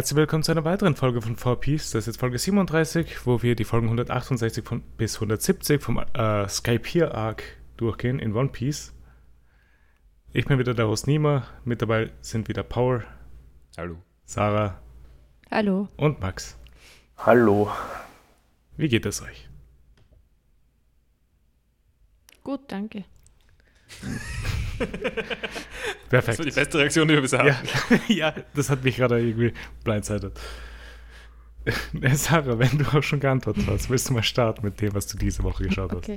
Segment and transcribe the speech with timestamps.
[0.00, 1.92] Herzlich willkommen zu einer weiteren Folge von 4Piece.
[1.92, 6.48] Das ist jetzt Folge 37, wo wir die Folgen 168 von, bis 170 vom äh,
[6.48, 7.42] Skype hier Arc
[7.76, 8.94] durchgehen in One Piece.
[10.32, 11.46] Ich bin wieder der Host Nima.
[11.66, 13.04] Mit dabei sind wieder Paul,
[13.76, 13.96] Hallo.
[14.24, 14.80] Sarah
[15.50, 15.86] Hallo.
[15.98, 16.56] und Max.
[17.18, 17.70] Hallo.
[18.78, 19.50] Wie geht es euch?
[22.42, 23.04] Gut, danke.
[26.10, 26.54] Das war die Perfekt.
[26.56, 28.00] beste Reaktion, die wir bisher Ja, hatten.
[28.12, 29.52] ja, das hat mich gerade irgendwie
[29.84, 30.32] blindsided.
[32.00, 35.06] Äh, Sarah, wenn du auch schon geantwortet hast, willst du mal starten mit dem, was
[35.06, 35.98] du diese Woche geschaut hast?
[35.98, 36.16] Okay.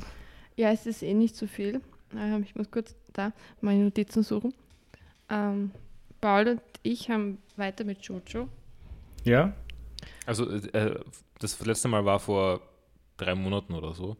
[0.55, 1.81] Ja, es ist eh nicht so viel.
[2.17, 4.53] Ähm, ich muss kurz da meine Notizen suchen.
[5.29, 5.71] Ähm,
[6.21, 8.47] Paul und ich haben weiter mit Jojo.
[9.25, 9.53] Ja?
[10.25, 10.97] Also, äh,
[11.39, 12.61] das letzte Mal war vor
[13.17, 14.15] drei Monaten oder so.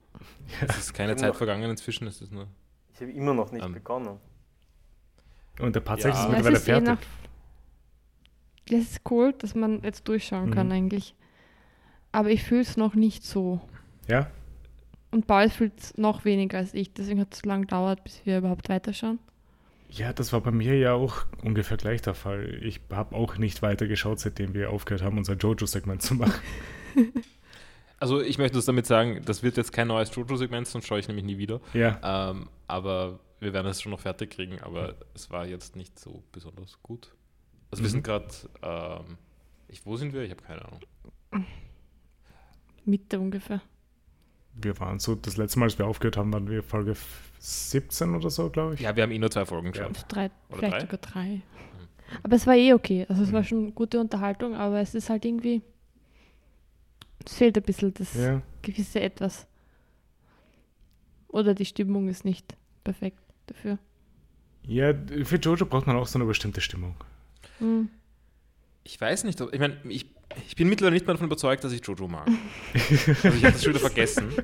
[0.67, 1.17] Es ist keine Ja.
[1.17, 2.47] Zeit vergangen inzwischen, es ist nur.
[2.93, 3.71] Ich habe immer noch nicht Ähm.
[3.73, 4.19] begonnen.
[5.59, 6.11] Und der Part Ja.
[6.11, 6.87] 6 ist Ja, Ja, mittlerweile es ist eh fertig.
[6.89, 6.97] noch.
[8.69, 10.73] Das ist cool, dass man jetzt durchschauen kann Mhm.
[10.73, 11.15] eigentlich.
[12.11, 13.59] Aber ich fühle es noch nicht so.
[14.07, 14.29] Ja?
[15.11, 16.93] Und Paul fühlt es noch weniger als ich.
[16.93, 19.19] Deswegen hat es so lange gedauert, bis wir überhaupt weiterschauen.
[19.89, 22.59] Ja, das war bei mir ja auch ungefähr gleich der Fall.
[22.63, 26.33] Ich habe auch nicht weitergeschaut, seitdem wir aufgehört haben, unser Jojo-Segment zu machen.
[27.99, 31.07] Also, ich möchte das damit sagen, das wird jetzt kein neues Jojo-Segment, sonst schaue ich
[31.07, 31.61] nämlich nie wieder.
[31.73, 35.99] Ja, Ähm, aber wir werden es schon noch fertig kriegen, aber es war jetzt nicht
[35.99, 37.13] so besonders gut.
[37.71, 37.91] Also, wir Mhm.
[37.91, 38.27] sind gerade.
[38.61, 39.17] Ähm,
[39.67, 40.21] ich, wo sind wir?
[40.21, 40.79] Ich habe keine Ahnung.
[42.85, 43.61] Mitte ungefähr.
[44.55, 46.95] wir waren so, das letzte Mal, als wir aufgehört haben, waren wir Folge
[47.39, 48.81] 17 oder so, glaube ich.
[48.81, 49.71] Ja, wir haben eh nur zwei Folgen Ja.
[49.71, 49.87] geschaut.
[49.95, 50.79] Also drei, Oder vielleicht drei?
[50.81, 51.41] sogar drei.
[52.21, 53.05] Aber es war eh okay.
[53.09, 53.45] Also es war Mhm.
[53.45, 55.61] schon gute Unterhaltung, aber es ist halt irgendwie.
[57.25, 58.41] Es fehlt ein bisschen das Ja.
[58.61, 59.47] gewisse Etwas.
[61.29, 63.17] Oder die Stimmung ist nicht perfekt
[63.53, 63.77] dafür.
[64.63, 64.93] ja,
[65.23, 66.95] für Jojo braucht man auch so eine bestimmte Stimmung.
[67.59, 67.89] Hm.
[68.83, 70.05] Ich weiß nicht, ob, ich meine, ich,
[70.47, 72.27] ich bin mittlerweile nicht mehr davon überzeugt, dass ich Jojo mag.
[72.73, 74.31] also ich habe das schon wieder vergessen.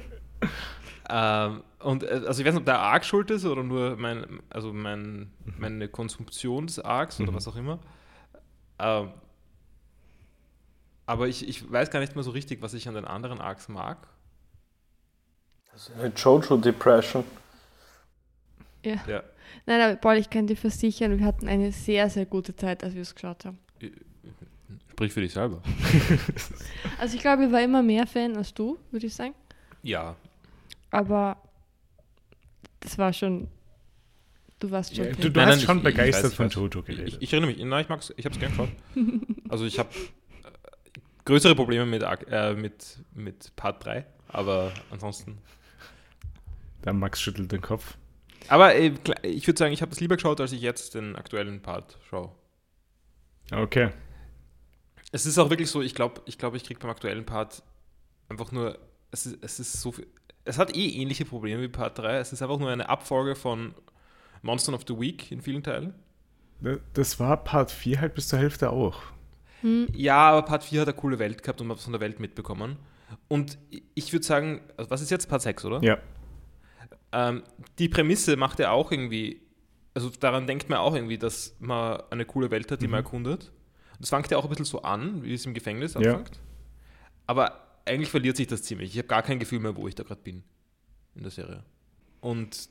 [1.11, 4.41] Ähm, und äh, also ich weiß nicht, ob der Arc schuld ist oder nur mein,
[4.51, 7.35] also mein, meine Konsumption des Arcs oder Mhm.
[7.35, 7.79] was auch immer.
[8.77, 9.09] Ähm,
[11.07, 13.69] aber ich, ich weiß gar nicht mehr so richtig, was ich an den anderen Arcs
[13.69, 14.07] mag.
[15.73, 17.23] Das ist eine Jojo-Depression.
[18.85, 18.95] Ja.
[19.07, 19.23] Ja.
[19.65, 22.93] Nein, aber Paul, ich kann dir versichern, wir hatten eine sehr, sehr gute Zeit, als
[22.95, 23.57] wir es geschaut haben.
[24.91, 25.61] Sprich für dich selber.
[26.99, 29.33] Also ich glaube, ich war immer mehr Fan als du, würde ich sagen.
[29.83, 30.15] Ja.
[30.91, 31.37] Aber
[32.81, 33.47] das war schon.
[34.59, 35.05] Du warst schon.
[35.05, 36.53] Ja, du du Nein, hast nein, schon ich- ich begeistert weiß, ich von weiß.
[36.55, 37.07] Jojo geredet.
[37.07, 38.69] Ich, ich erinnere mich, nein, ich mag's, ich habe es gern geschaut.
[39.49, 45.37] Also ich habe äh, größere Probleme mit, äh, mit, mit Part 3, aber ansonsten
[46.83, 47.97] Der Max schüttelt den Kopf.
[48.47, 51.61] Aber äh, ich würde sagen, ich habe es lieber geschaut, als ich jetzt den aktuellen
[51.61, 52.31] Part schaue.
[53.51, 53.89] Okay.
[55.11, 57.63] Es ist auch wirklich so, ich glaube, ich, glaub, ich kriege beim aktuellen Part
[58.29, 58.77] einfach nur,
[59.11, 60.07] es ist, es ist so viel,
[60.45, 62.17] es hat eh ähnliche Probleme wie Part 3.
[62.17, 63.73] Es ist einfach nur eine Abfolge von
[64.41, 65.93] Monster of the Week in vielen Teilen.
[66.61, 69.01] Da- Das war Part 4 halt bis zur Hälfte auch.
[69.61, 69.87] Hm.
[69.95, 72.01] Ja, aber Part 4 hat eine coole Welt gehabt und man hat was von der
[72.01, 72.77] Welt mitbekommen.
[73.27, 73.57] Und
[73.95, 75.83] ich würde sagen, also was ist jetzt Part 6, oder?
[75.83, 75.97] Ja.
[77.11, 77.43] Ähm,
[77.79, 79.41] die Prämisse macht ja auch irgendwie,
[79.93, 83.05] also daran denkt man auch irgendwie, dass man eine coole Welt hat, die man Mhm.
[83.05, 83.51] erkundet.
[83.93, 85.99] Und das fängt ja auch ein bisschen so an, wie es im Gefängnis Ja.
[85.99, 86.39] anfängt.
[87.27, 88.91] Aber eigentlich verliert sich das ziemlich.
[88.91, 90.43] Ich habe gar kein Gefühl mehr, wo ich da gerade bin
[91.15, 91.63] in der Serie.
[92.21, 92.69] Und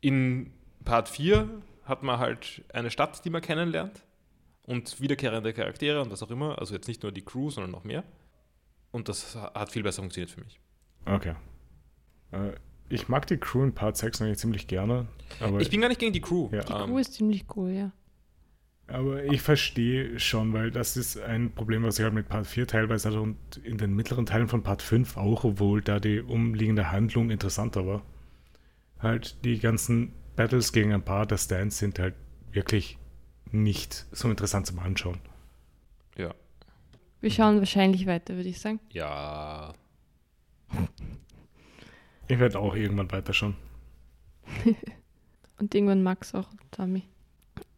[0.00, 0.52] in
[0.84, 1.48] Part 4
[1.84, 4.04] hat man halt eine Stadt, die man kennenlernt
[4.66, 6.58] und wiederkehrende Charaktere und was auch immer.
[6.58, 8.04] Also jetzt nicht nur die Crew, sondern noch mehr.
[8.92, 10.60] Und das hat viel besser funktioniert für mich.
[11.06, 11.34] Okay.
[12.32, 12.52] Äh,
[12.90, 15.06] ich mag die Crew in Part 6 eigentlich ziemlich gerne.
[15.40, 16.48] Aber Ich bin gar nicht gegen die Crew.
[16.52, 16.62] Ja.
[16.62, 17.92] Die Ähm, Crew ist ziemlich cool, ja.
[18.88, 22.66] Aber ich verstehe schon, weil das ist ein Problem, was ich halt mit Part 4
[22.66, 26.90] teilweise hatte und in den mittleren Teilen von Part 5 auch, obwohl da die umliegende
[26.90, 28.02] Handlung interessanter war.
[28.98, 32.14] Halt die ganzen Battles gegen ein paar der Stands sind halt
[32.50, 32.98] wirklich
[33.52, 35.18] nicht so interessant zum Anschauen.
[36.16, 36.34] ja.
[37.22, 38.80] Wir schauen wahrscheinlich weiter, würde ich sagen.
[38.90, 39.74] Ja.
[42.30, 43.56] Ich werde auch irgendwann weiterschauen.
[45.58, 47.02] Und irgendwann Max auch, Tommy.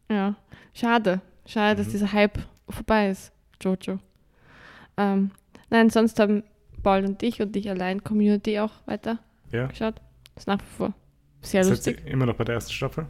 [0.09, 0.35] Ja.
[0.73, 1.21] Schade.
[1.45, 1.91] Schade, dass Mhm.
[1.91, 2.39] dieser Hype
[2.69, 3.99] vorbei ist, Jojo.
[4.97, 5.31] Ähm,
[5.69, 6.43] nein, sonst haben
[6.83, 9.19] Paul und ich und ich allein Community auch weiter
[9.51, 9.67] Ja?
[9.67, 9.95] geschaut.
[10.35, 10.93] Ist nach wie vor
[11.41, 12.05] sehr Seid lustig.
[12.05, 13.07] immer noch bei der ersten Staffel?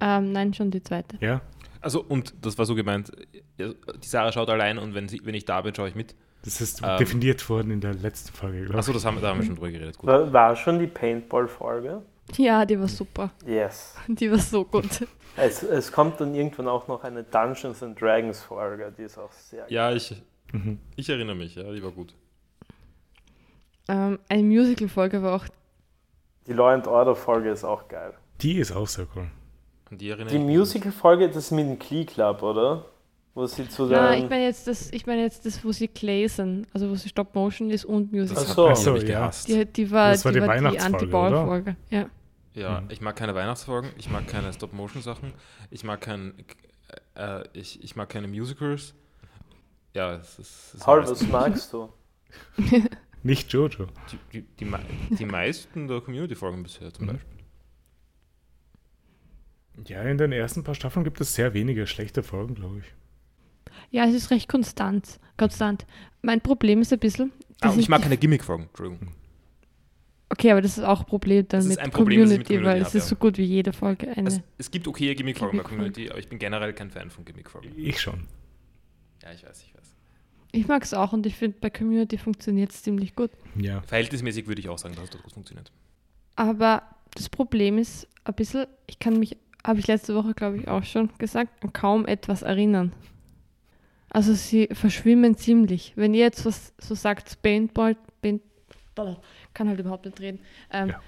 [0.00, 1.16] Ähm, nein, schon die zweite.
[1.20, 1.40] Ja?
[1.80, 3.10] Also, und das war so gemeint,
[3.58, 6.14] die Sarah schaut allein und wenn, sie, wenn ich da bin, schaue ich mit.
[6.48, 6.96] Das ist Ähm.
[6.98, 8.78] definiert worden in der letzten Folge, glaube ich.
[8.78, 9.98] Achso, das haben, da haben wir schon drüber geredet.
[9.98, 10.08] Gut.
[10.08, 12.00] War, war schon die Paintball-Folge?
[12.36, 13.30] Ja, die war super.
[13.46, 13.94] Yes.
[14.06, 15.06] Die war so gut.
[15.36, 19.30] Es, es kommt dann irgendwann auch noch eine Dungeons and Dragons Folge, die ist auch
[19.32, 20.14] sehr Ja, ich,
[20.52, 20.78] Mhm.
[20.96, 22.14] ich erinnere mich, ja, die war gut.
[23.88, 25.44] Ähm, eine Musical-Folge war auch.
[26.46, 28.14] Die Law and Order Folge ist auch geil.
[28.40, 29.26] Die ist auch sehr cool.
[29.90, 30.32] Die Die ich mich.
[30.40, 32.84] Musical Folge, das ist mit dem Glee Club, oder?
[33.38, 35.88] Wo sie zu Na, den ich meine jetzt das, ich meine jetzt das, wo sie
[36.26, 38.42] sind, also wo sie Stop Motion ist und Musical.
[38.42, 38.68] Das Ach so.
[38.70, 39.02] Ach so, ja.
[39.04, 39.46] gehasst.
[39.46, 41.76] Die, die war, Das war die die, war die Weihnachtsfolge, Anti-Ball-Folge.
[41.90, 42.06] Ja.
[42.54, 42.90] Ja, Mhm.
[42.90, 45.32] ich mag keine Weihnachtsfolgen, ich mag keine Stop-Motion-Sachen,
[45.70, 46.34] ich mag kein,
[47.14, 48.94] äh, ich, ich mag keine Musicals.
[49.94, 50.74] Ja, es ist.
[50.74, 51.92] es Paul, was magst du?
[53.22, 53.86] Nicht Jojo.
[54.10, 57.10] Die, die, die, die meisten der Community-Folgen bisher zum Mhm.
[57.12, 57.38] Beispiel.
[59.86, 62.94] Ja, in den ersten paar Staffeln gibt es sehr wenige schlechte Folgen, glaube ich.
[63.90, 65.18] Ja, es ist recht konstant.
[65.36, 65.86] konstant.
[66.22, 67.32] Mein Problem ist ein bisschen.
[67.60, 69.08] Ah, ich mag keine Gimmick-Folgen, Entschuldigung.
[70.30, 72.64] Okay, aber das ist auch ein Problem dann Das ist mit, ein Problem, Community, mit
[72.64, 74.28] weil Community es ist habe, so gut wie jede Folge eine.
[74.28, 75.94] Es, es gibt okay Gimmick-Folgen bei Gimmick-Folgen.
[75.94, 77.72] Community, aber ich bin generell kein Fan von Gimmick-Folgen.
[77.76, 78.26] Ich schon.
[79.22, 79.94] Ja, ich weiß, ich weiß.
[80.52, 83.30] Ich mag es auch und ich finde, bei Community funktioniert es ziemlich gut.
[83.56, 83.82] Ja.
[83.82, 85.72] Verhältnismäßig würde ich auch sagen, dass es dort gut funktioniert.
[86.36, 86.82] Aber
[87.14, 89.36] das Problem ist ein bisschen, ich kann mich,
[89.66, 92.92] habe ich letzte Woche, glaube ich, auch schon gesagt, an kaum etwas erinnern.
[94.10, 95.92] Also sie verschwimmen ziemlich.
[95.96, 98.42] Wenn ihr jetzt was so sagt, Paintball, Paint,
[99.54, 100.40] kann halt überhaupt nicht reden.
[100.72, 101.00] Ähm, Ja.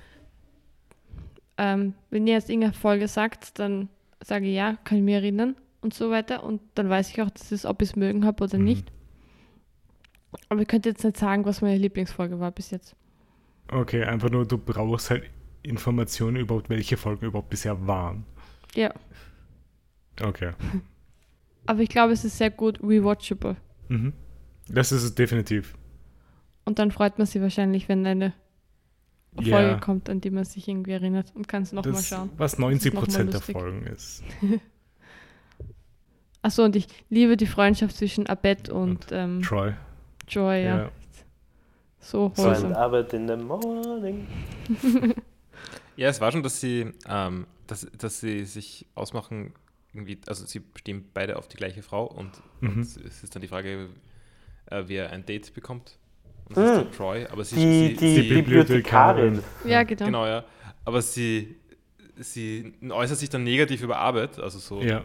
[1.58, 3.88] ähm, wenn ihr jetzt irgendeine Folge sagt, dann
[4.22, 6.44] sage ich ja, kann ich mich erinnern und so weiter.
[6.44, 8.64] Und dann weiß ich auch, dass es, ob ich es mögen habe oder Mhm.
[8.64, 8.92] nicht.
[10.48, 12.94] Aber ich könnte jetzt nicht sagen, was meine Lieblingsfolge war bis jetzt.
[13.72, 15.24] Okay, einfach nur, du brauchst halt
[15.62, 18.24] Informationen überhaupt, welche Folgen überhaupt bisher waren.
[18.74, 18.92] Ja.
[20.22, 20.52] Okay.
[21.66, 23.56] Aber ich glaube, es ist sehr gut rewatchable.
[23.88, 24.12] Mhm.
[24.68, 25.74] Das ist es definitiv.
[26.64, 28.32] Und dann freut man sich wahrscheinlich, wenn eine
[29.34, 32.30] Folge Ja, kommt, an die man sich irgendwie erinnert und kann es nochmal schauen.
[32.36, 33.40] was noch 90 mal Prozent der.
[33.40, 34.22] Folgen ist.
[36.42, 39.74] Achso, und ich liebe die Freundschaft zwischen Abed und, Und ähm, Troy.
[40.28, 40.78] Joy, ja.
[40.78, 40.90] Ja.
[41.98, 42.76] So wholesome.
[42.76, 44.26] Arbeit in the morning.
[45.96, 49.52] Ja, es war schon, dass sie, ähm, dass, dass sie sich ausmachen,
[49.92, 52.82] irgendwie, also sie stehen beide auf die gleiche Frau und, und Mhm.
[52.82, 53.88] es ist dann die Frage,
[54.66, 55.98] äh, wer ein Date bekommt.
[56.46, 59.40] Und das ist der Troy, aber sie, Die, sie, die sie Bibliothekarin.
[59.64, 60.04] Ja, genau.
[60.06, 60.44] genau, ja.
[60.84, 61.56] Aber sie,
[62.16, 65.04] sie äußert sich dann negativ über Arbeit, also so Ja.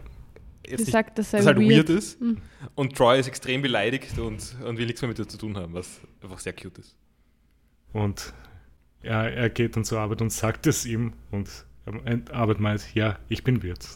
[0.66, 1.90] jetzt Sie nicht, sagt, das sei dass halt weird, weird.
[1.90, 2.20] ist.
[2.20, 2.38] Hm.
[2.74, 5.72] Und Troy ist extrem beleidigt und, und will nichts mehr mit ihr zu tun haben,
[5.74, 6.96] was einfach sehr cute ist.
[7.92, 8.34] Und
[9.02, 11.12] ja, er geht dann zur Arbeit und sagt es ihm.
[11.30, 11.48] Und
[11.86, 13.86] ähm, Arbeit meint, ja, ich bin Wirt.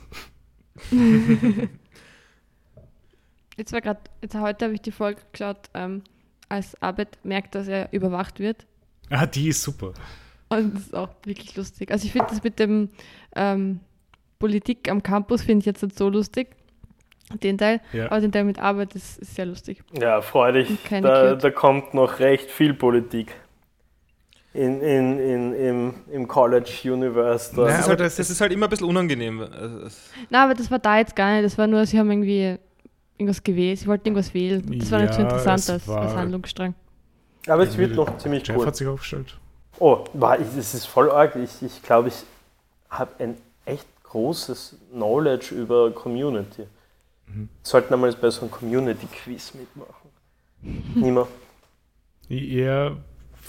[3.61, 6.03] Jetzt war gerade, jetzt heute habe ich die Folge geschaut, ähm,
[6.49, 8.65] als Abed merkt, dass er überwacht wird.
[9.11, 9.93] Ah, die ist super.
[10.49, 11.91] Und das ist auch wirklich lustig.
[11.91, 12.89] Also ich finde das mit dem
[13.37, 13.81] ähm,
[14.39, 16.49] Politik am Campus finde ich jetzt nicht so lustig.
[17.43, 17.83] Den Teil.
[17.93, 18.07] Ja.
[18.07, 19.83] Aber den Teil mit Arbeit ist, ist sehr lustig.
[19.93, 20.71] Ja, freu dich.
[20.71, 23.37] Und keine Da, da kommt noch recht viel Politik.
[24.53, 27.55] In, in, in, im, Im College Universe.
[27.55, 27.69] Da.
[27.69, 29.47] Ja, ist aber halt, das es ist- halt immer ein bisschen unangenehm.
[30.29, 31.45] Na, aber das war da jetzt gar nicht.
[31.45, 32.57] Das war nur, sie haben irgendwie
[33.17, 33.79] irgendwas gewählt.
[33.79, 34.61] Sie wollten irgendwas wählen.
[34.79, 36.75] Das war nicht so Ja, interessant es als, war- als Handlungsstrang.
[37.47, 38.67] Aber es wird noch ziemlich Jeff cool.
[38.67, 39.39] hat sich aufgestellt.
[39.79, 41.37] Oh, war, ich- es ist voll arg.
[41.37, 42.15] Ich, ich glaube, ich
[42.91, 46.65] habe ein echt großes Knowledge über Community.
[47.29, 47.49] Mhm.
[47.63, 50.11] Sollten einmal bei so einem Community-Quiz mitmachen.
[50.97, 51.29] Niemand.
[52.29, 52.97] Eher,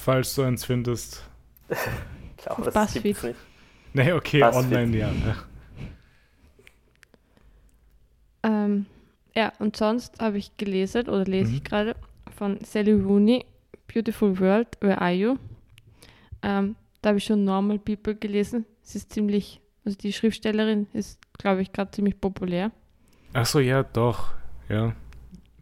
[0.02, 1.24] falls du eins findest.
[1.70, 3.04] Ich glaube, das BuzzFeed.
[3.04, 3.40] gibt's nicht.
[3.94, 4.66] Nee, okay, BuzzFeed.
[4.66, 5.12] online, ja.
[8.44, 8.86] Ähm,
[9.36, 11.56] ja, und sonst habe ich gelesen oder lese Mhm.
[11.58, 11.96] ich gerade
[12.36, 13.46] von Sally Rooney,
[13.94, 15.38] Beautiful World, Where Are You?
[16.42, 18.66] Ähm, da habe ich schon Normal People gelesen.
[18.82, 22.72] Sie ist ziemlich, also die Schriftstellerin ist, glaube ich, gerade ziemlich populär.
[23.34, 24.32] Achso, ja, doch.
[24.70, 24.94] Ja.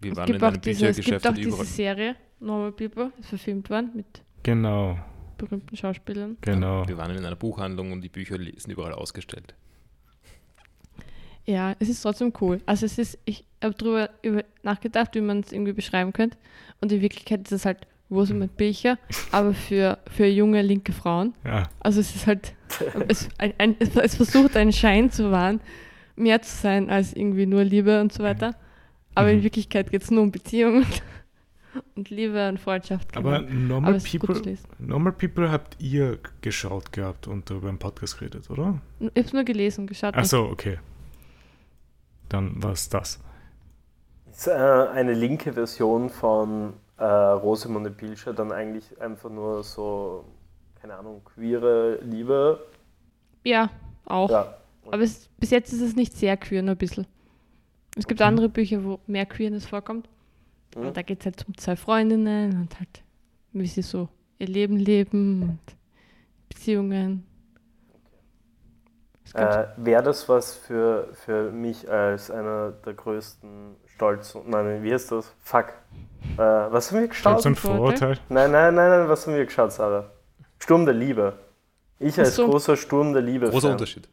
[0.02, 1.66] Wir Es waren gibt in auch diese, es gibt auch diese.
[1.66, 4.98] Serie, Normal People, ist verfilmt worden mit Genau,
[5.38, 6.38] berühmten Schauspielern.
[6.42, 6.88] genau.
[6.88, 9.54] Wir waren in einer Buchhandlung und die Bücher sind überall ausgestellt.
[11.46, 12.62] Ja, es ist trotzdem cool.
[12.66, 16.38] Also es ist, ich habe darüber über, nachgedacht, wie man es irgendwie beschreiben könnte.
[16.80, 17.80] Und in Wirklichkeit ist es halt
[18.12, 18.98] Rosamund Pilcher,
[19.32, 21.34] aber für, für junge linke Frauen.
[21.44, 22.54] Ja, Also es ist halt,
[23.08, 25.60] es, ein, ein, es, es versucht einen Schein zu wahren,
[26.16, 28.56] mehr zu sein als irgendwie nur Liebe und so weiter.
[29.16, 29.44] Aber in Mhm.
[29.44, 30.86] Wirklichkeit geht es nur um Beziehungen
[31.96, 33.16] und Liebe und Freundschaft.
[33.16, 33.76] aber genau.
[33.76, 34.58] Normal aber gut zu People.
[34.80, 38.80] Normal People habt ihr geschaut gehabt und darüber im Podcast geredet, oder?
[39.00, 40.16] Ich habe es nur gelesen, geschaut.
[40.16, 40.80] Achso, okay.
[42.30, 43.20] Dann war es das.
[44.32, 50.26] Ist äh, eine linke Version von äh, Rosamunde Pilcher dann eigentlich einfach nur so,
[50.82, 52.60] keine Ahnung, queere Liebe
[53.44, 53.70] Ja,
[54.06, 54.30] auch.
[54.30, 54.56] Ja.
[54.92, 57.06] Aber es, bis jetzt ist es nicht sehr queer, nur ein bisschen.
[57.96, 60.08] Es gibt andere Bücher, wo mehr Queerness vorkommt.
[60.76, 60.88] Mhm.
[60.88, 63.04] Und da geht es halt um zwei Freundinnen und halt,
[63.54, 65.76] wie sie so ihr Leben leben und
[66.48, 67.26] Beziehungen.
[69.34, 74.92] Äh, Wäre das was für, für mich als einer der größten Stolz und nein, wie
[74.92, 75.34] heißt das?
[75.40, 75.68] Fuck.
[76.36, 77.42] Äh, was haben wir geschaut?
[77.42, 78.18] Stolz und Vorurteil?
[78.30, 80.10] Nein, nein, nein, nein, was haben wir geschaut, Sarah?
[80.58, 81.34] Sturm der Liebe.
[82.00, 82.48] Ich als so.
[82.48, 83.50] großer Sturm der Liebe.
[83.50, 83.72] Großer Fan.
[83.74, 84.10] Unterschied.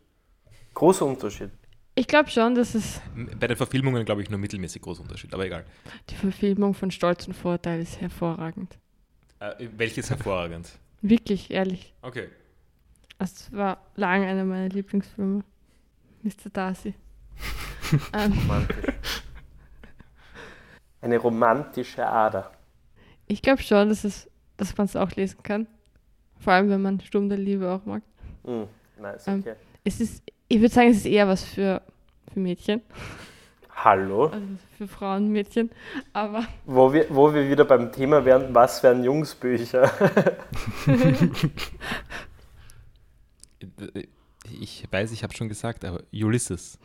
[0.74, 1.50] Großer Unterschied.
[1.98, 3.00] Ich glaube schon, dass es
[3.40, 5.64] Bei den Verfilmungen, glaube ich, nur mittelmäßig großer Unterschied, aber egal.
[6.10, 8.76] die Verfilmung von Stolz und Vorteil ist hervorragend.
[9.40, 10.70] Äh, welches hervorragend?
[11.00, 11.94] Wirklich, ehrlich.
[12.02, 12.28] Okay.
[13.18, 15.42] Es war lange einer meiner Lieblingsfilme.
[16.22, 16.50] Mr.
[16.52, 16.92] Darcy.
[18.12, 18.94] ähm, Romantisch.
[21.00, 22.50] Eine romantische Ader.
[23.26, 25.66] ich glaube schon, dass, es, dass man es auch lesen kann.
[26.40, 28.02] Vor allem, wenn man Sturm der Liebe auch mag.
[28.44, 28.66] Hm,
[29.00, 29.40] nice, Ähm.
[29.40, 29.54] okay.
[29.84, 31.82] Es ist, ich würde sagen, es ist eher was für,
[32.32, 32.82] für Mädchen,
[33.74, 34.26] Hallo.
[34.28, 34.46] also
[34.78, 35.70] für Frauen, Mädchen.
[36.12, 39.90] Aber Wo wir, wo wir wieder beim Thema wären, was wären Jungsbücher?
[44.60, 46.78] Ich weiß, ich habe schon gesagt, aber Ulysses.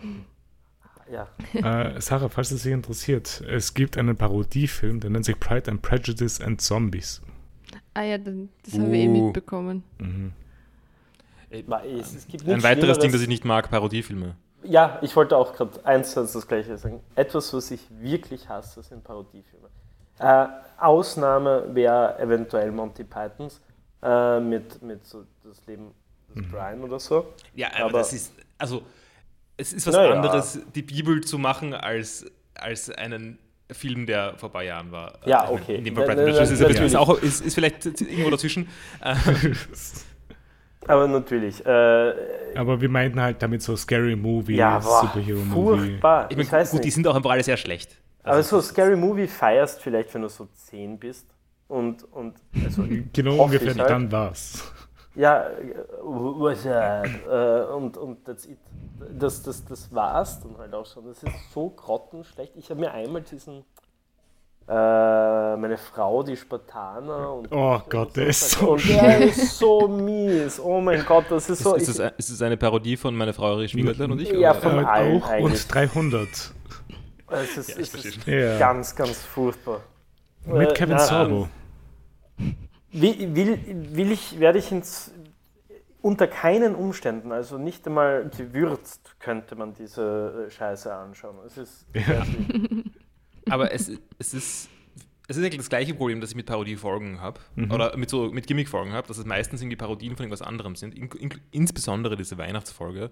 [1.12, 1.28] ja.
[1.54, 5.82] Äh, Sarah, falls es dich interessiert, es gibt einen Parodiefilm, der nennt sich Pride and
[5.82, 7.22] Prejudice and Zombies.
[7.94, 8.34] ah ja, das
[8.74, 9.26] haben wir eh Uh.
[9.26, 9.84] mitbekommen.
[10.00, 10.34] Mhm.
[11.68, 14.36] Ma- Es, es gibt Ein weiteres Ding, das ich nicht mag, Parodiefilme.
[14.64, 17.02] Ja, ich wollte auch gerade eins zu eins das gleiche sagen.
[17.16, 19.68] Etwas, was ich wirklich hasse, sind Parodiefilme.
[20.20, 23.60] Äh, Ausnahme wäre eventuell Monty Pythons
[24.04, 25.92] äh, mit, mit so das Leben
[26.36, 27.34] des Brian oder so.
[27.56, 28.84] Ja, aber, Aber- das ist, also,
[29.58, 30.14] es ist was Naja.
[30.14, 33.40] anderes, die Bibel zu machen, als, als einen
[33.72, 35.14] Film, der vor ein paar Jahren war.
[35.26, 35.76] Ja, meine, okay.
[35.78, 36.52] In dem Fall Brad ist,
[37.24, 38.68] ist, ist vielleicht irgendwo dazwischen.
[40.88, 41.66] Aber natürlich.
[41.66, 42.14] Äh,
[42.56, 45.78] Aber wir meinten halt damit so Scary Movie, ja, boah, Superhero-Movie.
[45.88, 46.26] furchtbar.
[46.26, 46.96] ich Ich, meine, weiß gut, die nicht.
[46.96, 47.98] sind auch einfach alle sehr schlecht.
[48.24, 51.28] Aber Also, so Scary Movie feierst vielleicht, wenn du so 10 bist.
[51.68, 52.36] Und, und
[52.66, 52.84] also,
[53.14, 53.90] Genau ungefähr ich halt.
[53.90, 54.72] dann war's.
[55.16, 57.08] Ja, äh, what's that?
[57.30, 58.58] Äh, und, und that's it.
[59.18, 61.06] Das, das, das war's dann halt auch schon.
[61.06, 62.54] Das ist so grottenschlecht.
[62.56, 63.64] Ich habe mir einmal diesen,
[64.68, 69.88] meine Frau, die Spartaner und Oh und Gott, der ist so Und der ist so
[69.88, 70.60] mies.
[70.60, 71.76] Oh mein Gott, das ist ist, so.
[71.76, 74.32] ist, ich, das, ein- ist das eine Parodie von Meine Frau, Ihre Schwiegereltern und ich?
[74.32, 74.62] Ja, oder?
[74.62, 75.66] von Äh, allen auch eigentlich.
[75.66, 76.28] und 300.
[77.32, 78.28] es ist, Ja, es ist.
[78.28, 78.60] Ja.
[78.60, 79.82] ganz, ganz furchtbar.
[80.46, 81.50] Mit Äh, Kevin na, Sorbo.
[82.94, 83.60] Will, will,
[83.94, 85.12] will ich, werde ich ins,
[86.02, 91.36] unter keinen Umständen, also nicht einmal gewürzt, könnte man diese äh, Scheiße anschauen.
[91.46, 92.24] Es ist Ja.
[93.50, 94.70] Aber es, es ist.
[95.28, 97.40] Es ist eigentlich das gleiche Problem, das ich mit Parodiefolgen habe.
[97.56, 97.72] Mhm.
[97.72, 100.94] Oder mit so mit Gimmickfolgen habe, dass es meistens irgendwie Parodien von irgendwas anderem sind.
[100.94, 103.12] In, in, insbesondere diese Weihnachtsfolge.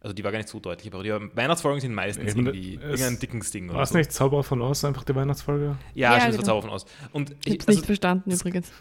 [0.00, 3.18] Also die war gar nicht so deutlich Parodie, aber Weihnachtsfolgen sind meistens Ich irgendwie irgendein
[3.20, 3.72] dickes Ding.
[3.72, 3.98] War es so.
[3.98, 5.76] nicht Zauberer von Oz, einfach die Weihnachtsfolge?
[5.94, 6.38] Ja, Ja, stimmt, genau.
[6.38, 6.86] war Zauber von aus.
[7.12, 8.72] Und, Ich ich, habe es also, nicht verstanden übrigens.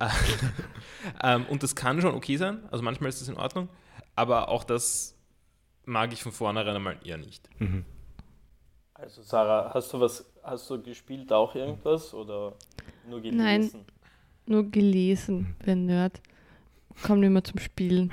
[1.22, 3.68] ähm, und das kann schon okay sein, also manchmal ist das in Ordnung,
[4.16, 5.16] aber auch das
[5.84, 7.48] mag ich von vornherein einmal eher nicht.
[7.60, 7.84] Mhm.
[9.02, 12.52] Also Sarah, hast du was, hast du gespielt auch irgendwas oder
[13.08, 13.36] nur gelesen?
[13.44, 13.70] Nein.
[14.46, 16.20] Nur gelesen, wenn Nerd.
[17.04, 18.12] Komm nicht mehr zum Spielen.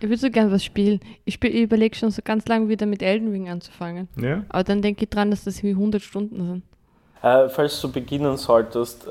[0.00, 1.00] Ich würde so gern was spielen.
[1.24, 4.08] Ich, spiel- ich überlege schon so ganz lange wieder mit Elden Ring anzufangen.
[4.16, 4.44] Ja?
[4.48, 6.62] Aber dann denke ich dran, dass das wie 100 Stunden sind.
[7.22, 9.08] Äh, falls du beginnen solltest, äh,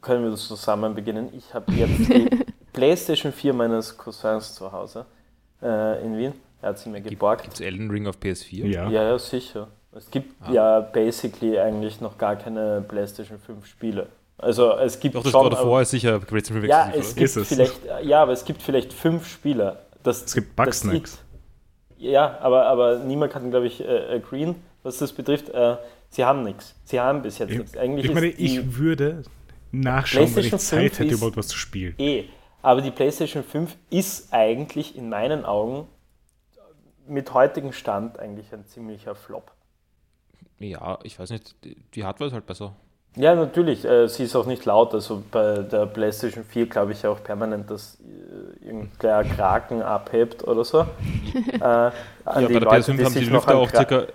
[0.00, 1.28] können wir das zusammen beginnen.
[1.36, 2.28] Ich habe jetzt die
[2.72, 5.06] PlayStation 4 meines Cousins zu Hause
[5.62, 6.32] äh, in Wien.
[6.62, 7.42] Er hat sie mir geborgt.
[7.42, 8.66] Gibt es Elden Ring auf PS4?
[8.66, 8.88] Ja.
[8.88, 9.68] Ja, ja, sicher.
[9.96, 10.52] Es gibt Ah.
[10.52, 14.06] ja basically eigentlich noch gar keine PlayStation 5 Spiele.
[14.38, 16.90] Also es gibt Doch, das schon, God of aber- War ist sicher Great Review ja,
[16.94, 17.48] es gibt Ist es?
[17.48, 19.78] vielleicht, ja, aber es gibt vielleicht fünf Spieler.
[20.02, 21.18] Das, Es gibt Bugsnacks.
[21.96, 25.48] Ja, aber, aber niemand kann, glaube ich, äh, agreeen, was das betrifft.
[25.48, 25.76] Äh,
[26.10, 26.74] sie haben nichts.
[26.84, 27.76] Sie haben bis jetzt Ich, nichts.
[27.76, 29.22] Eigentlich ich meine, ich würde
[29.72, 31.94] nachschauen, wenn ich PlayStation Zeit 5 hätte, überhaupt was zu spielen.
[31.98, 32.24] eh.
[32.60, 35.86] Aber die PlayStation 5 ist eigentlich in meinen Augen
[37.08, 39.50] mit heutigem Stand eigentlich ein ziemlicher Flop.
[40.58, 41.54] Ja, ich weiß nicht,
[41.94, 42.74] die, Hardware ist halt besser.
[43.16, 43.84] Ja, natürlich.
[43.84, 44.92] Äh, sie ist auch nicht laut.
[44.94, 50.64] Also bei der PlayStation 4 glaube ich auch permanent, dass äh, irgendein Kraken abhebt oder
[50.64, 50.80] so.
[51.52, 51.92] äh, an,
[52.24, 54.06] Ja, die bei der Leute, PS5 die haben die sich noch Lüfter an, auch circa.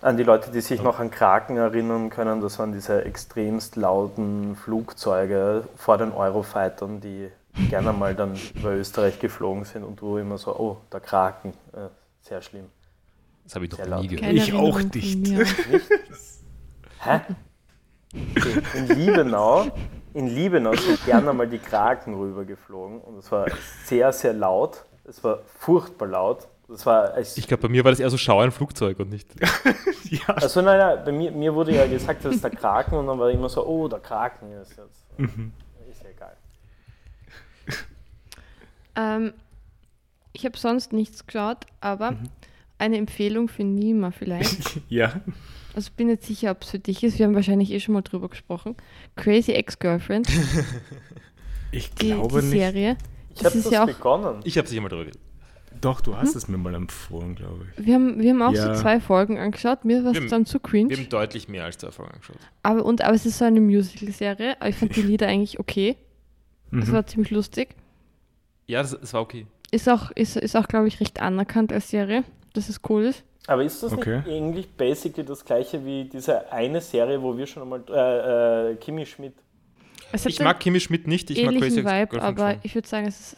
[0.00, 4.54] an die Leute, die sich noch an Kraken erinnern können, das waren diese extremst lauten
[4.56, 7.28] Flugzeuge vor den Eurofightern, die
[7.70, 11.52] gerne mal dann über Österreich geflogen sind und du immer so, oh, der Kraken.
[11.72, 11.88] Äh,
[12.20, 12.66] sehr schlimm.
[13.46, 14.02] Das habe ich doch nie laut.
[14.08, 14.20] gehört.
[14.22, 15.28] Keine Ich auch Erinnerung nicht.
[17.00, 17.20] Hä?
[18.36, 19.70] Okay, In Liebenau,
[20.14, 23.46] in Liebenau sind gerne mal die Kraken rübergeflogen und es war
[23.84, 24.84] sehr, sehr laut.
[25.04, 26.48] Es war furchtbar laut.
[26.68, 29.28] Das war, Ich glaube, bei mir war das eher so Schau ein Flugzeug und nicht.
[30.10, 30.34] ja.
[30.34, 33.18] also nein, nein, bei mir, mir wurde ja gesagt, das ist der Kraken und dann
[33.20, 35.18] war immer so, oh, der Kraken ist jetzt.
[35.18, 35.52] Mhm.
[35.88, 36.36] Ist ja egal.
[38.96, 39.32] Ähm,
[40.32, 42.28] ich habe sonst nichts geschaut, aber Mhm.
[42.78, 44.80] Eine Empfehlung für Nima vielleicht.
[44.88, 45.20] ja.
[45.74, 47.18] Also bin nicht sicher, ob es für dich ist.
[47.18, 48.76] Wir haben wahrscheinlich eh schon mal drüber gesprochen.
[49.14, 50.28] Crazy Ex-Girlfriend,
[51.70, 52.58] Ich die, glaube die nicht.
[52.58, 52.96] Serie.
[53.34, 54.40] Ich Das habe das ja auch- begonnen.
[54.44, 55.10] Ich habe sicher mal drüber.
[55.82, 56.20] Doch, du Hm?
[56.20, 57.86] hast es mir mal empfohlen, glaube ich.
[57.86, 58.74] Wir haben, wir haben auch Ja.
[58.74, 59.84] so zwei Folgen angeschaut.
[59.84, 60.88] Mir war es dann zu cringe.
[60.88, 62.38] Wir haben deutlich mehr als zwei Folgen angeschaut.
[62.62, 64.56] Aber, und, aber es ist so eine Musical-Serie.
[64.66, 65.96] Ich fand die Lieder eigentlich okay.
[66.72, 66.92] Es Mhm.
[66.92, 67.76] war ziemlich lustig.
[68.66, 69.46] Ja, das, das war okay.
[69.70, 72.24] Ist auch, ist, ist auch glaube ich, recht anerkannt als Serie,
[72.56, 73.22] dass es cool ist.
[73.46, 74.16] Aber ist das Okay.
[74.18, 78.76] nicht eigentlich basically das gleiche wie diese eine Serie, wo wir schon einmal, äh, äh,
[78.76, 79.34] Kimi Schmidt,
[80.12, 82.60] Ich mag Kimi Schmidt nicht, ich mag ähnlichen Crazy Vibe, aber schon.
[82.64, 83.36] ich würde sagen, es ist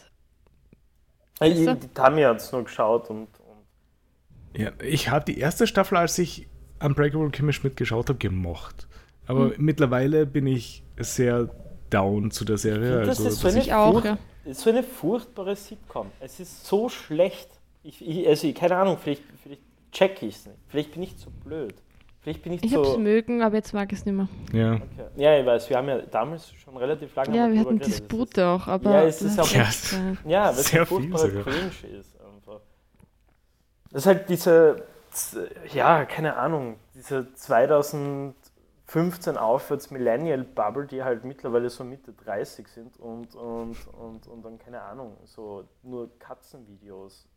[1.41, 1.75] äh, Ist er?
[1.75, 6.17] die Tami hat es nur geschaut und, und Ja, ich habe die erste Staffel, als
[6.17, 6.47] ich
[6.83, 8.87] Unbreakable Kimmy Schmidt geschaut habe, gemocht.
[9.27, 11.49] Aber mittlerweile bin ich sehr
[11.91, 13.01] down zu der Serie.
[13.05, 14.17] Das Also, ist so eine ich auch, Furcht- ja.
[14.45, 16.07] ist so eine furchtbare Sitcom.
[16.19, 17.49] Es ist so schlecht.
[17.83, 20.57] Ich, ich, also, ich- keine Ahnung, vielleicht, vielleicht check ich es nicht.
[20.67, 21.75] Vielleicht bin ich zu blöd.
[22.21, 22.99] Vielleicht bin ich, Ich habe es zu.
[22.99, 24.27] mögen, aber jetzt mag ich es nicht mehr.
[24.51, 24.73] ja.
[24.75, 24.85] Okay.
[25.15, 27.87] Ja, ich weiß, wir haben ja damals schon relativ lange Ja, wir hatten geredet.
[27.87, 29.93] Dispute auch, aber Ja, es ist auch- Ja, echt,
[30.25, 31.43] Ja, weil es Sehr ein viel furchtbarer.
[31.43, 32.59] Cringe ist einfach.
[33.91, 34.83] Das ist halt diese,
[35.73, 42.99] ja, keine Ahnung, diese 2015 aufwärts Millennial Bubble, die halt mittlerweile so Mitte 30 sind
[42.99, 47.28] und, und, und, und dann, keine Ahnung, so nur Katzenvideos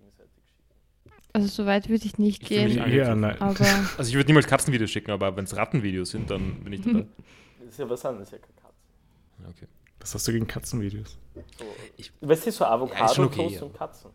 [0.00, 1.12] gegenseitig schicken.
[1.32, 3.40] Also so weit würde ich nicht Ich gehen, ja, nein.
[3.40, 3.64] aber
[3.98, 7.06] Also ich würde niemals Katzenvideos schicken, aber wenn es Rattenvideos sind, dann bin ich dabei.
[7.60, 9.46] Das ist ja was anderes, ja keine Katzen.
[9.50, 9.66] Okay.
[9.98, 11.18] Was hast du gegen Katzenvideos?
[11.58, 11.64] So,
[11.96, 13.62] Ich- weißt du, so Ja, ist Avocado, schon okay, Toast ja.
[13.62, 14.10] und Katzen.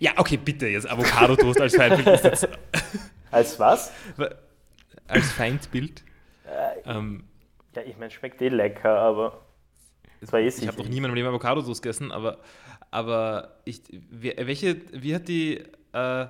[0.00, 2.48] Ja, okay, bitte, jetzt Avocado-Toast als Feindbild ist jetzt
[3.30, 3.92] Als was?
[5.06, 6.02] als Feindbild.
[6.46, 7.24] Äh, Ähm,
[7.76, 9.42] ja, ich meine, schmeckt eh lecker, aber
[10.22, 12.38] es war eh ich habe noch nie in meinem Leben Avocado-Toast gegessen, aber,
[12.94, 16.26] aber ich, wer, welche, wie hat die äh,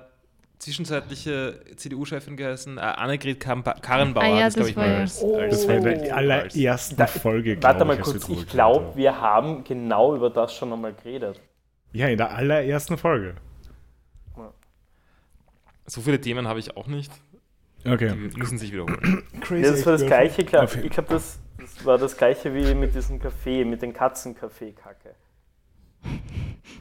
[0.59, 2.77] zwischenzeitliche CDU-Chefin geheißen?
[2.77, 5.37] Äh, Annegret Karrenbauer Ah ja, hat das, glaube das ich, war mal als, Oh.
[5.37, 6.11] als Das war in der als-
[6.55, 10.73] allerersten Da- Folge, Warte glaub mal kurz, ich glaube, wir haben genau über das schon
[10.73, 11.39] einmal geredet.
[11.93, 13.35] Ja, in der allerersten Folge.
[15.85, 17.11] So viele Themen habe ich auch nicht.
[17.87, 18.11] Okay.
[18.33, 19.23] Die müssen sich wiederholen.
[19.41, 20.63] Crazy Ja, das war das gleiche, klar.
[20.63, 25.13] Auf- Ich glaube, das, das war das gleiche wie mit diesem Kaffee, mit den Katzenkaffee-Kacke.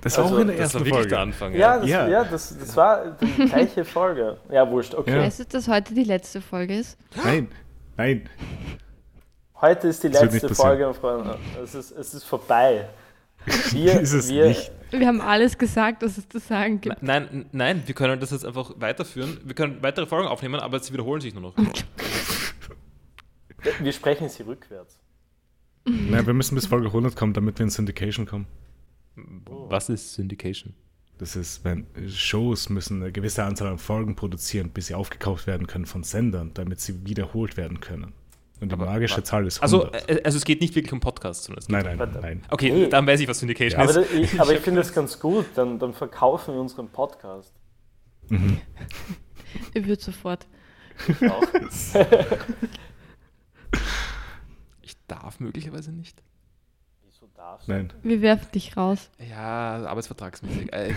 [0.01, 1.09] Das war Also, auch in der Das war ersten wirklich Folge.
[1.09, 1.55] der Anfang.
[1.55, 2.09] Ja, das, Ja.
[2.09, 2.25] ja.
[2.25, 4.37] das, das war die gleiche Folge.
[4.51, 5.13] Ja, wurscht, okay.
[5.13, 5.23] Ja.
[5.23, 6.99] weißt du, dass heute die letzte Folge ist?
[7.25, 7.49] Nein,
[7.97, 8.29] nein.
[9.61, 11.39] Heute ist die Das letzte Folge, Freunde.
[11.63, 12.87] Es ist, es ist vorbei.
[13.73, 14.71] Wir, Ist es wir, nicht.
[14.91, 17.03] Wir haben alles gesagt, was es zu sagen gibt.
[17.03, 19.39] Nein, nein, wir können das jetzt einfach weiterführen.
[19.45, 21.55] Wir können weitere Folgen aufnehmen, aber sie wiederholen sich nur noch.
[23.81, 24.99] wir sprechen sie rückwärts.
[25.87, 28.47] Nein, wir müssen bis Folge 100 kommen, damit wir in Syndication kommen.
[29.17, 30.75] Was ist Syndication?
[31.19, 35.67] Das ist, wenn Shows müssen eine gewisse Anzahl an Folgen produzieren, bis sie aufgekauft werden
[35.69, 38.13] können von Sendern, damit sie wiederholt werden können.
[38.61, 40.11] Und die Aber magische Zahl ist Also, 100.
[40.11, 42.21] äh, also es geht nicht wirklich um Podcasts, sondern es geht nein, nein, Warte.
[42.21, 42.43] nein.
[42.51, 42.89] Okay, Nee.
[42.89, 44.11] dann weiß ich, was Syndication Aber, ist.
[44.13, 45.47] da, ich, aber ich finde das ganz gut.
[45.55, 47.53] Dann, dann verkaufen wir unseren Podcast.
[48.29, 48.59] Mhm.
[49.75, 50.47] Ihr würdet sofort.
[51.29, 51.43] Auch.
[54.83, 56.23] Ich darf möglicherweise nicht.
[57.37, 57.73] Darfst du?
[57.73, 57.93] Nein.
[58.03, 59.11] Wir werfen dich raus.
[59.19, 60.73] Ja, arbeitsvertragsmäßig.
[60.73, 60.93] Äh.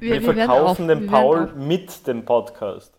[0.00, 2.92] Wir, werden verkaufen auf- den wir Paul mit dem Podcast.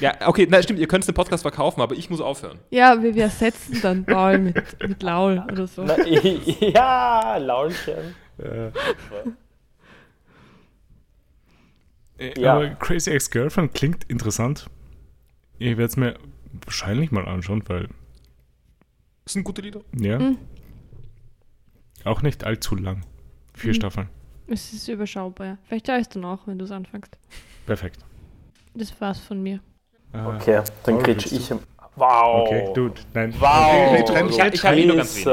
[0.00, 2.58] ja, okay, na, stimmt, ihr könnt den Podcast verkaufen, aber ich muss aufhören.
[2.70, 5.82] Ja, wir, wir ersetzen dann Paul mit, mit Laul oder so.
[5.84, 5.96] Na,
[6.60, 8.14] ja, Laulchen.
[8.38, 8.66] Äh,
[12.18, 12.54] äh, Ja.
[12.54, 14.66] Aber Crazy Ex-Girlfriend klingt interessant.
[15.58, 16.14] Ich werde es mir
[16.64, 17.88] wahrscheinlich mal anschauen, weil,
[19.24, 19.80] Das sind gute Lieder.
[19.98, 20.18] ja.
[20.18, 20.38] Mhm.
[22.04, 23.02] Auch nicht allzu lang.
[23.54, 23.74] Vier Mhm.
[23.74, 24.08] Staffeln.
[24.48, 25.46] Es ist überschaubar.
[25.46, 25.58] ja.
[25.66, 27.16] Vielleicht ich es dann auch, wenn du es anfängst.
[27.66, 27.98] Perfekt.
[28.74, 29.60] Das war's von mir.
[30.12, 31.50] Äh, Okay, dann grätsch willst ich.
[31.50, 31.60] im-
[31.94, 32.46] Wow.
[32.46, 33.34] Okay, Dude, nein.
[33.38, 33.92] Wow.
[33.96, 35.26] Wir trennen- Ich, ich habe eh nur ganz wenig.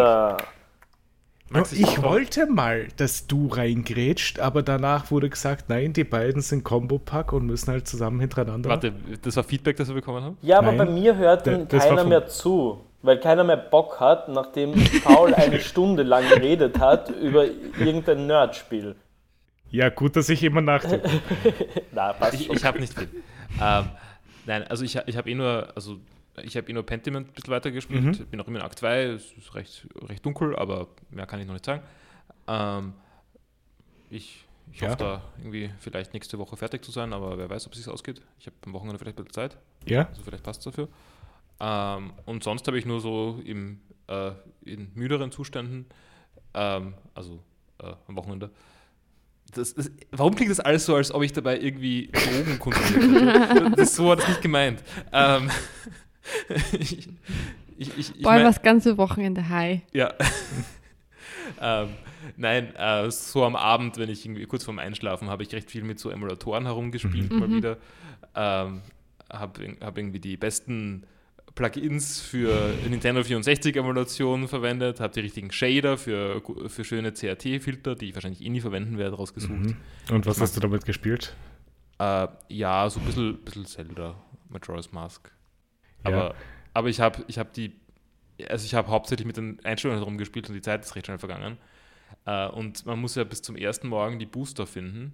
[1.51, 6.41] Max, ich- ich wollte mal, dass du reingrätscht, aber danach wurde gesagt, nein, die beiden
[6.43, 8.69] sind Combo-Pack und müssen halt zusammen hintereinander.
[8.69, 10.37] Warte, das war Feedback, das wir bekommen haben?
[10.43, 10.77] Ja, aber Nein.
[10.77, 15.59] bei mir hört Da- keiner mehr zu, weil keiner mehr Bock hat, nachdem Paul eine
[15.61, 18.95] Stunde lang geredet hat über irgendein Nerdspiel.
[19.71, 21.07] Ja, gut, dass ich immer nachdenke.
[21.91, 22.55] Na, passt Ich, schon.
[22.55, 23.07] ich habe nicht viel.
[23.61, 23.85] ähm,
[24.45, 25.97] nein, also ich, ich habe eh nur, also
[26.41, 28.03] ich habe eh nur Pentiment ein bisschen weitergespielt.
[28.03, 28.11] Mhm.
[28.11, 31.39] Ich bin auch immer in Akt 2, es ist recht, recht dunkel, aber mehr kann
[31.39, 31.83] ich noch nicht sagen.
[32.47, 32.93] Ähm,
[34.09, 34.87] Ich, ich Ja.
[34.87, 37.87] hoffe da irgendwie vielleicht nächste Woche fertig zu sein, aber wer weiß, ob es sich
[37.93, 38.21] ausgeht.
[38.39, 40.07] Ich habe am Wochenende vielleicht ein bisschen Zeit, Ja?
[40.07, 40.87] also vielleicht passt es dafür.
[41.59, 44.31] Ähm, und sonst habe ich nur so im, äh,
[44.63, 45.85] in müderen Zuständen,
[46.53, 47.43] ähm, also
[47.81, 48.49] äh, am Wochenende.
[49.53, 53.71] Das, das, warum klingt das alles so, als ob ich dabei irgendwie Drogen konsumiert hätte?
[53.75, 54.83] Das, so war das nicht gemeint.
[55.11, 55.49] Ähm,
[56.79, 57.09] ich,
[57.77, 59.81] ich, ich, ich Boah, mein- das ganze Wochenende high.
[59.91, 60.13] ja.
[61.61, 61.89] ähm,
[62.37, 65.83] nein, äh, so am Abend, wenn ich irgendwie kurz vorm Einschlafen habe ich recht viel
[65.83, 67.55] mit so Emulatoren herumgespielt, mal Mhm.
[67.55, 67.77] wieder.
[68.35, 68.81] Ähm,
[69.31, 71.03] habe hab irgendwie die besten
[71.59, 78.05] Plugins für Nintendo 64 Emulationen verwendet, habe die richtigen Shader für, für schöne CRT-Filter, die
[78.09, 79.51] ich wahrscheinlich eh nie verwenden werde, rausgesucht.
[79.51, 79.75] Mhm.
[80.09, 81.35] Und was hast du damit gespielt?
[81.99, 84.15] Äh, ja, so ein bisschen, bisschen Zelda,
[84.47, 85.29] Majora's Mask.
[86.05, 86.11] Ja.
[86.11, 86.35] Aber,
[86.73, 87.73] aber ich habe ich hab die,
[88.47, 91.57] also ich habe hauptsächlich mit den Einstellungen herumgespielt und die Zeit ist recht schnell vergangen.
[92.25, 95.11] Äh, und man muss ja bis zum ersten Morgen die Booster finden,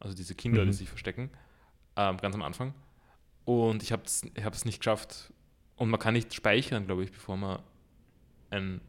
[0.00, 0.72] also diese Kinder, die Mhm.
[0.72, 1.30] sich verstecken,
[1.96, 2.74] ähm, ganz am Anfang.
[3.46, 5.32] Und ich habe es ich hab's nicht geschafft.
[5.78, 7.60] Und man kann nicht speichern, glaube ich, bevor man
[8.50, 8.80] ein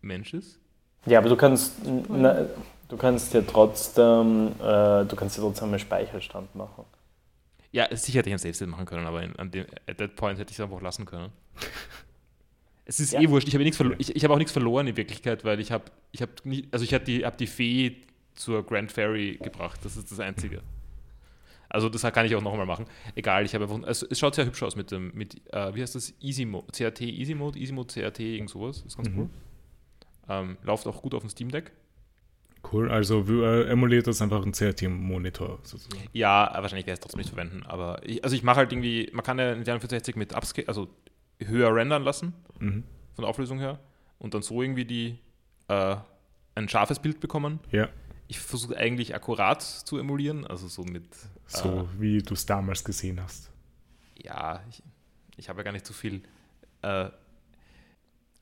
[0.00, 0.58] Mensch ist.
[1.06, 1.74] Ja, aber du kannst,
[2.08, 2.46] na,
[2.88, 6.84] du kannst ja trotzdem, äh, du kannst ja trotzdem einen Speicherstand machen.
[7.70, 10.38] Ja, sicher hätte ich ein Save-State machen können, aber in, an dem, at that point
[10.38, 11.30] hätte ich es einfach lassen können.
[12.84, 13.20] Es ist Ja.
[13.20, 13.46] eh wurscht.
[13.46, 15.70] Ich habe eh nichts verlo- ich, ich habe auch nichts verloren in Wirklichkeit, weil ich
[15.70, 17.96] habe, ich nie, also ich habe die, hab die Fee
[18.34, 19.78] zur Grand Ferry gebracht.
[19.84, 20.60] Das ist das Einzige.
[21.72, 22.84] Also das kann ich auch nochmal machen.
[23.14, 25.80] Egal, ich habe einfach, also es schaut sehr hübsch aus mit dem, mit, äh, wie
[25.80, 28.82] heißt das, Easy Mode, CRT Easy Mode, Easy Mode CRT, irgend sowas.
[28.86, 29.18] Ist ganz Mhm.
[29.18, 29.30] cool.
[30.28, 31.72] Ähm, läuft auch gut auf dem Steam Deck.
[32.72, 36.04] Cool, also äh, emulierst das einfach einen CRT-Monitor sozusagen.
[36.12, 39.10] Ja, wahrscheinlich werde ich es trotzdem nicht verwenden, aber ich, also ich mache halt irgendwie,
[39.12, 40.88] man kann ja Nintendo 64 mit Upscale, also
[41.40, 42.84] höher rendern lassen, Mhm.
[43.14, 43.80] von der Auflösung her,
[44.18, 45.18] und dann so irgendwie die,
[45.68, 45.96] äh,
[46.54, 47.58] ein scharfes Bild bekommen.
[47.72, 47.88] Ja,
[48.32, 51.04] Ich versuche eigentlich akkurat zu emulieren, also so mit,
[51.46, 53.50] so wie du es damals gesehen hast.
[54.16, 54.82] äh, ja, ich,
[55.36, 56.22] ich habe ja gar nicht so viel,
[56.80, 57.10] äh,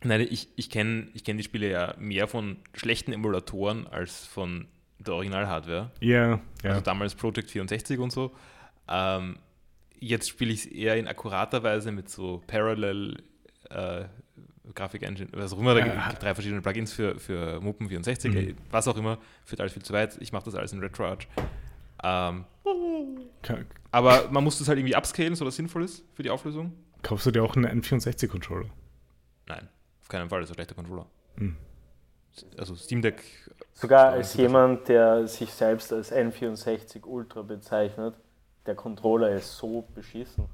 [0.04, 4.68] nein, ich, ich kenne ich kenn die Spiele ja mehr von schlechten Emulatoren als von
[5.00, 5.90] der Original-Hardware.
[5.98, 6.70] Ja, ja.
[6.70, 8.32] also damals Project 64 und so.
[8.86, 9.40] Ähm,
[9.98, 13.24] jetzt spiele ich es eher in akkurater Weise mit so Parallel
[13.70, 14.04] äh,
[14.74, 17.88] Grafik Engine, was auch immer, da gibt es hat- drei verschiedene Plugins für, für Muppen
[17.88, 18.56] 64, Mhm.
[18.70, 20.16] was auch immer, führt alles viel zu weit.
[20.20, 21.26] Ich mache das alles in RetroArch.
[22.02, 22.44] Ähm,
[23.90, 26.72] aber man muss das halt irgendwie upscalen, so dass sinnvoll ist für die Auflösung.
[27.02, 28.66] Kaufst du dir auch einen N64-Controller?
[29.48, 29.68] Nein,
[30.02, 31.06] auf keinen Fall, das ist ein schlechter Controller.
[31.36, 31.56] Mhm.
[32.58, 33.22] Also Steam Deck,
[33.74, 38.14] Sogar Ja, als jemand, der sich selbst als N64 Ultra bezeichnet,
[38.66, 40.44] der Controller ist so beschissen.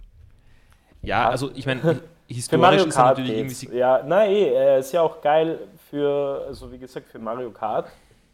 [1.02, 1.28] ja, Ja.
[1.30, 1.80] also ich meine,
[2.28, 3.62] historisch Mario ist er Kart natürlich geht's.
[3.62, 5.58] irgendwie Ja, nein, eh, er ist ja auch geil
[5.90, 7.88] für, also wie gesagt, für Mario Kart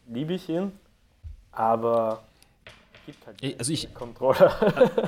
[0.07, 0.71] liebe ich ihn,
[1.51, 2.23] aber
[3.05, 4.51] gibt halt also ich- Controller.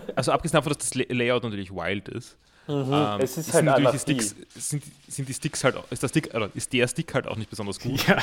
[0.15, 2.37] Also abgesehen davon, dass das Lay- Layout natürlich wild ist.
[2.67, 2.93] ähm, Mhm.
[3.21, 4.19] es ist sind halt natürlich die.
[4.21, 4.35] Sticks,
[4.69, 7.35] sind, sind die Sticks halt, auch- ist der Stick, oder ist der Stick halt auch
[7.37, 8.05] nicht besonders gut.
[8.07, 8.17] Ja.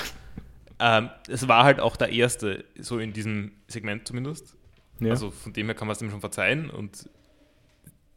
[0.80, 4.54] Ähm, es war halt auch der erste, so in diesem Segment zumindest.
[5.00, 5.10] ja.
[5.10, 6.70] Also von dem her kann man es dem schon verzeihen.
[6.70, 7.08] Und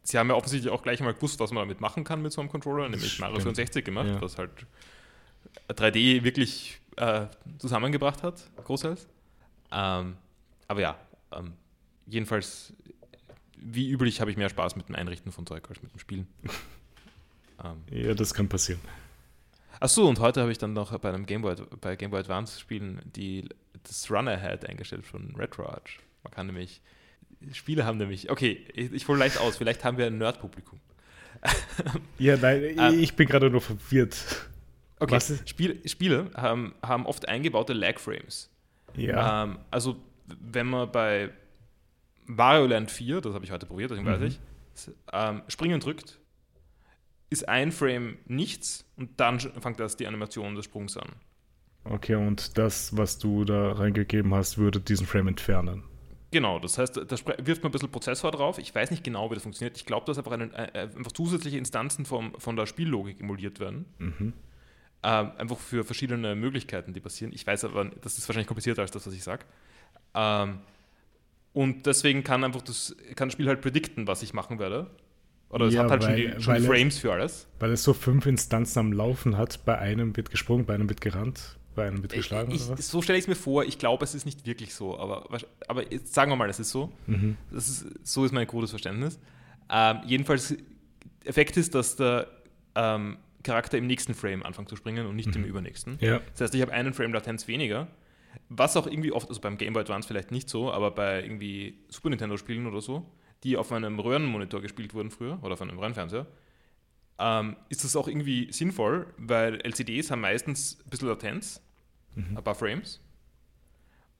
[0.08, 2.40] sie haben ja offensichtlich auch gleich mal gewusst, was man damit machen kann mit so
[2.40, 3.56] einem Controller, nämlich Mario Stimmt.
[3.56, 4.20] 64 gemacht, Ja.
[4.22, 4.50] was halt
[5.68, 7.26] 3D wirklich äh,
[7.58, 9.06] zusammengebracht hat, großteils.
[9.72, 10.16] Ähm,
[10.68, 10.96] aber ja,
[11.32, 11.52] ähm,
[12.06, 12.72] jedenfalls,
[13.56, 16.26] wie üblich, habe ich mehr Spaß mit dem Einrichten von Zeug als mit dem Spielen.
[17.64, 18.80] ähm, ja, das kann passieren.
[19.80, 22.58] Achso, und heute habe ich dann noch bei einem Game Boy, bei Game Boy Advance
[22.58, 23.48] Spielen die,
[23.82, 25.98] das Run Ahead eingestellt von RetroArch.
[26.22, 26.80] Man kann nämlich,
[27.52, 30.80] Spiele haben nämlich, okay, ich, ich hole leicht aus, vielleicht haben wir ein Nerd-Publikum.
[32.18, 34.16] Ja, nein, Ähm, ich bin gerade nur verwirrt.
[34.98, 38.50] Okay, Spiel, Spiele haben, haben oft eingebaute Lag-Frames.
[38.96, 39.44] Ja.
[39.44, 39.96] Ähm, also,
[40.40, 41.30] wenn man bei
[42.24, 44.26] Mario Land 4, das habe ich heute probiert, deswegen weiß Mhm.
[44.26, 44.40] ich,
[44.74, 46.18] s- ähm, springen drückt,
[47.28, 51.10] ist ein Frame nichts und dann fängt das die Animation des Sprungs an.
[51.84, 55.84] Okay, und das, was du da reingegeben hast, würde diesen Frame entfernen.
[56.32, 57.04] Genau, das heißt, da
[57.46, 58.58] wirft man ein bisschen Prozessor drauf.
[58.58, 59.76] Ich weiß nicht genau, wie das funktioniert.
[59.76, 63.84] Ich glaube, dass einfach, eine, äh, einfach zusätzliche Instanzen vom, von der Spiellogik emuliert werden.
[63.98, 64.32] Mhm.
[65.02, 67.32] Ähm, einfach für verschiedene Möglichkeiten, die passieren.
[67.32, 69.44] Ich weiß aber, das ist wahrscheinlich komplizierter als das, was ich sage.
[70.14, 70.58] Ähm,
[71.52, 74.90] und deswegen kann einfach das, kann das Spiel halt predikten, was ich machen werde.
[75.48, 77.46] Oder es Ja, hat halt schon weil- die, schon die es- Frames für alles.
[77.60, 79.64] Weil es so fünf Instanzen am Laufen hat.
[79.64, 82.88] Bei einem wird gesprungen, bei einem wird gerannt, bei einem wird geschlagen ich, oder was?
[82.88, 83.64] so stelle ich es mir vor.
[83.64, 84.98] Ich glaube, es ist nicht wirklich so.
[84.98, 85.28] Aber,
[85.68, 86.92] aber jetzt sagen wir mal, es ist so.
[87.06, 87.36] Mhm.
[87.52, 89.20] Ist, so ist mein gutes Verständnis.
[89.70, 90.56] Ähm, jedenfalls,
[91.24, 92.28] Effekt ist, dass der
[92.74, 95.98] ähm, Charakter im nächsten Frame anfängt zu springen und nicht im übernächsten.
[96.00, 96.20] Ja.
[96.32, 97.88] Das heißt, ich habe einen Frame Latenz weniger.
[98.48, 101.78] Was auch irgendwie oft, also beim Game Boy Advance vielleicht nicht so, aber bei irgendwie
[101.88, 103.10] Super Nintendo-Spielen oder so,
[103.44, 106.26] die auf einem Röhrenmonitor gespielt wurden früher oder auf einem Röhrenfernseher,
[107.18, 111.62] ähm, ist das auch irgendwie sinnvoll, weil LCDs haben meistens ein bisschen Latenz,
[112.16, 113.00] ein paar Frames,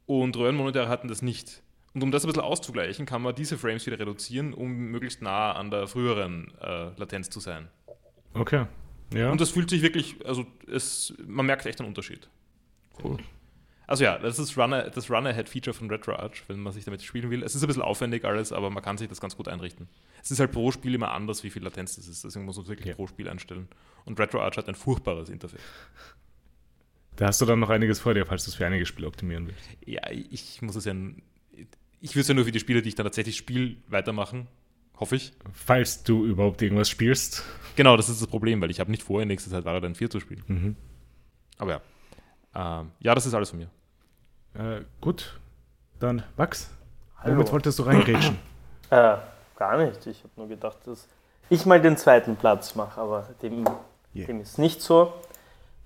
[0.07, 1.63] und Röhrenmonitore hatten das nicht.
[1.95, 5.53] Und um das ein bisschen auszugleichen, kann man diese Frames wieder reduzieren, um möglichst nah
[5.53, 7.69] an der früheren äh, Latenz zu sein.
[8.35, 8.67] Okay.
[9.15, 9.31] Ja.
[9.33, 12.29] Und das fühlt sich wirklich, also es, man merkt echt einen Unterschied.
[13.03, 13.17] cool.
[13.89, 17.45] Also ja, das ist Runner, das Run-Ahead-Feature von RetroArch, wenn man sich damit spielen will.
[17.45, 19.89] Es ist ein bisschen aufwendig alles, aber man kann sich das ganz gut einrichten.
[20.23, 22.25] Es ist halt pro Spiel immer anders, wie viel Latenz das ist.
[22.25, 22.95] Deswegen muss man es wirklich Ja.
[22.95, 23.69] pro Spiel einstellen.
[24.05, 25.61] Und RetroArch hat ein furchtbares Interface.
[27.17, 29.47] Da hast du dann noch einiges vor dir, falls du es für einige Spiele optimieren
[29.47, 29.69] willst.
[29.85, 30.95] Ja, ich muss es ja.
[32.01, 34.47] Ich würde es ja nur für die Spiele, die ich dann tatsächlich spiele, weitermachen.
[34.99, 35.33] Hoffe ich.
[35.53, 37.43] Falls du überhaupt irgendwas spielst.
[37.75, 40.11] Genau, das ist das Problem, weil ich habe nicht vor, in nächster Zeit Varian 4
[40.11, 40.43] zu spielen.
[40.47, 40.77] Mhm.
[41.59, 41.71] Aber
[42.55, 42.81] ja.
[42.81, 43.71] Ähm, ja, das ist alles von mir.
[44.55, 45.39] Äh, gut.
[45.99, 46.71] Dann, Max,
[47.19, 47.37] Hallo.
[47.37, 48.39] womit wolltest du reingrätschen?
[48.89, 49.17] Äh,
[49.57, 50.07] gar nicht.
[50.07, 51.09] Ich habe nur gedacht, dass
[51.51, 53.65] ich mal den zweiten Platz mache, aber dem,
[54.15, 54.27] Yeah.
[54.29, 55.13] dem ist nicht so.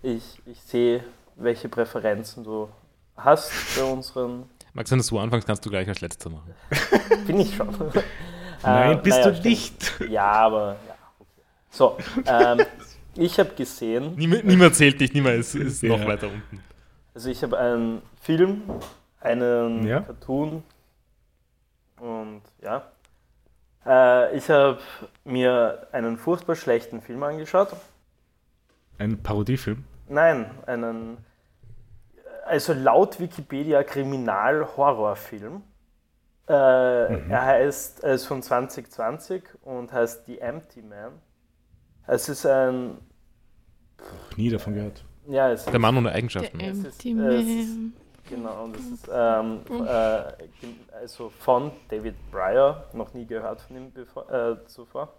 [0.03, 1.03] Ich, ich sehe,
[1.43, 2.69] welche Präferenzen du
[3.17, 4.49] hast bei unseren.
[4.73, 6.55] Max, wenn du so anfängst, kannst du gleich als letzter machen.
[7.27, 7.69] Bin ich schon.
[8.63, 9.45] Nein, Äh, bist naja, du stimmt.
[9.45, 10.01] nicht.
[10.09, 10.77] Ja, aber.
[10.87, 11.43] Ja, okay.
[11.71, 12.61] So, ähm,
[13.15, 16.07] ich habe gesehen, Niemand, niemand zählt dich, niemand ist, ist noch Ja.
[16.07, 16.63] weiter unten.
[17.15, 18.63] also ich habe einen Film,
[19.21, 20.01] einen Ja.
[20.01, 20.63] Cartoon
[21.99, 22.85] und ja.
[23.87, 24.79] Äh, ich habe
[25.25, 27.71] mir einen furchtbar schlechten Film angeschaut.
[28.99, 29.85] Ein Parodiefilm.
[30.09, 31.17] Nein, einen,
[32.51, 35.63] also laut Wikipedia Kriminal-Horrorfilm.
[36.49, 41.13] Äh, Er heißt, er ist von 2020 und heißt The Empty Man.
[42.07, 42.99] Es ist ein,
[43.99, 45.05] Noch nie davon gehört.
[45.29, 46.59] ja, es ist, Der Mann ohne Eigenschaften.
[46.61, 47.93] Es ist- Empty es ist- Man.
[48.29, 53.93] genau, und das ist ähm, äh, also von David Breyer, noch nie gehört von ihm
[53.93, 55.15] bevor, äh, zuvor.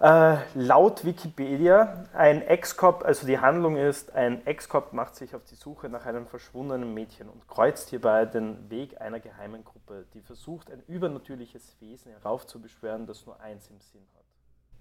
[0.00, 5.54] Äh, laut Wikipedia, ein Ex-Cop, also die Handlung ist, ein Ex-Cop macht sich auf die
[5.54, 10.72] Suche nach einem verschwundenen Mädchen und kreuzt hierbei den Weg einer geheimen Gruppe, die versucht,
[10.72, 14.24] ein übernatürliches Wesen heraufzubeschwören, das nur eins im Sinn hat: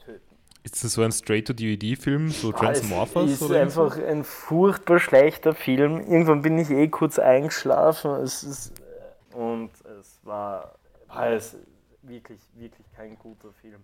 [0.05, 0.35] Töten.
[0.63, 3.25] Ist das so ein Straight-to-DVD-Film, so Ah, Transmorphers?
[3.25, 5.99] Es ist oder einfach ein furchtbar schlechter Film.
[5.99, 8.11] Irgendwann bin ich eh kurz eingeschlafen.
[8.21, 10.75] Es ist, äh, und es war,
[11.07, 11.55] war es
[12.01, 13.83] wirklich, wirklich kein guter Film.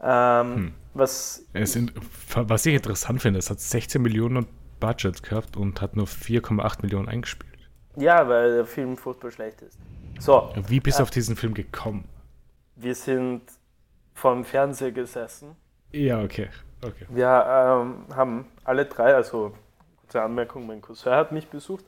[0.00, 0.74] Ähm, Hm.
[0.96, 1.92] Was sind,
[2.36, 4.46] was ich interessant finde, es hat 16 Millionen
[4.78, 7.50] Budget gehabt und hat nur 4,8 Millionen eingespielt.
[7.96, 9.78] ja, weil der Film furchtbar schlecht ist.
[10.20, 11.04] So, Wie bist du Äh.
[11.04, 12.04] auf diesen Film gekommen?
[12.76, 13.42] wir sind
[14.14, 15.56] vor dem Fernseher gesessen.
[15.92, 16.48] Ja, okay.
[16.82, 17.06] okay.
[17.08, 19.52] Wir ähm, haben alle drei, also
[20.00, 21.84] kurze Anmerkung, mein Cousin hat mich besucht.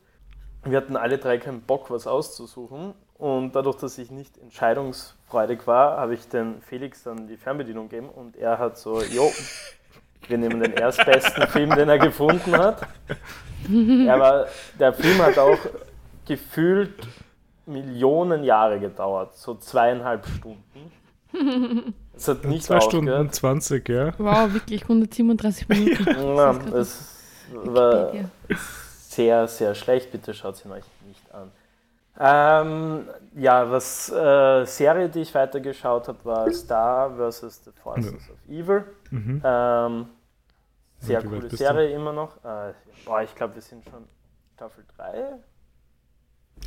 [0.65, 2.95] Wir hatten alle drei keinen Bock, was auszusuchen.
[3.19, 8.11] Und dadurch, dass ich nicht entscheidungsfreudig war, habe ich den Felix dann die Fernbedienung gegeben
[8.11, 9.31] und er hat so, jo,
[10.29, 12.87] wir nehmen den erstbesten Film, den er gefunden hat.
[13.69, 14.47] Er war,
[14.79, 15.59] der Film hat auch
[16.27, 16.93] gefühlt
[17.65, 20.93] Millionen Jahre gedauert, so zweieinhalb Stunden.
[22.15, 23.35] Es hat nicht Zwei Stunden aufgehört.
[23.35, 24.13] 20, ja.
[24.19, 26.07] Wow, wirklich 137 Minuten.
[26.07, 27.21] Ja, Das es
[27.53, 28.13] war
[29.09, 30.13] sehr, sehr schlecht.
[30.13, 31.51] Bitte schaut ihn euch nicht an.
[32.19, 37.65] Ähm, ja, was äh, Serie, die ich weitergeschaut habe, war Star vs.
[37.65, 38.85] The Forces of Evil.
[39.11, 39.43] Mhm.
[39.45, 40.07] Ähm,
[40.99, 41.57] sehr wie coole bist du?
[41.59, 42.37] Serie immer noch.
[42.45, 42.73] Äh,
[43.05, 44.05] boah, ich glaube, wir sind schon
[44.55, 45.35] Staffel 3,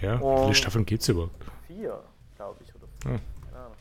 [0.01, 1.33] Ja, wie Und- viele Staffeln gibt es überhaupt?
[1.67, 1.99] 4,
[2.35, 3.09] glaube ich, oder Ah.
[3.09, 3.21] 5.
[3.51, 3.75] Keine Ahnung.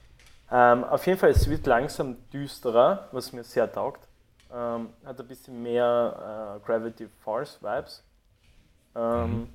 [0.51, 4.09] Ähm, auf jeden Fall, es wird langsam düsterer, was mir sehr taugt.
[4.51, 8.03] Ähm, hat ein bisschen mehr äh, Gravity Force Vibes.
[8.97, 9.49] Ähm,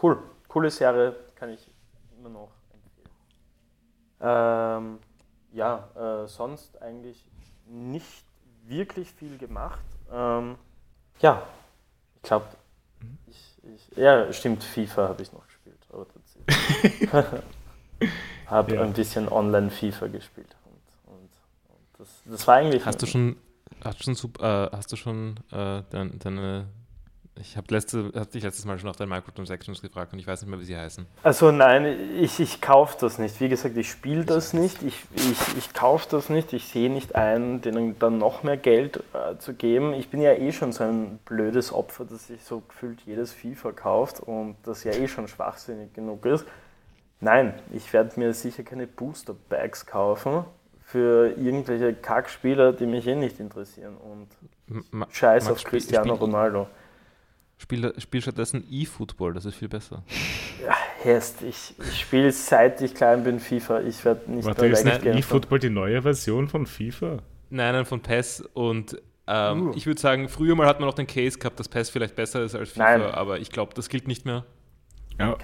[0.00, 1.70] Cool, coole Serie, kann ich
[2.18, 3.10] immer noch empfehlen.
[4.20, 4.98] Ähm,
[5.52, 5.88] ja,
[6.24, 7.24] äh, sonst eigentlich
[7.66, 8.24] nicht
[8.64, 9.84] wirklich viel gemacht.
[10.10, 10.56] Ähm,
[11.20, 11.42] ja,
[12.16, 12.46] ich glaube,
[13.26, 17.12] ich, ja, stimmt, FIFA habe ich noch gespielt, aber tatsächlich.
[18.46, 18.82] habe Ja.
[18.82, 20.56] ein bisschen online FIFA gespielt.
[20.64, 21.30] Und, und,
[21.68, 22.84] und das, das war eigentlich.
[22.84, 23.36] Hast du schon,
[23.84, 26.68] hast schon, äh, hast du schon äh, dein, deine,
[27.40, 30.42] ich habe letzte, hab dich letztes Mal schon nach deinen Microtransactions gefragt und ich weiß
[30.42, 31.06] nicht mehr, wie sie heißen.
[31.22, 31.86] Also nein,
[32.18, 33.40] ich, ich kaufe das nicht.
[33.40, 34.82] Wie gesagt, ich spiele das nicht.
[34.82, 36.52] Ich, ich, ich kaufe das nicht.
[36.52, 39.94] Ich sehe nicht ein, denen dann noch mehr Geld äh, zu geben.
[39.94, 43.72] Ich bin ja eh schon so ein blödes Opfer, dass sich so gefühlt jedes FIFA
[43.72, 46.44] kauft und das ja eh schon schwachsinnig genug ist.
[47.20, 50.44] Nein, ich werde mir sicher keine Booster Bags kaufen
[50.84, 53.96] für irgendwelche Kackspieler, die mich eh nicht interessieren.
[53.96, 54.28] Und
[54.90, 56.66] Ma- Scheiß Max, auf Cristiano Ronaldo.
[57.60, 60.02] Spiel, spiel stattdessen E-Football, das ist viel besser.
[60.64, 63.80] Ja, Hest, ich, ich spiele seit ich klein bin FIFA.
[63.80, 65.18] Ich werde nicht Warte, mehr ist nicht weggehen.
[65.18, 67.18] eFootball die neue Version von FIFA?
[67.50, 69.72] Nein, nein, von PES und ähm, Uh.
[69.74, 72.42] ich würde sagen, früher mal hat man noch den Case gehabt, dass PES vielleicht besser
[72.42, 73.02] ist als FIFA, Nein.
[73.10, 74.44] aber ich glaube, das gilt nicht mehr.
[75.18, 75.36] Ja.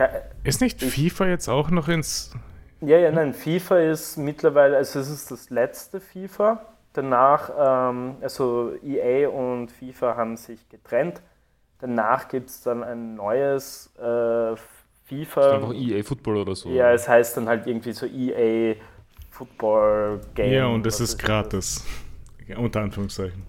[0.45, 2.33] Ist nicht Ich- FIFA jetzt auch noch ins.
[2.81, 6.65] Ja, ja, nein, FIFA ist mittlerweile, also es ist das letzte FIFA.
[6.93, 11.21] Danach, ähm, also EA und FIFA haben sich getrennt.
[11.87, 14.61] Danach gibt es dann ein neues äh, Ist
[15.05, 15.51] FIFA.
[15.57, 16.71] einfach EA Football oder so.
[16.71, 18.77] Ja, es heißt dann halt irgendwie so EA
[19.31, 20.51] Football Game.
[20.51, 21.85] Ja, und es ist ich gratis.
[22.47, 23.43] Ja, unter Anführungszeichen.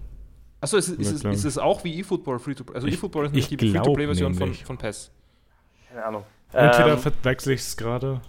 [0.60, 1.32] Achso, ist, es- ist, klar.
[1.32, 2.74] ist es auch wie eFootball Free to Play?
[2.74, 5.10] Also Ich- eFootball ist ich nicht die Free-to-Play-Version von, von PES.
[5.88, 6.24] Keine Ahnung.
[6.52, 8.20] Entweder Ähm, verwechsel ich es gerade.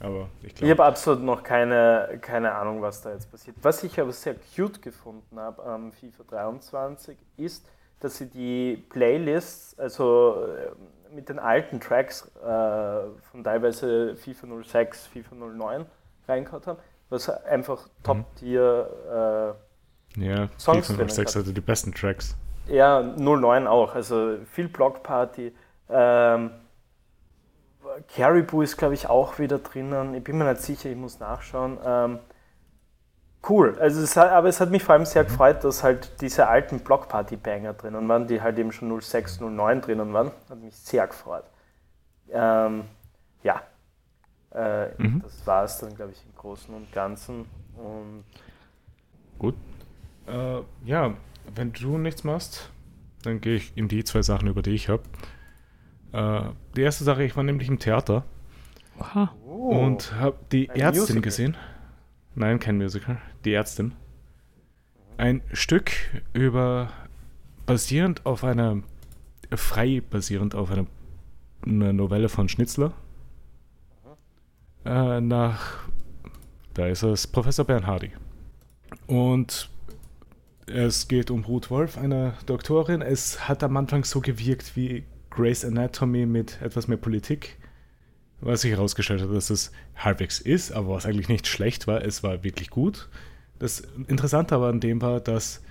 [0.00, 0.70] Aber ich Ich glaube.
[0.72, 3.56] habe absolut noch keine, keine Ahnung, was da jetzt passiert.
[3.62, 7.66] Was ich aber sehr cute gefunden habe am FIFA 23 ist,
[8.00, 12.42] dass sie die Playlists, also äh, mit den alten Tracks äh,
[13.30, 15.86] von teilweise FIFA 06, FIFA 09
[16.28, 16.78] reingehauen haben,
[17.08, 19.54] was einfach Top-Tier,
[20.16, 21.46] Ja, Songs FIFA drinnen 06 gehabt.
[21.46, 22.36] hatte die besten Tracks.
[22.68, 25.54] äh, ja, 09 auch, also viel Blockparty.
[25.88, 26.50] Ähm,
[28.14, 30.14] Caribou ist, glaube ich, auch wieder drinnen.
[30.14, 31.78] Ich bin mir nicht sicher, ich muss nachschauen.
[31.84, 32.18] Ähm,
[33.48, 36.48] cool, also es hat, aber es hat mich vor allem sehr gefreut, dass halt diese
[36.48, 40.30] alten Blockparty-Banger drinnen waren, die halt eben schon 06, 09 drinnen waren.
[40.48, 41.44] Hat mich sehr gefreut.
[42.30, 42.84] Ähm,
[43.42, 43.62] ja,
[44.54, 45.22] äh, Mhm.
[45.22, 47.46] das war es dann, glaube ich, im Großen und Ganzen.
[47.76, 48.24] Und
[49.38, 49.54] Gut.
[50.26, 51.14] Äh, ja,
[51.54, 52.70] wenn du nichts machst,
[53.22, 55.02] dann gehe ich in die zwei Sachen, über die ich habe.
[56.12, 56.40] Äh,
[56.74, 58.24] die erste Sache, ich war nämlich im Theater
[58.98, 59.30] Oha.
[59.44, 60.72] und habe die Oh.
[60.72, 61.22] Ein Ärztin Musical.
[61.22, 61.56] gesehen.
[62.38, 63.18] Nein, kein Musical.
[63.46, 63.94] Die Ärztin.
[65.16, 65.90] Ein Stück
[66.34, 66.92] über
[67.64, 68.82] basierend auf einer
[69.54, 70.86] frei basierend auf einer,
[71.64, 72.92] einer Novelle von Schnitzler.
[74.84, 75.88] Äh, nach
[76.74, 78.10] da ist es Professor Bernhardi.
[79.06, 79.70] Und
[80.66, 83.00] es geht um Ruth Wolf, eine Doktorin.
[83.00, 87.56] Es hat am Anfang so gewirkt wie Grey's Anatomy mit etwas mehr Politik.
[88.46, 92.22] Was sich herausgestellt hat, dass es halbwegs ist, aber was eigentlich nicht schlecht war, es
[92.22, 93.08] war wirklich gut.
[93.58, 95.62] Das Interessante aber an dem war, dass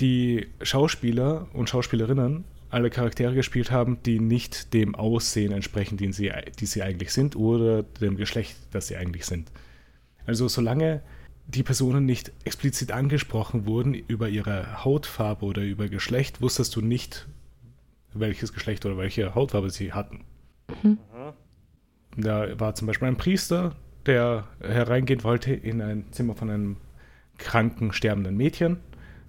[0.00, 6.32] die Schauspieler und Schauspielerinnen alle Charaktere gespielt haben, die nicht dem Aussehen entsprechen, den sie,
[6.58, 9.52] die sie eigentlich sind, oder dem Geschlecht, das sie eigentlich sind.
[10.26, 11.00] Also solange
[11.46, 17.28] die Personen nicht explizit angesprochen wurden über ihre Hautfarbe oder über Geschlecht, wusstest du nicht,
[18.14, 20.24] welches Geschlecht oder welche Hautfarbe sie hatten.
[22.16, 23.74] Da war zum Beispiel ein Priester,
[24.06, 26.76] der hereingehen wollte in ein Zimmer von einem
[27.38, 28.78] kranken, sterbenden Mädchen,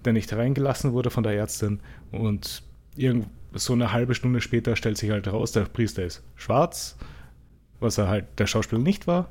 [0.04, 1.80] der nicht hereingelassen wurde von der Ärztin.
[2.12, 2.64] Und
[2.96, 6.98] irgend so eine halbe Stunde später stellt sich halt heraus, der Priester ist schwarz,
[7.80, 9.30] was er halt der Schauspieler nicht war.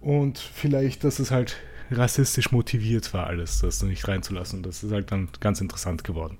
[0.00, 1.56] Und vielleicht, dass es halt
[1.90, 4.62] rassistisch motiviert war, alles, das nicht reinzulassen.
[4.62, 6.38] Das ist halt dann ganz interessant geworden.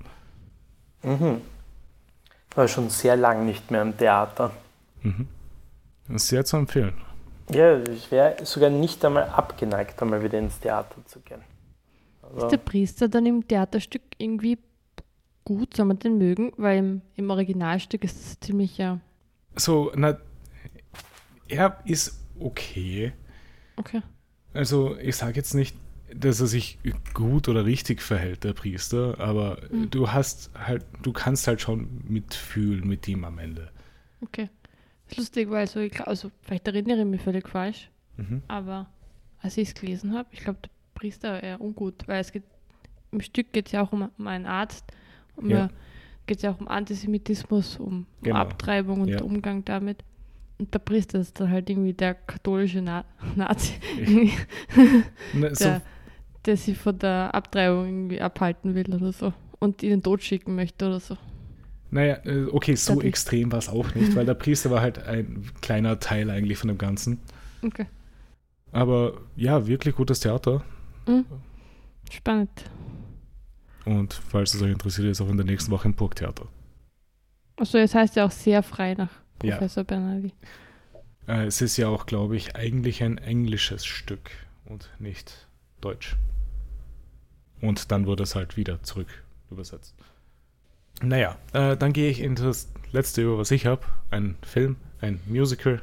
[1.03, 1.41] Mhm.
[2.55, 4.51] War schon sehr lang nicht mehr im Theater.
[5.03, 5.27] Mhm.
[6.07, 6.93] Das ist sehr zu empfehlen.
[7.49, 11.41] Ja, ich wäre sogar nicht einmal abgeneigt, einmal wieder ins Theater zu gehen.
[12.35, 14.57] Ist Aber der Priester dann im Theaterstück irgendwie
[15.43, 16.51] gut, soll man den mögen?
[16.57, 18.99] Weil im, im Originalstück ist es ziemlich ja.
[19.55, 20.17] So, na,
[21.47, 23.13] er ist okay.
[23.77, 24.01] Okay.
[24.53, 25.75] Also, ich sage jetzt nicht,
[26.13, 26.79] dass er sich
[27.13, 29.89] gut oder richtig verhält, der Priester, aber Mhm.
[29.91, 33.71] du hast halt, du kannst halt schon mitfühlen mit ihm am Ende.
[34.21, 34.49] Okay.
[35.09, 38.41] Ist lustig, weil so, also vielleicht erinnere ich mich völlig falsch, Mhm.
[38.47, 38.87] aber
[39.41, 42.43] als ich es gelesen habe, ich glaube, der Priester war eher ungut, weil es geht,
[43.11, 44.85] im Stück geht es ja auch um, um einen Arzt,
[45.35, 45.57] um Ja.
[45.57, 45.69] ja.
[46.25, 48.37] geht es ja auch um Antisemitismus, um, um Genau.
[48.37, 49.21] Abtreibung und Ja.
[49.21, 50.03] Umgang damit.
[50.57, 53.03] Und der Priester ist dann halt irgendwie der katholische Na
[53.35, 53.73] Nazi,
[55.33, 55.81] Na, so, der,
[56.45, 60.55] der sie von der Abtreibung irgendwie abhalten will oder so und in den Tod schicken
[60.55, 61.17] möchte oder so.
[61.95, 64.99] Naja, äh, okay, so Dadurch- extrem war es auch nicht, weil der Priester war halt
[65.03, 67.19] ein kleiner Teil eigentlich von dem Ganzen.
[67.63, 67.87] Okay.
[68.71, 70.63] Aber ja, wirklich gutes Theater.
[71.07, 71.25] Mhm.
[72.11, 72.51] Spannend.
[73.85, 76.47] Und falls es euch interessiert, ist auch in der nächsten Woche im Burgtheater.
[77.57, 79.09] Also es heißt ja auch sehr frei nach
[79.43, 79.55] Ja.
[79.55, 80.33] Professor Bernardi.
[81.27, 84.29] Äh, es ist ja auch, glaube ich, eigentlich ein englisches Stück
[84.65, 85.47] und nicht
[85.81, 86.17] deutsch.
[87.61, 89.07] Und dann wurde es halt wieder zurück
[89.49, 89.95] übersetzt.
[91.01, 93.81] Naja, äh, dann gehe ich in das letzte über, was ich habe.
[94.11, 95.81] Ein Film, ein Musical.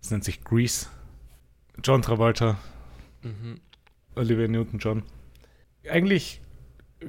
[0.00, 0.86] Es nennt sich Grease.
[1.82, 2.58] John Travolta,
[3.22, 3.60] Mhm.
[4.14, 5.02] Olivia Newton-John.
[5.90, 6.40] Eigentlich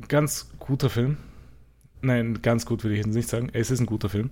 [0.08, 1.18] ganz guter Film.
[2.02, 3.50] Nein, ganz gut würde ich jetzt nicht sagen.
[3.54, 4.32] Es ist ein guter Film.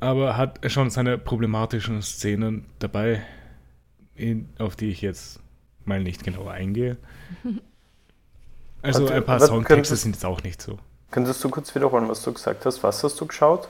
[0.00, 3.22] Aber hat schon seine problematischen Szenen dabei,
[4.14, 5.40] in, auf die ich jetzt
[5.84, 6.96] mal nicht genauer eingehe.
[8.84, 10.76] Also Warte, ein paar Songtexte sind jetzt auch nicht so.
[11.12, 12.82] Könntest du kurz wiederholen, was du gesagt hast?
[12.82, 13.68] Was hast du geschaut?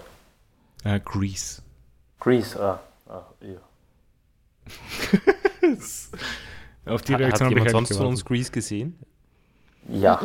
[0.84, 1.60] Äh, Grease.
[2.20, 2.80] Grease, ah.
[3.10, 3.58] ah ja.
[6.92, 8.98] Auf die Hat, hat Reaktion habe ich sonst von uns Grease gesehen?
[9.88, 10.20] ja.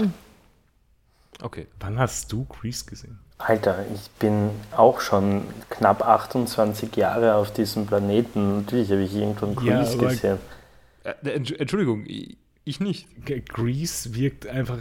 [1.41, 1.67] Okay.
[1.79, 3.19] Wann hast du Grease gesehen?
[3.37, 8.61] Alter, ich bin auch schon knapp 28 Jahre auf diesem Planeten.
[8.61, 10.37] Natürlich habe ich irgendwann Ja, Grease aber- gesehen.
[11.03, 13.07] Äh, Entsch- Entschuldigung, ich ich nicht.
[13.49, 14.79] Grease wirkt einfach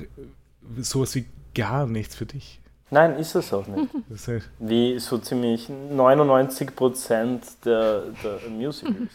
[0.79, 1.27] sowas wie
[1.57, 2.61] gar nichts für dich.
[2.91, 3.91] Nein, ist es auch nicht.
[4.61, 9.11] Wie so ziemlich 99% der, der Musicals.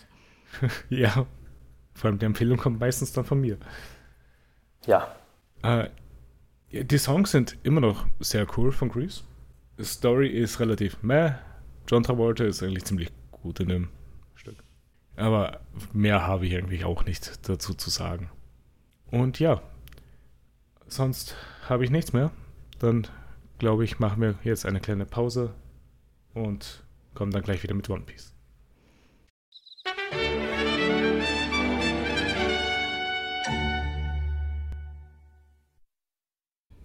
[0.89, 1.26] ja,
[1.94, 3.58] vor allem die Empfehlung kommt meistens dann von mir.
[4.86, 5.16] Ja,
[5.64, 5.89] Äh,
[6.72, 9.24] die Songs sind immer noch sehr cool von Grease.
[9.78, 11.34] Die Story ist relativ meh.
[11.88, 13.89] John Travolta ist eigentlich ziemlich gut in dem
[14.36, 14.64] Stück.
[15.16, 15.60] Aber
[15.94, 18.30] mehr habe ich eigentlich auch nicht dazu zu sagen.
[19.12, 19.62] Und ja,
[20.88, 21.36] sonst
[21.72, 22.32] habe ich nichts mehr.
[22.80, 23.07] Dann
[23.57, 25.53] glaube ich, machen wir jetzt eine kleine Pause
[26.34, 28.34] und kommen dann gleich wieder mit One Piece.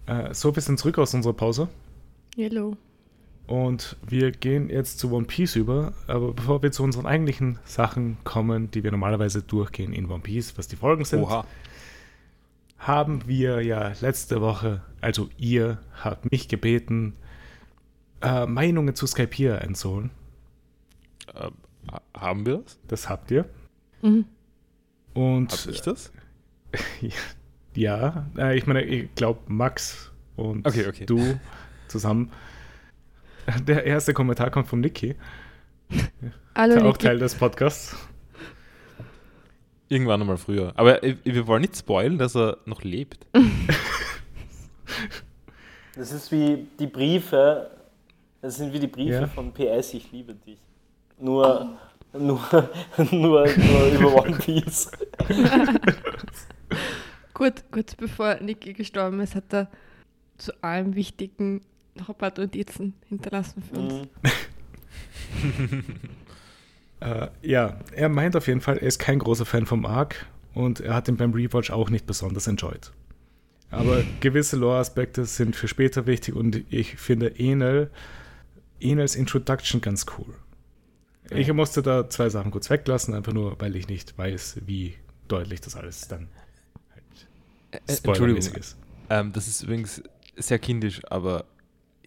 [0.05, 1.67] Äh, so, wir sind zurück aus unserer Pause.
[2.37, 2.77] Yellow.
[3.45, 5.93] Und wir gehen jetzt zu One Piece über.
[6.07, 10.57] Aber bevor wir zu unseren eigentlichen Sachen kommen, die wir normalerweise durchgehen in One Piece,
[10.57, 11.45] was die Folgen sind, Oha.
[12.77, 17.13] Haben wir ja letzte Woche, also ihr habt mich gebeten,
[18.21, 20.11] äh, Meinungen zu Skypiea einzuholen.
[21.33, 21.49] Äh,
[21.91, 22.79] ha- haben wir das?
[22.87, 23.45] Das habt ihr.
[24.01, 24.25] Mhm.
[25.13, 26.11] Und Hab ich das?
[27.75, 31.05] ja, äh, ich meine, ich glaube Max und Okay, okay.
[31.05, 31.39] du
[31.87, 32.31] zusammen.
[33.65, 35.15] Der erste Kommentar kommt von Niki,
[36.53, 37.05] Hallo, der auch Niki.
[37.07, 37.95] Teil des Podcasts.
[39.89, 40.73] Irgendwann einmal früher.
[40.75, 43.25] Aber äh, wir wollen nicht spoilen, dass er noch lebt.
[45.95, 47.69] das ist wie die Briefe,
[48.41, 49.27] das sind wie die Briefe Ja.
[49.27, 50.57] von PS, ich liebe dich.
[51.19, 51.77] Nur,
[52.13, 52.39] nur,
[53.11, 53.45] nur, nur
[53.87, 54.91] über One Piece.
[57.33, 59.69] Gut, kurz bevor Niki gestorben ist, hat er
[60.37, 61.61] zu allem Wichtigen
[61.95, 63.93] noch ein paar Notizen hinterlassen für uns.
[63.93, 64.09] Mhm.
[66.99, 70.79] Äh, ja, er meint auf jeden Fall, er ist kein großer Fan vom Arc und
[70.79, 72.91] er hat ihn beim Rewatch auch nicht besonders enjoyed.
[73.69, 77.91] Aber gewisse Lore-Aspekte sind für später wichtig und ich finde Enel,
[78.79, 80.33] Enels Introduction ganz cool.
[81.29, 84.95] Ich musste da zwei Sachen kurz weglassen, einfach nur, weil ich nicht weiß, wie
[85.27, 86.29] deutlich das alles dann
[86.93, 87.03] halt
[87.71, 88.77] Äh, Entschuldigung, spoilermäßig ist.
[89.09, 90.01] ähm, das ist übrigens
[90.37, 91.43] sehr kindisch, aber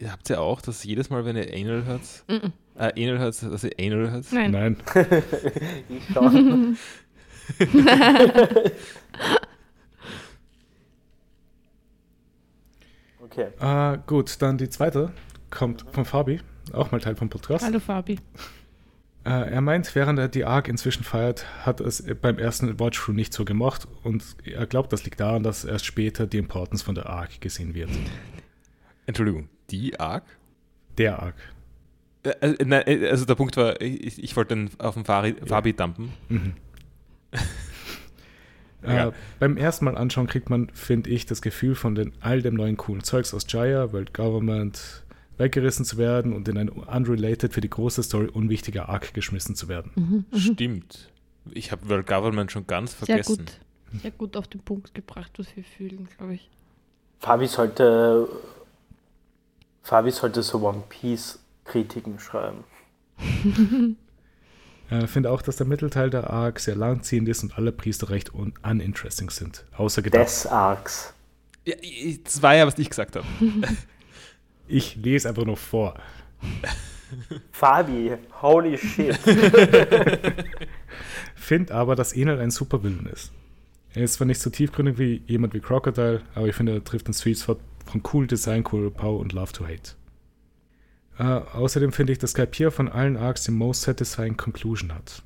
[0.00, 2.52] ihr habt ja auch, dass jedes Mal, wenn ihr Anal hört, Mhm.
[2.76, 4.32] äh, Anal hört, dass ihr Anal hört?
[4.32, 4.50] Nein.
[4.50, 4.76] Nein,
[5.88, 6.76] Ich schon.
[13.22, 13.48] Okay.
[13.60, 15.12] äh, gut, dann die zweite
[15.50, 16.40] kommt von Fabi,
[16.72, 17.64] auch mal Teil vom Podcast.
[17.64, 18.18] Hallo Fabi.
[19.24, 23.14] Äh, er meint, während er die Arc inzwischen feiert, hat er es beim ersten Watchthrough
[23.14, 26.94] nicht so gemocht und er glaubt, das liegt daran, dass erst später die Importance von
[26.94, 27.90] der Arc gesehen wird.
[29.06, 30.24] Entschuldigung, die Arc?
[30.98, 31.34] Der Arc.
[32.22, 35.34] Äh, äh, nein, äh, also der Punkt war, ich, ich wollte den auf den Fari,
[35.46, 36.12] Fabi dumpen.
[36.28, 36.54] Mhm.
[38.82, 39.08] Ja.
[39.08, 42.54] äh, beim ersten Mal anschauen kriegt man, finde ich, das Gefühl von den, all dem
[42.54, 45.04] neuen coolen Zeugs aus Jaya, World Government,
[45.36, 49.68] weggerissen zu werden und in ein unrelated für die große Story unwichtiger Arc geschmissen zu
[49.68, 49.90] werden.
[49.96, 50.24] Mhm.
[50.30, 50.38] Mhm.
[50.38, 51.10] Stimmt.
[51.52, 53.36] Ich habe World Government schon ganz Sehr vergessen.
[53.36, 54.00] gut.
[54.02, 56.48] Sehr gut auf den Punkt gebracht, was wir fühlen, glaube ich.
[57.18, 58.28] Fabi sollte,
[59.82, 62.64] Fabi sollte so One Piece Kritiken schreiben.
[65.04, 68.34] Ich finde auch, dass der Mittelteil der Arc sehr langziehend ist und alle Priester recht
[68.34, 69.64] un uninteresting sind.
[69.76, 70.24] Außer gedacht.
[70.24, 71.14] Des Arcs.
[71.64, 73.26] Ja, ich- das war ja, was ich gesagt habe.
[74.66, 75.94] Ich lese einfach nur vor.
[77.52, 79.16] Fabi, holy shit.
[81.34, 83.32] Finde aber, dass Enel ein super Villain ist.
[83.94, 87.06] Er ist zwar nicht so tiefgründig wie jemand wie Crocodile, aber ich finde, er trifft
[87.08, 87.56] den Sweet Spot
[87.90, 89.92] von cool Design, cool Power und Love to Hate.
[91.18, 91.22] Äh,
[91.56, 95.22] außerdem finde ich, dass Skypiea von allen Arcs die most satisfying Conclusion hat.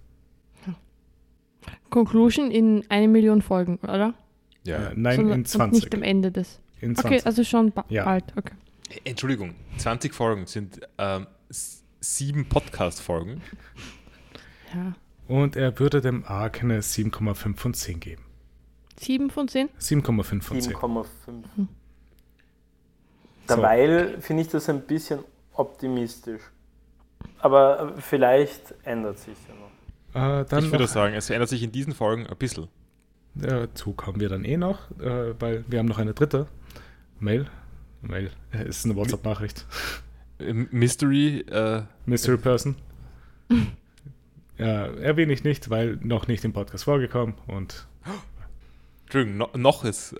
[1.90, 4.14] Conclusion in eine Million Folgen, oder?
[4.64, 4.88] Ja.
[4.88, 5.84] Äh, nein, Sondern- in und 20.
[5.84, 6.60] nicht am Ende des.
[6.80, 7.26] In Okay, 20.
[7.26, 8.04] also schon ba Ja.
[8.04, 8.24] bald.
[8.36, 8.54] Okay.
[9.04, 11.26] Entschuldigung, 20 Folgen sind ähm,
[12.00, 13.40] sieben Podcast-Folgen.
[14.74, 14.94] Ja.
[15.28, 18.22] Und er würde dem Arc eine 7,5 von 10 geben.
[18.98, 19.68] Sieben von zehn?
[19.80, 20.74] 7,5 von 10.
[20.74, 21.06] 7,5.
[23.48, 25.20] Derweil finde ich das ein bisschen
[25.52, 26.42] optimistisch.
[27.38, 30.40] Aber vielleicht ändert sich ja noch.
[30.40, 32.68] Äh, dann ich würde sagen, es ändert sich in diesen Folgen ein bisschen.
[33.34, 36.46] dazu kommen wir dann eh noch, äh, weil wir haben noch eine dritte
[37.18, 37.46] Mail.
[38.00, 39.66] Mail äh, ist eine WhatsApp-Nachricht.
[40.38, 42.76] Mystery, äh, Mystery Person.
[44.58, 47.86] ja, erwähne ich nicht, weil noch nicht im Podcast vorgekommen und
[49.04, 50.14] Entschuldigung, no, noch ist.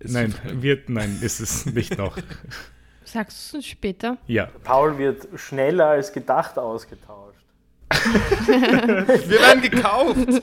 [0.00, 2.16] Ist nein, wird, nein, ist es nicht noch.
[3.04, 4.18] Sagst du es uns später?
[4.26, 7.38] Ja, Paul wird schneller als gedacht ausgetauscht.
[8.46, 10.42] Wir werden gekauft!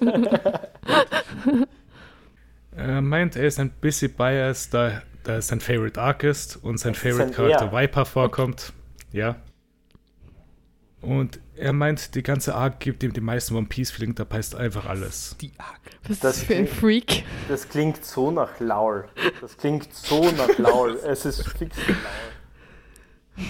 [2.75, 6.93] er meint, er ist ein bisschen biased, da, da sein Favorite Arc ist und sein
[6.93, 7.83] Das Favorite Charakter Er.
[7.83, 8.73] Viper vorkommt.
[9.11, 9.35] Ja.
[11.05, 14.85] Und er meint, die ganze Arc gibt ihm die meisten One Piece-Feeling, da passt einfach
[14.85, 15.35] alles.
[15.39, 15.79] Die Arc.
[16.03, 17.23] Was ist Das das für ein klingt- Freak?
[17.47, 19.05] Das klingt so nach Laul.
[19.41, 20.99] Das klingt so nach Laul.
[21.05, 21.97] Es ist fix Laul.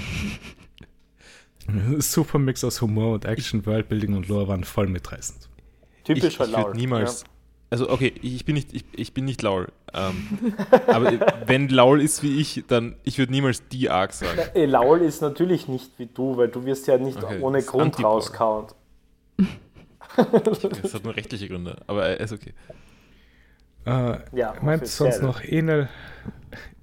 [2.00, 5.50] Super Mix aus Humor und Action, Worldbuilding und Lore waren voll mitreißend.
[5.98, 6.66] Ich, Typischer ich Laul.
[6.66, 7.24] würde niemals.
[7.70, 9.70] Also, okay, ich, bin nicht, ich, ich bin nicht Laul.
[9.94, 10.54] Ähm,
[10.88, 11.12] aber
[11.48, 14.40] wenn Laul ist wie ich, dann ich würde niemals die Arc sagen.
[14.54, 18.02] Äh, Laul ist natürlich nicht wie du, weil du wirst ja nicht Okay, ohne Grund
[18.04, 18.68] rauskauen.
[20.16, 22.54] Das hat nur rechtliche Gründe, aber er ist okay.
[23.86, 25.90] Äh, Ja, meint sonst noch Enel.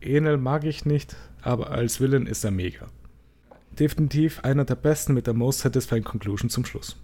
[0.01, 2.89] Enel mag ich nicht, aber als Villain ist er mega.
[3.79, 6.97] Definitiv einer der besten mit der most satisfying Conclusion zum Schluss.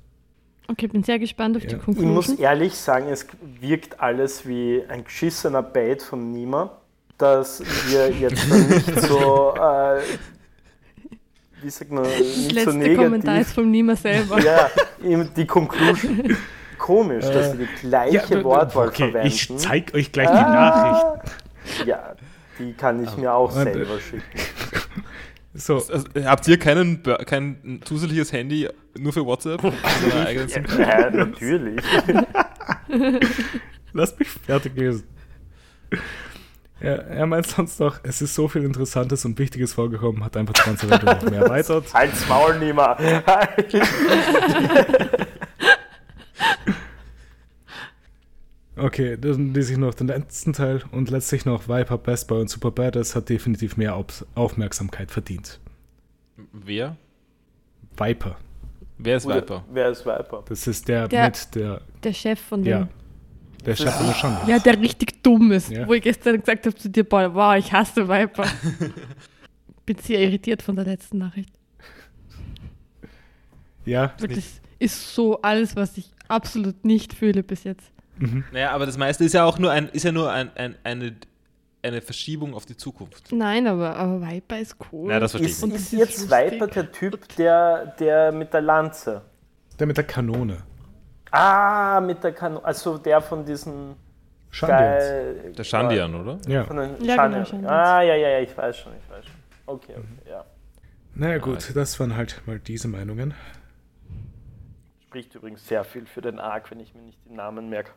[0.71, 1.71] Okay, bin sehr gespannt auf Ja.
[1.71, 1.97] die Ich Ich muss
[2.27, 2.39] Conclusion.
[2.39, 3.27] ehrlich sagen, es
[3.61, 6.71] wirkt alles wie ein geschissener Bait von Nima,
[7.17, 10.01] dass wir jetzt nicht so, äh,
[11.63, 13.55] wie sagt man, Das nicht so letzte Kommentar ist negativ.
[13.55, 14.41] von Nima selber.
[14.41, 14.71] Ja,
[15.03, 16.37] eben die Conclusion.
[16.79, 19.27] Komisch, dass sie die gleiche Wortwahl okay, verwenden.
[19.27, 21.05] ich zeig euch gleich die Nachricht.
[21.05, 22.15] Ah, Ja,
[22.59, 24.23] die kann ich mir auch äh, selber schicken.
[25.55, 28.69] So, Also, habt ihr keinen, kein zusätzliches Handy
[28.99, 29.63] nur für WhatsApp?
[30.25, 31.83] Eigenen Ja, natürlich.
[33.93, 35.05] lasst mich fertig lesen.
[36.81, 40.55] Er, er meint sonst noch, es ist so viel Interessantes und Wichtiges vorgekommen, hat einfach
[40.55, 41.93] 20 Minuten noch mehr erweitert.
[41.93, 42.97] Halt's Maul, Nima.
[48.79, 52.49] Okay, dann lese ich noch den letzten Teil und letztlich noch Viper, Best Boy und
[52.49, 55.59] Super Badass hat definitiv mehr Auf Aufmerksamkeit verdient.
[56.53, 56.97] Wer?
[57.97, 58.37] Viper,
[58.99, 59.65] Wer ist Viper?
[59.73, 60.45] Wer ist Viper?
[60.49, 62.71] das ist der, Der- mit der, Der Chef von dem.
[62.71, 62.89] ja,
[63.65, 64.41] der Chef von der Schande.
[64.51, 65.71] Ja, der richtig dumm ist.
[65.71, 65.87] Ja.
[65.87, 68.45] Wo ich gestern gesagt habe zu dir, boah, wow, ich hasse Viper.
[69.87, 71.51] Bin sehr irritiert von der letzten Nachricht.
[73.85, 77.91] Ja, Weil das ist so alles, was ich absolut nicht fühle bis jetzt.
[78.19, 78.45] mhm.
[78.53, 81.17] Naja, aber das meiste ist ja auch nur, ein, ist ja nur ein, ein, eine,
[81.83, 83.31] eine Verschiebung auf die Zukunft.
[83.33, 85.11] Nein, aber, aber Viper ist cool.
[85.11, 85.65] Ja, das verstehe Ist, ich.
[85.65, 86.31] Und ist jetzt.
[86.31, 89.23] Viper der Typ, der, der mit der Lanze?
[89.79, 90.59] der mit der Kanone.
[91.31, 92.65] Ah, mit der Kanone.
[92.65, 93.95] Also der von diesen
[94.51, 95.55] Shandians.
[95.57, 96.39] Der Shandian, oder?
[96.49, 97.45] Ja, Von den Ja, Shandian.
[97.51, 97.69] genau.
[97.69, 99.35] Ah, ja, ja, ja, ich weiß schon, ich weiß schon.
[99.67, 100.45] Okay, okay, ja.
[101.15, 103.35] naja gut, das waren halt mal diese Meinungen.
[105.07, 107.93] Spricht übrigens sehr viel für den Arc, wenn ich mir nicht den Namen merke.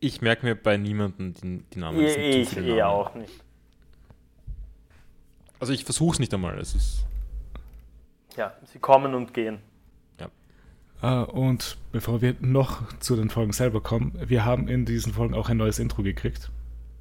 [0.00, 2.00] Ich merke mir bei niemandem die, die Namen.
[2.00, 3.32] Ich viele eh auch nicht.
[5.58, 6.58] Also ich versuche es nicht einmal.
[6.58, 7.06] Es ist,
[8.36, 9.58] Ja, sie kommen und gehen.
[11.02, 15.34] Ah, und bevor wir noch zu den Folgen selber kommen, wir haben in diesen Folgen
[15.34, 16.50] auch ein neues Intro gekriegt.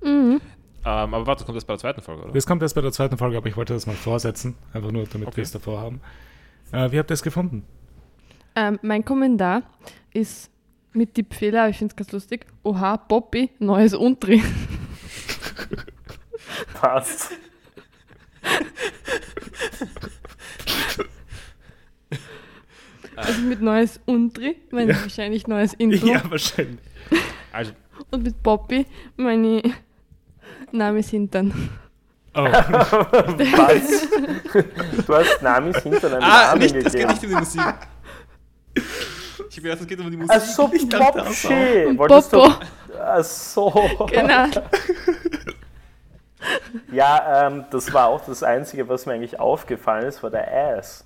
[0.04, 0.41] Mhm.
[0.41, 2.34] ähm, aber warte, kommt das bei der zweiten Folge, oder?
[2.34, 5.06] Das kommt erst bei der zweiten Folge, aber ich wollte das mal vorsetzen, einfach nur
[5.06, 5.38] damit Okay.
[5.38, 6.02] wir es davor haben.
[6.74, 7.64] Äh, wie habt ihr es gefunden?
[8.58, 9.62] Ähm, mein Kommentar
[10.14, 10.52] ist
[10.96, 12.46] mit Tippfehler, aber ich finde es ganz lustig.
[12.64, 14.43] Oha, Poppy, neues Untri.
[16.74, 17.32] Passt.
[23.16, 25.04] Also mit neues Untri, meine ich Ja.
[25.04, 26.08] wahrscheinlich neues Intro.
[26.08, 26.80] Ja, wahrscheinlich.
[27.52, 27.72] Also,
[28.12, 28.86] Und mit Poppy,
[29.16, 29.62] meine
[30.72, 31.70] Name ist Hintern.
[32.34, 34.08] Oh, Was?
[35.08, 37.12] Du hast Namis hinter deinem ah, Namen nicht, es geht gegeben.
[37.14, 37.62] nicht um die Musik.
[39.56, 40.36] Ich habe gedacht, es geht um die Musik.
[40.36, 41.28] Ach so, Ich dachte auch.
[41.28, 41.97] Popsche.
[41.97, 42.39] Wolltest du...
[42.39, 42.66] Popo,
[42.99, 44.08] Ach so.
[44.12, 44.47] genau.
[46.91, 51.06] Ja, ähm, das war auch das Einzige, was mir eigentlich aufgefallen ist, war der Ass.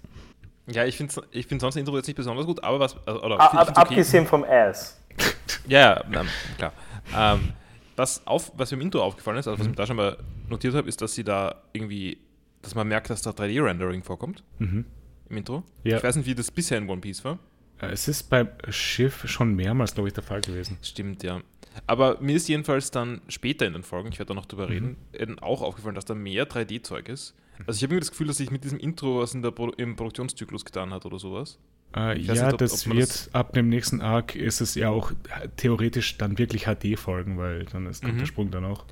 [0.67, 2.95] Ja, ich finde ich find sonst das Intro jetzt nicht besonders gut, aber was.
[3.07, 3.79] also- Oder, A ich ab, okay.
[3.79, 4.99] Abgesehen vom Ass.
[5.67, 6.25] Ja, ja,
[6.57, 6.73] klar.
[7.15, 7.53] Ähm,
[7.95, 10.17] was, auf, was mir im Intro aufgefallen ist, also was ich mir da schon mal
[10.49, 12.17] notiert habe, ist, dass sie da irgendwie,
[12.61, 14.85] dass man merkt, dass da 3D-Rendering vorkommt mhm.
[15.29, 15.63] im Intro.
[15.83, 15.97] Ja.
[15.97, 17.39] Ich weiß nicht, wie das bisher in One Piece war.
[17.81, 20.77] Äh, Es ist beim Schiff schon mehrmals, glaube ich, der Fall gewesen.
[20.81, 21.41] Stimmt, ja.
[21.87, 24.71] Aber mir ist jedenfalls dann später in den Folgen, ich werde da noch drüber Mhm.
[24.71, 27.35] reden, eben auch aufgefallen, dass da mehr 3D-Zeug ist.
[27.67, 29.69] Also ich habe mir das Gefühl, dass sich mit diesem Intro was in der Pro
[29.71, 31.59] im Produktionszyklus getan hat oder sowas.
[31.95, 34.89] Äh, ja, nicht, ob- das ob wird das- ab dem nächsten Arc ist es ja
[34.89, 35.11] auch
[35.57, 38.19] theoretisch dann wirklich HD folgen, weil dann ist kommt Mhm.
[38.19, 38.85] der Sprung dann auch.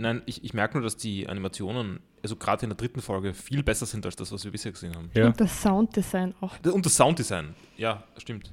[0.00, 3.62] Nein, ich, ich merke nur, dass die Animationen, also gerade in der dritten Folge, viel
[3.62, 5.10] besser sind als das, was wir bisher gesehen haben.
[5.14, 5.26] Ja.
[5.26, 6.54] Und das Sounddesign auch.
[6.64, 8.50] Und das Sounddesign, ja, stimmt.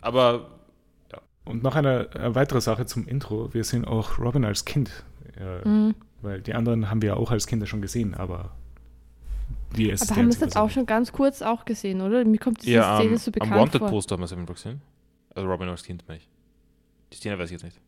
[0.00, 0.50] Aber
[1.44, 3.52] Und noch eine, äh, weitere Sache zum Intro.
[3.52, 5.04] Wir sehen auch Robin als Kind.
[5.36, 5.94] Äh, Mhm.
[6.22, 8.56] Weil die anderen haben wir ja auch als Kinder schon gesehen, aber
[9.76, 12.24] die ist Aber haben wir es jetzt auch schon ganz kurz auch gesehen, oder?
[12.24, 13.60] Mir kommt diese ja, Szene am, so am bekannt vor.
[13.60, 14.80] Wanted-Poster haben wir es Fall gesehen.
[15.34, 16.28] Also Robin als Kind, meine ich.
[17.12, 17.80] Die Szene weiß ich jetzt nicht.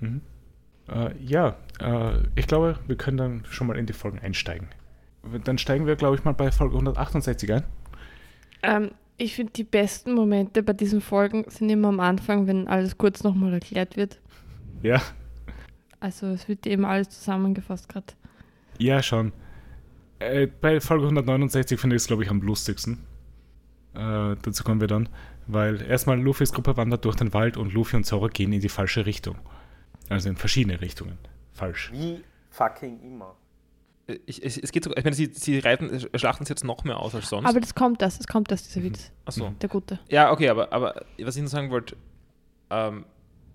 [0.00, 0.20] Mhm.
[0.88, 4.68] Äh, ja, äh, ich glaube, wir können dann schon mal in die Folgen einsteigen.
[5.44, 7.64] Dann steigen wir, glaube ich, mal bei Folge 168 ein.
[8.62, 12.96] Ähm, ich finde, die besten Momente bei diesen Folgen sind immer am Anfang, wenn alles
[12.98, 14.20] kurz nochmal erklärt wird.
[14.82, 15.02] Ja,
[16.00, 18.06] Also es wird eben alles zusammengefasst gerade.
[18.78, 19.32] ja, schon.
[20.18, 23.04] Äh, bei Folge 169 finde ich es, glaube ich, am lustigsten.
[23.94, 25.08] Äh, dazu kommen wir dann.
[25.46, 28.68] Weil erstmal Luffys Gruppe wandert durch den Wald und Luffy und Zoro gehen in die
[28.68, 29.36] falsche Richtung.
[30.08, 31.18] Also in verschiedene Richtungen.
[31.52, 31.90] Falsch.
[31.92, 33.34] Wie fucking immer.
[34.06, 36.64] Äh, Ich, es, es geht sogar, ich meine, sie, sie reiten, äh, schlachten es jetzt
[36.64, 37.48] noch mehr aus als sonst.
[37.48, 39.10] Aber das kommt das, es kommt das, dieser Witz.
[39.24, 39.52] Achso.
[39.60, 39.98] Der gute.
[40.08, 41.96] Ja, okay, aber, aber was ich noch sagen wollte,
[42.70, 43.04] ähm,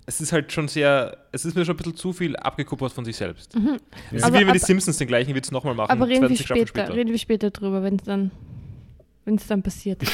[0.08, 3.06] es ist halt schon sehr, es ist mir schon ein bisschen zu viel abgekuppert von
[3.06, 3.56] sich selbst.
[3.56, 3.78] Mhm.
[4.10, 5.92] Es ist Aber- wie wenn die Simpsons den gleichen Witz nochmal machen.
[5.92, 8.32] Aber reden wir 20 Staffeln später, reden wir später drüber, wenn es dann,
[9.26, 10.02] wenn es dann passiert.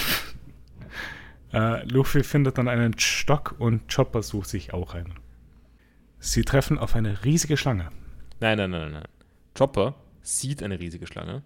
[1.54, 5.14] Äh, Luffy findet dann einen Stock und Chopper sucht sich auch einen.
[6.20, 7.90] Sie treffen auf eine riesige Schlange.
[8.40, 9.08] Nein, nein, nein, nein, nein.
[9.58, 11.42] Chopper sieht eine riesige Schlange,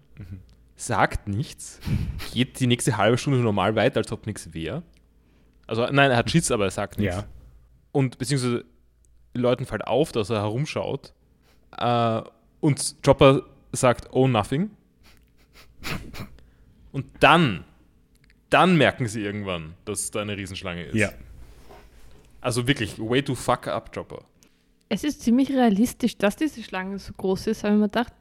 [0.76, 1.80] sagt nichts,
[2.34, 4.82] geht die nächste halbe Stunde normal weiter, als ob nichts wäre.
[5.66, 7.16] Also, nein, er hat Schiss, aber er sagt nichts.
[7.16, 7.24] Ja.
[7.92, 8.64] Und beziehungsweise
[9.34, 11.14] Leuten fällt auf, dass er herumschaut.
[11.76, 12.22] Äh,
[12.60, 13.42] und Chopper
[13.72, 14.70] sagt, oh, nothing.
[16.92, 17.64] Und dann,
[18.50, 20.94] dann merken sie irgendwann, dass da eine Riesenschlange ist.
[20.94, 21.10] Ja.
[22.42, 24.24] Also wirklich, way to fuck up, Chopper.
[24.92, 28.12] Es ist ziemlich realistisch, dass diese Schlange so groß ist, habe ich mir gedacht.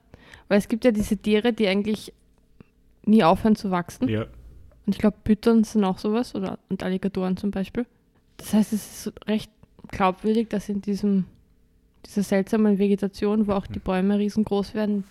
[0.48, 2.14] Weil es gibt ja diese Tiere, die eigentlich
[3.06, 4.08] nie aufhören zu wachsen.
[4.08, 4.22] Ja.
[4.86, 7.86] Und ich glaube, Python sind auch sowas, oder und Alligatoren zum Beispiel.
[8.38, 9.52] Das heißt, es ist recht
[9.90, 11.26] glaubwürdig, dass in diesem,
[12.06, 15.04] dieser seltsamen Vegetation, wo auch die Bäume riesengroß werden,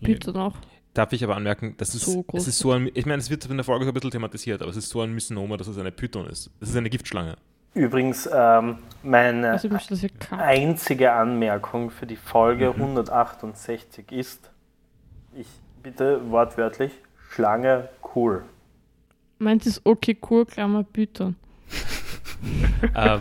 [0.00, 0.14] die Ja.
[0.14, 0.56] Python auch.
[0.94, 3.30] Darf ich aber anmerken, das ist, So groß es ist so ein, ich meine, es
[3.30, 5.66] wird in der Folge so ein bisschen thematisiert, aber es ist so ein Misnomer, dass
[5.66, 6.50] es eine Python ist.
[6.60, 7.36] Es ist eine Giftschlange.
[7.78, 10.42] Übrigens, ähm, meine Also, wird kalt.
[10.42, 12.82] einzige Anmerkung für die Folge Mhm.
[12.82, 14.50] 168 ist,
[15.34, 15.46] ich
[15.82, 16.92] bitte wortwörtlich,
[17.30, 18.42] Schlange cool.
[19.38, 21.36] Meint es okay, cool, Klammer Python.
[22.96, 23.20] ähm,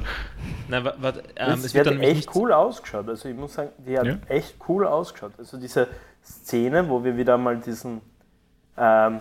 [0.68, 3.08] nein, wa- warte, ähm, es es wird mich echt cool ausgeschaut.
[3.08, 4.18] Also ich muss sagen, die hat Ja.
[4.30, 5.34] echt cool ausgeschaut.
[5.38, 5.88] Also diese
[6.24, 8.01] Szene, wo wir wieder mal diesen,
[8.78, 9.20] ähm,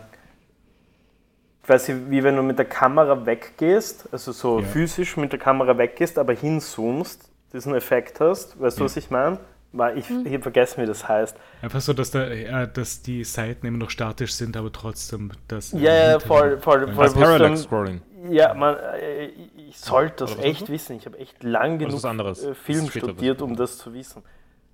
[1.66, 4.66] quasi wie wenn du mit der Kamera weggehst, also so Ja.
[4.66, 8.60] physisch mit der Kamera weggehst, aber hinzoomst, diesen Effekt hast.
[8.60, 8.84] Weißt du, Ja.
[8.86, 9.38] was ich meine?
[9.72, 11.36] Weil Ich, ich habe vergessen, wie das heißt.
[11.60, 15.72] Einfach so, dass, da, ja, dass die Seiten immer noch statisch sind, aber trotzdem das.
[15.72, 17.04] Ja, ja, voll, voll, voll.
[17.06, 18.00] es Parallax Scrolling.
[18.30, 19.26] Ja, man, äh,
[19.68, 20.96] ich sollte das echt wissen.
[20.96, 24.22] Ich habe echt lang genug äh, Das Film studiert, um das zu wissen.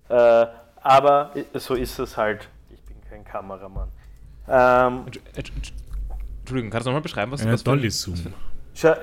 [0.09, 0.47] Äh,
[0.83, 2.49] aber äh, so ist es halt.
[2.71, 3.89] Ich bin kein Kameramann.
[4.49, 5.05] Ähm,
[6.43, 8.17] Entschuldigung, kannst du nochmal beschreiben, was, Äh, was Dolly Zoom.
[8.75, 8.95] schau,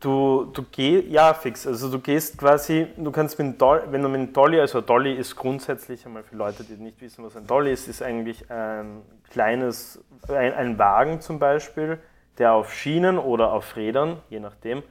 [0.00, 1.66] du, du gehst, ja, fix.
[1.66, 5.14] Also du gehst quasi, du kannst mit Dolly, wenn du mit Dolly, also ein Dolly
[5.14, 9.02] ist grundsätzlich einmal für Leute, die nicht wissen, was ein Dolly ist, ist eigentlich ein
[9.30, 11.98] kleines, ein, ein Wagen zum Beispiel,
[12.38, 14.82] der auf Schienen oder auf Rädern, je nachdem,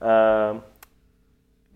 [0.00, 0.54] äh,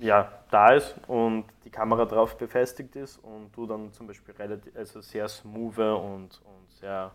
[0.01, 4.75] ja, da ist und die Kamera drauf befestigt ist und du dann zum Beispiel relativ,
[4.77, 7.13] also sehr smooth und, und sehr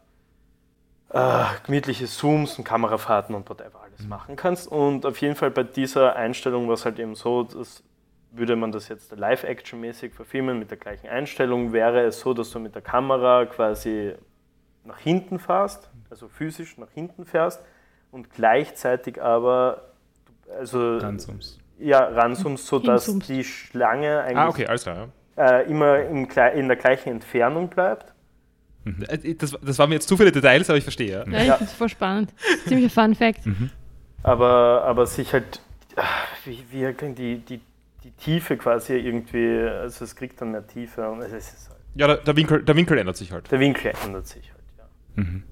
[1.11, 4.67] äh, gemütliche Zooms und Kamerafahrten und whatever alles machen kannst.
[4.67, 7.83] Und auf jeden Fall bei dieser Einstellung war es halt eben so, dass
[8.31, 12.59] würde man das jetzt live-action-mäßig verfilmen mit der gleichen Einstellung, wäre es so, dass du
[12.59, 14.13] mit der Kamera quasi
[14.83, 17.59] nach hinten fährst, also physisch nach hinten fährst
[18.11, 19.81] und gleichzeitig aber
[20.59, 21.57] also Ransoms.
[21.79, 23.29] ja, ranzoomst, sodass Hinzoomst.
[23.29, 25.07] die Schlange eigentlich Ah, okay, klar.
[25.35, 25.59] Ja.
[25.61, 28.13] äh, immer im, Gle- in der gleichen Entfernung bleibt.
[29.07, 31.25] Äh, Das, das waren mir jetzt zu viele Details, aber ich verstehe.
[31.25, 31.31] Ja.
[31.31, 32.33] Ja, ich finde es voll spannend.
[32.67, 33.45] Ziemlicher Fun Fact.
[33.45, 33.69] Mhm.
[34.23, 35.61] aber, aber sich halt,
[35.95, 36.03] ah,
[36.45, 37.61] wie, wie erklären, die, die,
[38.03, 42.07] die Tiefe quasi irgendwie, also es kriegt dann mehr Tiefe und es ist halt, Ja,
[42.07, 43.51] der, der, Winkel, der Winkel ändert sich halt.
[43.51, 45.23] der Winkel ändert sich halt, ja.
[45.23, 45.43] Mhm.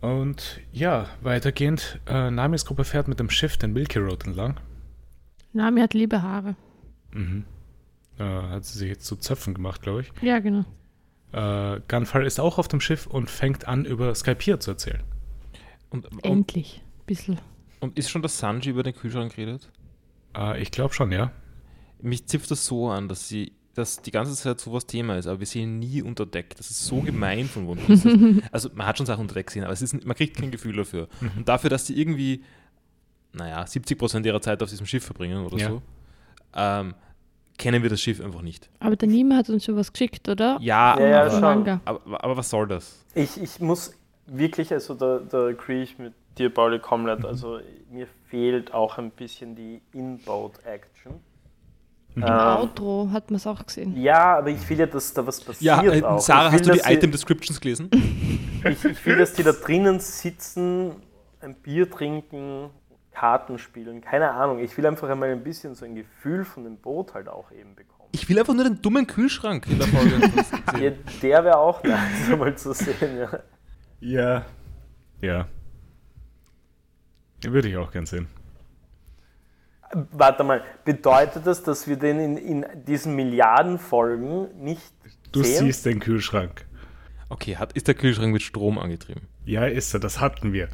[0.00, 4.60] Und ja, weitergehend, äh, Namis Gruppe fährt mit dem Schiff den Milky Road entlang.
[5.52, 6.54] Nami hat liebe Haare.
[7.12, 7.44] Mhm.
[8.18, 10.12] Äh, hat sie sich jetzt zu Zöpfen gemacht, glaube ich.
[10.22, 10.64] Ja, genau.
[11.32, 15.02] Äh, Gunfire ist auch auf dem Schiff und fängt an, über Skypier zu erzählen.
[15.90, 16.82] Und, und, Endlich.
[17.06, 17.38] Bisschen.
[17.80, 19.70] und ist schon das Sanji über den Kühlschrank geredet?
[20.36, 21.30] Äh, ich glaube schon, ja.
[22.00, 25.38] Mich zipft das so an, dass sie dass die ganze Zeit sowas Thema ist, aber
[25.38, 26.56] wir sehen nie unter Deck.
[26.56, 28.06] Das ist so gemein von One Piece.
[28.50, 30.76] also man hat schon Sachen unter Deck gesehen, aber es ist, man kriegt kein Gefühl
[30.76, 31.08] dafür.
[31.36, 32.42] Und dafür, dass die irgendwie,
[33.34, 35.68] naja, 70% ihrer Zeit auf diesem Schiff verbringen oder Ja.
[35.68, 35.82] so,
[36.54, 36.94] ähm,
[37.58, 38.68] kennen wir das Schiff einfach nicht.
[38.80, 40.58] Aber der Nima hat uns schon was geschickt, oder?
[40.60, 41.80] Ja, Ja, ja, aber, schon.
[41.84, 43.04] Aber, aber was soll das?
[43.14, 43.92] Ich, ich muss
[44.26, 47.24] wirklich, also da, da agree ich mit dir, Pauli, komplett.
[47.24, 51.12] Also mir fehlt auch ein bisschen die In-Boat-Action.
[52.16, 53.94] Im Ähm, Outro hat man es auch gesehen.
[54.00, 56.18] Ja, aber ich will ja, dass da was passiert Ja, äh, auch.
[56.18, 57.90] Sarah, will, hast du die dass sie- Item Descriptions gelesen?
[58.64, 60.92] Ich, ich will, dass die da drinnen sitzen,
[61.40, 62.70] ein Bier trinken,
[63.18, 64.58] Karten spielen, keine Ahnung.
[64.58, 67.74] Ich will einfach einmal ein bisschen so ein Gefühl von dem Boot halt auch eben
[67.74, 68.10] bekommen.
[68.12, 70.20] Ich will einfach nur den dummen Kühlschrank in der Folge
[70.66, 70.98] Ja, sehen.
[71.22, 73.38] der wäre auch nice, mal zu sehen, ja.
[74.00, 74.46] Ja.
[75.22, 75.48] Ja.
[77.42, 78.26] Würde ich auch gern sehen.
[80.12, 84.82] Warte mal, bedeutet das, dass wir den in, in diesen Milliardenfolgen nicht
[85.32, 85.64] Du sehen?
[85.64, 86.66] siehst den Kühlschrank.
[87.30, 89.26] Okay, hat, ist der Kühlschrank mit Strom angetrieben?
[89.46, 90.68] Ja, ist er, das hatten wir.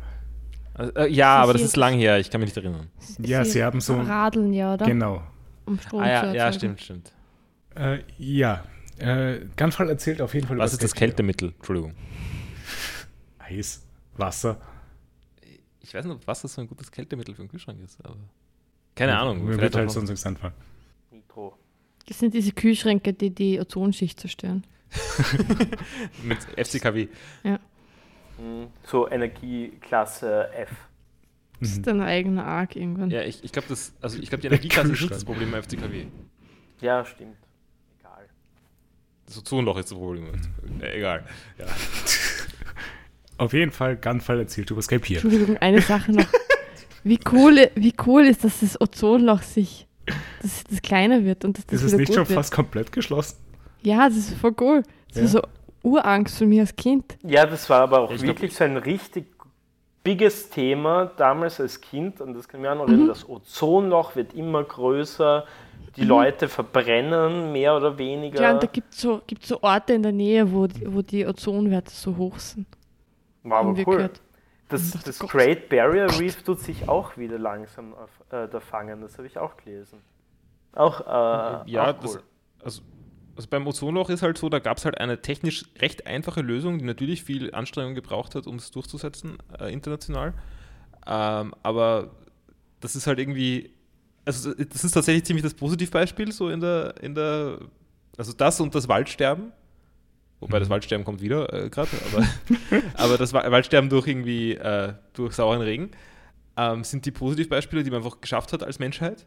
[0.75, 2.89] Also, äh, ja, aber das ist lang her, ich kann mich nicht erinnern.
[3.19, 4.87] Ja, sie haben so- Radeln ja, oder?
[4.87, 5.23] Genau.
[5.67, 7.13] Um Strom Ah zu ja, ja, stimmt, stimmt.
[7.75, 8.65] Äh, ja.
[8.99, 10.95] Äh, Gunfall erzählt auf jeden Fall Was ist das.
[10.95, 11.53] Kältemittel?
[11.57, 11.95] Entschuldigung.
[13.39, 13.83] Eis,
[14.17, 14.61] Wasser.
[15.81, 18.17] Ich weiß nicht, was das so ein gutes Kältemittel für einen Kühlschrank ist, aber.
[18.95, 19.39] Keine Ahnung.
[19.45, 20.55] Mir vielleicht wird halt sonst nichts einfallen.
[21.11, 21.57] Nitro.
[22.07, 24.65] Das sind diese Kühlschränke, die die Ozonschicht zerstören.
[26.23, 27.09] mit FCKW.
[28.39, 30.71] Hm, So Energieklasse F.
[31.61, 31.81] Das Mhm.
[31.81, 33.11] ist ein eigener Arc irgendwann.
[33.11, 35.59] Ja, ich, ich glaube, das, also ich glaube, die Energieklasse ist nicht das Problem bei
[35.63, 36.07] FCKW.
[36.81, 37.37] Ja, stimmt.
[38.01, 38.25] Egal.
[39.27, 40.27] Das Ozonloch ist das Problem.
[40.81, 41.25] Äh, egal.
[41.59, 41.67] Ja.
[43.39, 45.21] Auf jeden Fall, Gunfall erzählt über Skypiea.
[45.21, 46.27] Entschuldigung, eine Sache noch.
[47.05, 49.89] Wie cool, wie cool ist, dass das Ozonloch sich,
[50.41, 52.37] dass das kleiner wird und dass das Ist es nicht schon wird.
[52.37, 53.39] fast komplett geschlossen?
[53.83, 54.83] Ja, das ist voll cool.
[55.09, 55.23] Das Ja.
[55.25, 55.43] ist so
[55.83, 57.17] Urangst von mir als Kind.
[57.23, 59.27] Ja, das war aber auch Ich glaub, wirklich so ein richtig
[60.05, 62.21] biges Thema damals als Kind.
[62.21, 63.09] Und das kann ich mir auch noch erinnern.
[63.09, 65.45] Das Ozonloch wird immer größer.
[65.97, 68.41] Die Leute verbrennen mehr oder weniger.
[68.41, 71.03] Ja, und da gibt es so, gibt's so Orte in der Nähe, wo, die- wo
[71.03, 72.67] die Ozonwerte so hoch sind.
[73.43, 73.85] war aber cool.
[73.97, 74.21] gehört.
[74.69, 75.31] Das, dachte, das Gott.
[75.31, 79.03] Great Barrier Reef tut sich auch wieder langsam auf, äh, da fangen.
[79.03, 79.99] Das habe ich auch gelesen.
[80.73, 82.23] Auch, äh, ja, auch das, cool.
[82.65, 82.83] also,
[83.37, 86.79] also beim Ozonloch ist halt so, da gab es halt eine technisch recht einfache Lösung,
[86.79, 90.35] die natürlich viel Anstrengung gebraucht hat, um es durchzusetzen, äh, international.
[91.07, 92.11] Ähm, aber
[92.81, 93.71] das ist halt irgendwie,
[94.25, 97.59] also das ist tatsächlich ziemlich das Positivbeispiel so in der, in der,
[98.17, 99.53] also das und das Waldsterben.
[100.41, 102.27] Wobei das Waldsterben kommt wieder äh, gerade, aber,
[102.95, 105.91] aber das Wa- Waldsterben durch irgendwie, äh, durch sauren Regen,
[106.57, 109.25] ähm, sind die Positivbeispiele, die man einfach geschafft hat als Menschheit.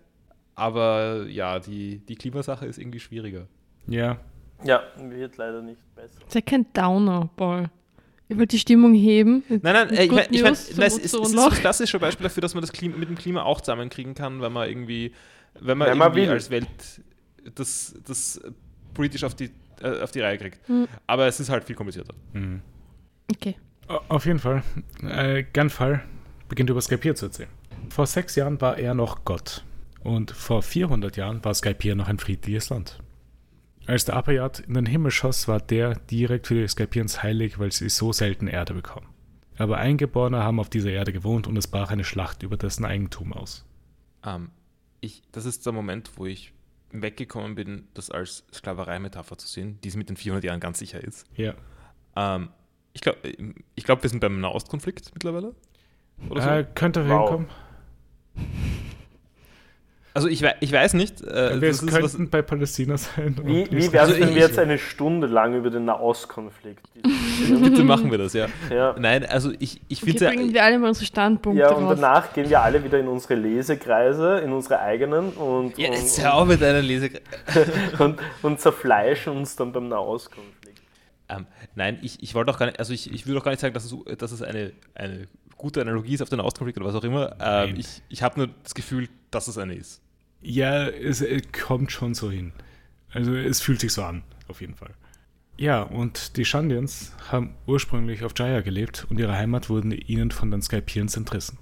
[0.56, 3.48] Aber ja, die, die Klimasache ist irgendwie schwieriger.
[3.88, 4.18] Ja.
[4.64, 6.20] Ja, wird leider nicht besser.
[6.28, 7.70] Sei kein Downer, Paul.
[8.28, 9.44] Ich wollte die Stimmung heben.
[9.50, 12.56] Nein, nein, äh, ich meine, ich mein, es, ist- ist ein klassisches Beispiel dafür, dass
[12.56, 15.12] man das Klima, mit dem Klima auch zusammenkriegen kann, wenn man irgendwie,
[15.60, 16.30] wenn man Wenn man irgendwie will.
[16.32, 16.68] als Welt
[17.54, 18.42] das, das
[18.96, 19.52] politisch auf die,
[19.84, 20.68] äh, auf die Reihe kriegt.
[20.68, 20.88] Hm.
[21.06, 22.16] Aber es ist halt viel komplizierter.
[22.34, 22.62] Mhm.
[23.32, 23.56] Okay.
[24.10, 24.64] Auf jeden Fall.
[25.04, 26.04] Äh, Gunfall
[26.50, 27.50] beginnt über Skypiea zu erzählen.
[27.90, 29.64] Vor sechs Jahren war er noch Gott.
[30.04, 32.98] Und vor 400 Jahren war Skypiea noch ein friedliches Land.
[33.88, 37.72] Als der Apayat in den Himmel schoss, war der direkt für die Skypians heilig, weil
[37.72, 39.08] sie so selten Erde bekommen.
[39.58, 43.32] Aber Eingeborene haben auf dieser Erde gewohnt und es brach eine Schlacht über dessen Eigentum
[43.32, 43.66] aus.
[44.26, 44.50] Ähm,
[45.02, 46.52] ich, das ist der Moment, wo ich
[46.92, 51.02] weggekommen bin, das als Sklaverei-Metapher zu sehen, die es mit den 400 Jahren ganz sicher
[51.04, 51.26] ist.
[51.36, 51.54] Ja.
[52.16, 52.50] Ähm,
[52.94, 53.20] ich glaube,
[53.76, 55.54] ich glaub, wir sind beim Nahostkonflikt mittlerweile.
[56.30, 56.50] Oder so.
[56.50, 57.30] Äh, könnte Wow.
[57.30, 57.48] hinkommen.
[60.16, 61.22] Also ich, ich weiß nicht.
[61.22, 63.36] Äh, Wir das ist was, könnten bei Palästina sein.
[63.44, 66.82] Wie, wie wäre es, Also wenn ich- wir jetzt eine Stunde lang über den Nahostkonflikt
[66.96, 67.62] diskutieren?
[67.62, 68.48] bitte machen wir das, ja.
[68.72, 68.96] ja.
[68.98, 72.00] Nein, also ich, ich Okay, finde bringen wir alle mal unsere Standpunkte ja, und raus.
[72.00, 76.22] danach gehen wir alle wieder in unsere Lesekreise, in unsere eigenen und, Ja, und, jetzt
[76.24, 77.10] hör auf mit deiner Lese.
[78.00, 80.82] und, und zerfleischen uns dann beim Nahostkonflikt.
[81.28, 81.46] Ähm,
[81.76, 83.74] nein, ich, ich wollte auch gar nicht, also ich, ich würde auch gar nicht sagen,
[83.74, 87.04] dass es, dass es eine, eine gute Analogie ist auf den Nahostkonflikt oder was auch
[87.04, 87.36] immer.
[87.40, 90.02] Ähm, ich ich habe nur das Gefühl, dass es eine ist.
[90.42, 92.54] Ja, es, äh, kommt schon so hin.
[93.12, 94.94] Also es fühlt sich so an, auf jeden Fall.
[95.58, 100.52] Ja, und die Shandians haben ursprünglich auf Jaya gelebt und ihre Heimat wurden ihnen von
[100.52, 101.58] den Skypians entrissen.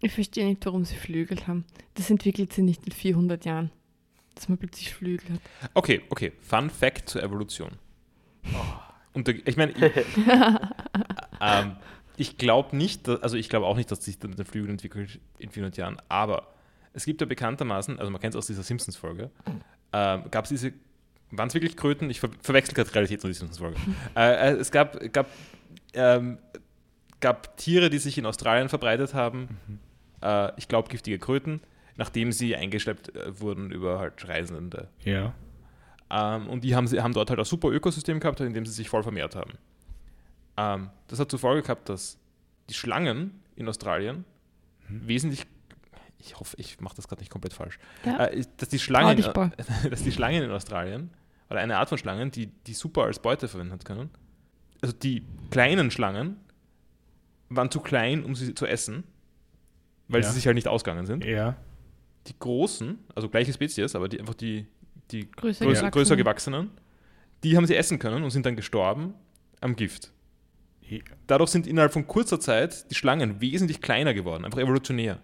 [0.00, 1.64] Ich verstehe nicht, warum sie Flügel haben.
[1.94, 3.70] Das entwickelt sie nicht in 400 Jahren.
[4.34, 5.70] Dass man plötzlich Flügel hat.
[5.72, 6.32] Okay, okay.
[6.42, 7.70] Fun Fact zur Evolution.
[9.14, 9.92] Und der, ich meine, ich,
[11.40, 11.76] ähm,
[12.16, 15.50] ich glaube nicht, dass, also ich glaube auch nicht, dass sich der Flügel entwickelt in
[15.50, 16.53] 400 Jahren, aber
[16.94, 19.30] es gibt ja bekanntermaßen, also man kennt es aus dieser Simpsons-Folge,
[19.92, 20.72] ähm, gab es diese,
[21.30, 22.08] waren es wirklich Kröten?
[22.10, 23.76] Ich ver verwechsel gerade Realität und die Simpsons-Folge.
[24.16, 25.28] äh, äh, es gab, gab,
[25.92, 26.38] ähm,
[27.20, 29.58] gab Tiere, die sich in Australien verbreitet haben,
[30.22, 31.60] äh, ich glaube giftige Kröten,
[31.96, 34.88] nachdem sie eingeschleppt äh, wurden über halt Reisende.
[35.04, 35.34] Ja.
[36.10, 38.72] Ähm, und die haben, sie, haben dort halt ein super Ökosystem gehabt, in dem sie
[38.72, 39.52] sich voll vermehrt haben.
[40.56, 42.18] Ähm, das hat zur Folge gehabt, dass
[42.68, 44.24] die Schlangen in Australien
[44.88, 45.46] wesentlich,
[46.24, 48.26] ich hoffe, ich mache das gerade nicht komplett falsch, Ja.
[48.26, 49.50] äh, dass, die Schlangen, Paul.
[49.90, 51.10] dass die Schlangen in Australien,
[51.50, 54.10] oder eine Art von Schlangen, die, die super als Beute verwenden können,
[54.82, 56.36] also die kleinen Schlangen
[57.48, 59.04] waren zu klein, um sie zu essen,
[60.08, 60.28] weil Ja.
[60.28, 61.24] sie sich halt nicht ausgegangen sind.
[61.24, 61.56] Ja.
[62.26, 64.66] Die großen, also gleiche Spezies, aber die einfach die,
[65.10, 66.70] die Größer, größer, größer gewachsenen,
[67.42, 69.14] die haben sie essen können und sind dann gestorben
[69.60, 70.10] am Gift.
[71.26, 75.20] Dadurch sind innerhalb von kurzer Zeit die Schlangen wesentlich kleiner geworden, einfach evolutionär.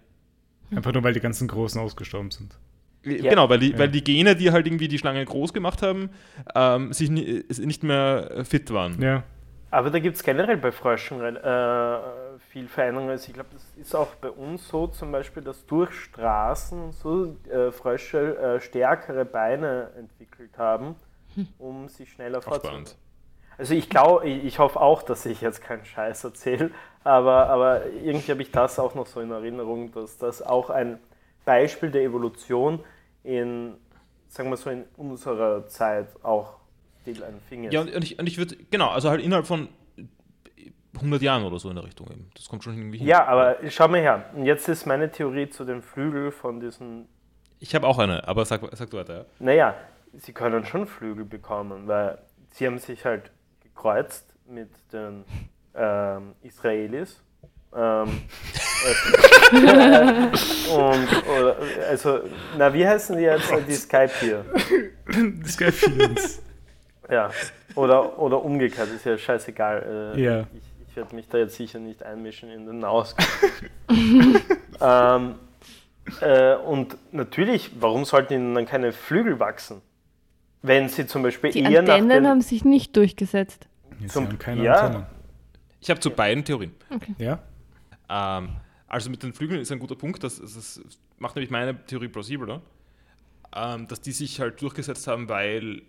[0.75, 2.55] Einfach nur, weil die ganzen Großen ausgestorben sind.
[3.03, 3.79] Genau, weil die, Ja.
[3.79, 6.11] weil die Gene, die halt irgendwie die Schlange groß gemacht haben,
[6.55, 9.01] ähm, sich ni nicht mehr fit waren.
[9.01, 9.23] Ja.
[9.71, 11.97] Aber da gibt es generell bei Fröschen äh,
[12.49, 13.09] viel Veränderungen.
[13.09, 16.93] Also ich glaube, das ist auch bei uns so zum Beispiel, dass durch Straßen und
[16.93, 20.95] so äh, Frösche äh, stärkere Beine entwickelt haben,
[21.57, 22.85] um sich schneller fortzubewegen.
[23.57, 26.71] Also ich glaube, ich, ich hoffe auch, dass ich jetzt keinen Scheiß erzähle,
[27.03, 30.99] aber, aber irgendwie habe ich das auch noch so in Erinnerung, dass das auch ein
[31.45, 32.83] Beispiel der Evolution
[33.23, 33.75] in,
[34.29, 36.57] sagen wir so, in unserer Zeit auch
[37.01, 37.73] still ein Finger ist.
[37.73, 39.69] Ja, und ich, und ich würde, genau, also halt innerhalb von
[40.95, 42.29] 100 Jahren oder so in der Richtung eben.
[42.35, 43.07] Das kommt schon irgendwie hin.
[43.07, 44.25] Ja, aber schau mal her.
[44.35, 47.07] Und jetzt ist meine Theorie zu den Flügeln von diesen.
[47.59, 49.17] Ich habe auch eine, aber sag, sag du weiter.
[49.17, 49.25] Ja.
[49.39, 49.75] Naja,
[50.13, 52.17] sie können schon Flügel bekommen, weil
[52.51, 53.31] sie haben sich halt
[53.63, 55.23] gekreuzt mit den
[55.75, 57.21] ähm, Israelis.
[57.75, 58.21] Ähm,
[59.53, 59.55] äh,
[60.75, 61.07] und,
[61.39, 61.55] oder,
[61.89, 62.19] also,
[62.57, 63.49] na, wie heißen die jetzt?
[63.67, 64.45] Die Skype hier.
[65.45, 66.41] Skyfians.
[67.09, 67.29] Ja.
[67.75, 70.13] Oder, oder umgekehrt, ist ja scheißegal.
[70.15, 70.39] Äh, Ja.
[70.53, 73.25] Ich, ich werde mich da jetzt sicher nicht einmischen in den Ausgang.
[74.81, 75.35] ähm,
[76.19, 79.81] äh, und natürlich, warum sollten ihnen dann keine Flügel wachsen?
[80.61, 83.67] Wenn sie zum Beispiel Die eher nach Antennen den, haben sich nicht durchgesetzt.
[83.99, 85.07] Sie Zum- haben keine ja.
[85.81, 86.71] Ich habe zu beiden Theorien.
[87.17, 87.41] Ja?
[88.07, 88.49] Ähm,
[88.87, 90.81] also mit den Flügeln ist ein guter Punkt, das, das,
[91.17, 92.61] macht nämlich meine Theorie plausibler,
[93.55, 95.83] ähm, dass die sich halt durchgesetzt haben, weil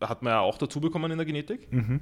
[0.00, 1.72] hat man ja auch dazu bekommen in der Genetik.
[1.72, 2.00] Mhm.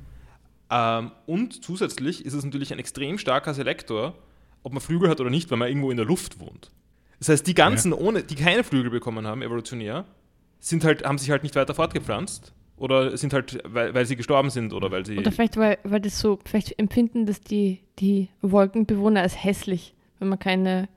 [0.71, 4.15] Ähm, und zusätzlich ist es natürlich ein extrem starker Selektor,
[4.63, 6.71] ob man Flügel hat oder nicht, wenn man irgendwo in der Luft wohnt.
[7.19, 10.05] Das heißt, die ganzen, ohne, die keine Flügel bekommen haben, evolutionär,
[10.59, 14.51] sind halt, haben sich halt nicht weiter fortgepflanzt oder sind halt, weil, weil sie gestorben
[14.51, 15.19] sind oder weil sie.
[15.19, 20.29] Oder vielleicht, weil, weil das so, vielleicht empfinden das die, die Wolkenbewohner als hässlich, wenn
[20.29, 20.89] man keine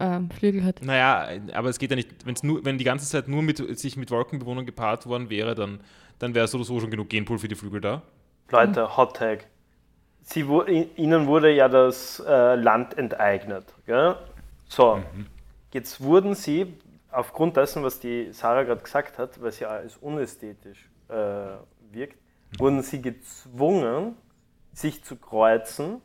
[0.00, 0.82] ähm, Flügel hat.
[0.82, 3.96] Naja, aber es geht ja nicht, wenn's nur, wenn die ganze Zeit nur mit, sich
[3.96, 5.80] mit Wolkenbewohnern gepaart worden wäre, dann,
[6.18, 8.02] dann wäre so oder so schon genug Genpool für die Flügel da.
[8.50, 9.46] Leute, Hot Tag.
[10.22, 10.42] Sie,
[10.96, 13.64] ihnen wurde ja das äh, Land enteignet.
[13.86, 14.16] Gell?
[14.68, 15.02] So,
[15.72, 16.74] jetzt wurden sie,
[17.10, 21.14] aufgrund dessen, was die Sarah gerade gesagt hat, was ja als unästhetisch äh,
[21.92, 22.18] wirkt,
[22.58, 24.16] wurden sie gezwungen,
[24.72, 26.00] sich zu kreuzen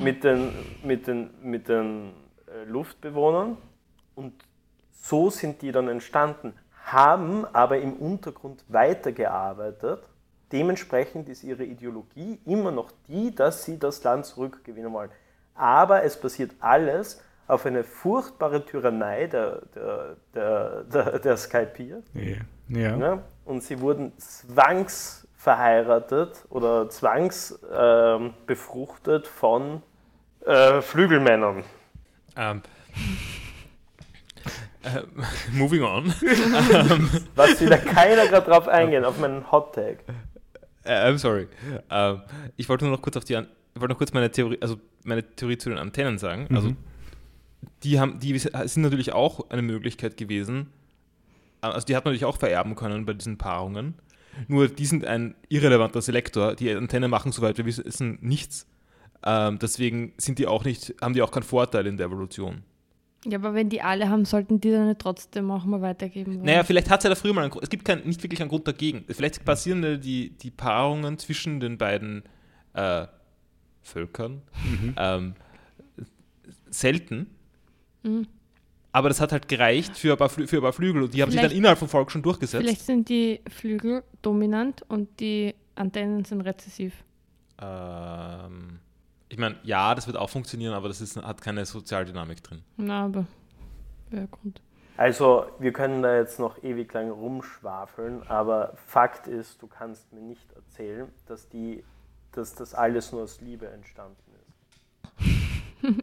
[0.00, 0.52] mit den,
[0.84, 2.12] mit den, mit den
[2.46, 3.56] äh, Luftbewohnern
[4.14, 4.34] und
[4.92, 10.02] so sind die dann entstanden, haben aber im Untergrund weitergearbeitet.
[10.52, 15.10] Dementsprechend ist ihre Ideologie immer noch die, dass sie das Land zurückgewinnen wollen.
[15.54, 22.02] Aber es basiert alles auf eine furchtbare Tyrannei der, der, der, der, der Skypier.
[22.14, 22.36] Ja.
[22.68, 22.96] ja.
[22.96, 23.22] Ne?
[23.44, 29.82] Und sie wurden zwangsverheiratet oder zwangsbefruchtet ähm, befruchtet von
[30.46, 31.64] äh, Flügelmännern.
[32.36, 32.62] Ähm,
[34.84, 35.02] äh,
[35.52, 36.06] moving on.
[37.34, 39.98] Was will da keiner gerade drauf eingehen, auf meinen Hot Tag.
[40.84, 41.48] Äh, I'm sorry.
[41.90, 42.22] Ähm,
[42.56, 44.76] ich wollte nur noch kurz auf die, An ich wollte noch kurz meine Theorie, also
[45.04, 46.46] meine Theorie zu den Antennen sagen.
[46.48, 46.56] Mhm.
[46.56, 46.72] Also
[47.82, 50.72] die haben, die sind natürlich auch eine Möglichkeit gewesen.
[51.70, 53.94] Also die hat man natürlich auch vererben können bei diesen Paarungen.
[54.48, 56.54] Nur die sind ein irrelevanter Selektor.
[56.54, 58.66] Die Antenne machen, soweit wir wissen, nichts.
[59.24, 62.62] Ähm, deswegen sind die auch nicht, haben die auch keinen Vorteil in der Evolution.
[63.24, 66.44] Ja, aber wenn die alle haben, sollten die dann nicht trotzdem auch mal weitergeben wollen.
[66.44, 67.62] Naja, vielleicht hat es ja da früher mal einen Grund.
[67.62, 69.04] Es gibt kein, nicht wirklich einen Grund dagegen.
[69.08, 72.24] Vielleicht passieren ja die, die Paarungen zwischen den beiden
[72.74, 73.06] äh,
[73.82, 74.42] Völkern
[74.96, 75.34] ähm,
[76.70, 77.28] selten.
[78.02, 78.26] Mhm.
[78.94, 81.22] Aber das hat halt gereicht für ein paar, Flü für ein paar Flügel und die
[81.22, 82.62] haben sich dann Vielleicht- innerhalb vom Volk schon durchgesetzt.
[82.62, 86.92] Vielleicht sind die Flügel dominant und die Antennen sind rezessiv.
[87.58, 88.78] Ähm,
[89.30, 92.62] ich meine, ja, das wird auch funktionieren, aber das ist, hat keine Sozialdynamik drin.
[92.76, 93.24] Na, aber
[94.10, 94.60] wäre Grund.
[94.98, 100.20] Also, wir können da jetzt noch ewig lang rumschwafeln, aber Fakt ist, du kannst mir
[100.20, 101.82] nicht erzählen, dass, die,
[102.32, 104.52] dass das alles nur aus Liebe entstanden ist.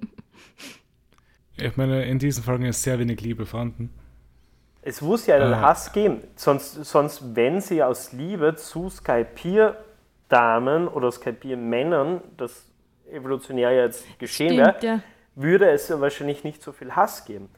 [1.61, 3.89] Ich meine, in diesen Folgen ist sehr wenig Liebe vorhanden.
[4.81, 5.61] Es muss ja einen Ah.
[5.61, 6.21] Hass geben.
[6.35, 12.65] Sonst, sonst, wenn sie aus Liebe zu Skypier-Damen oder Skypier-Männern, das
[13.11, 15.01] evolutionär jetzt geschehen wäre, ja.
[15.35, 17.49] würde es ja wahrscheinlich nicht so viel Hass geben.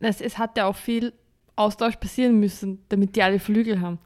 [0.00, 1.12] Es, es hat ja auch viel
[1.56, 3.98] Austausch passieren müssen, damit die alle Flügel haben.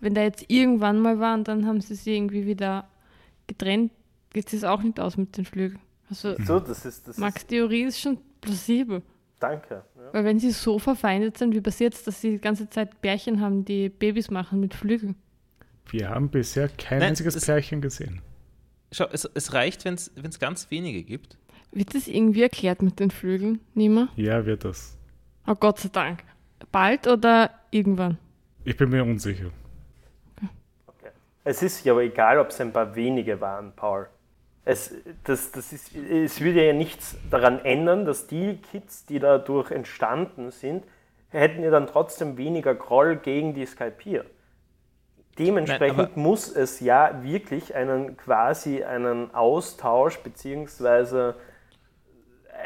[0.00, 2.88] Wenn da jetzt irgendwann mal waren, dann haben sie sie irgendwie wieder
[3.46, 3.90] getrennt.
[4.30, 5.80] Geht es auch nicht aus mit den Flügeln.
[6.08, 9.02] Also So, das ist, das Max ist, Theorie ist schon plausibel.
[9.40, 9.82] danke.
[9.96, 10.12] Ja.
[10.12, 13.40] Weil wenn sie so verfeindet sind wie bis jetzt, dass sie die ganze Zeit Bärchen
[13.40, 15.16] haben, die Babys machen mit Flügeln.
[15.90, 18.22] Wir haben bisher kein Nein, einziges das- Pärchen gesehen.
[18.92, 21.36] Schau, es, es reicht, wenn es ganz wenige gibt.
[21.72, 23.60] Wird das irgendwie erklärt mit den Flügeln?
[23.74, 24.08] Nimmer?
[24.14, 24.96] Ja, wird das.
[25.46, 26.22] Oh Gott sei Dank.
[26.70, 28.18] Bald oder irgendwann?
[28.64, 29.50] Ich bin mir unsicher.
[31.46, 34.06] Es ist ja aber egal, ob es ein paar wenige waren, Paul.
[34.64, 34.94] Es,
[35.24, 40.50] das, das ist, es würde ja nichts daran ändern, dass die Kids, die dadurch entstanden
[40.50, 40.84] sind,
[41.28, 44.24] hätten ja dann trotzdem weniger Groll gegen die Skypier.
[45.38, 51.34] Dementsprechend Nein, muss es ja wirklich einen quasi einen Austausch beziehungsweise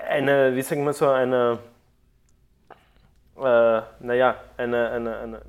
[0.08, 1.58] eine, wie sagen wir so, eine,
[3.36, 5.42] äh, naja, eine, eine, eine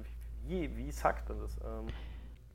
[0.48, 1.58] wie, wie sagt man das?
[1.58, 1.88] Ähm,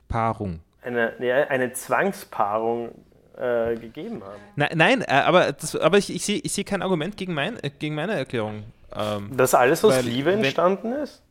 [0.08, 0.60] Paarung.
[0.82, 2.92] eine, ja, eine Zwangspaarung
[3.36, 4.40] äh, gegeben haben.
[4.56, 7.56] Nein, nein äh, aber, das, aber ich, ich sehe ich seh kein Argument gegen, mein,
[7.62, 8.64] äh, gegen meine Erklärung.
[8.94, 11.22] Ähm, Dass alles aus Weil, Liebe wenn- entstanden ist?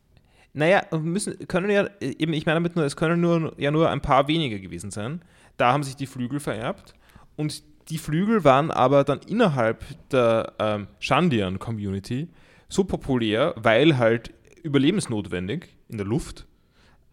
[0.56, 4.00] Naja, müssen, können ja, eben, ich meine damit nur, es können nur, ja nur ein
[4.00, 5.20] paar wenige gewesen sein.
[5.56, 6.94] Da haben sich die Flügel vererbt
[7.36, 12.28] und die Flügel waren aber dann innerhalb der ähm, Shandian-Community
[12.68, 14.32] so populär, weil halt
[14.62, 16.46] überlebensnotwendig in der Luft.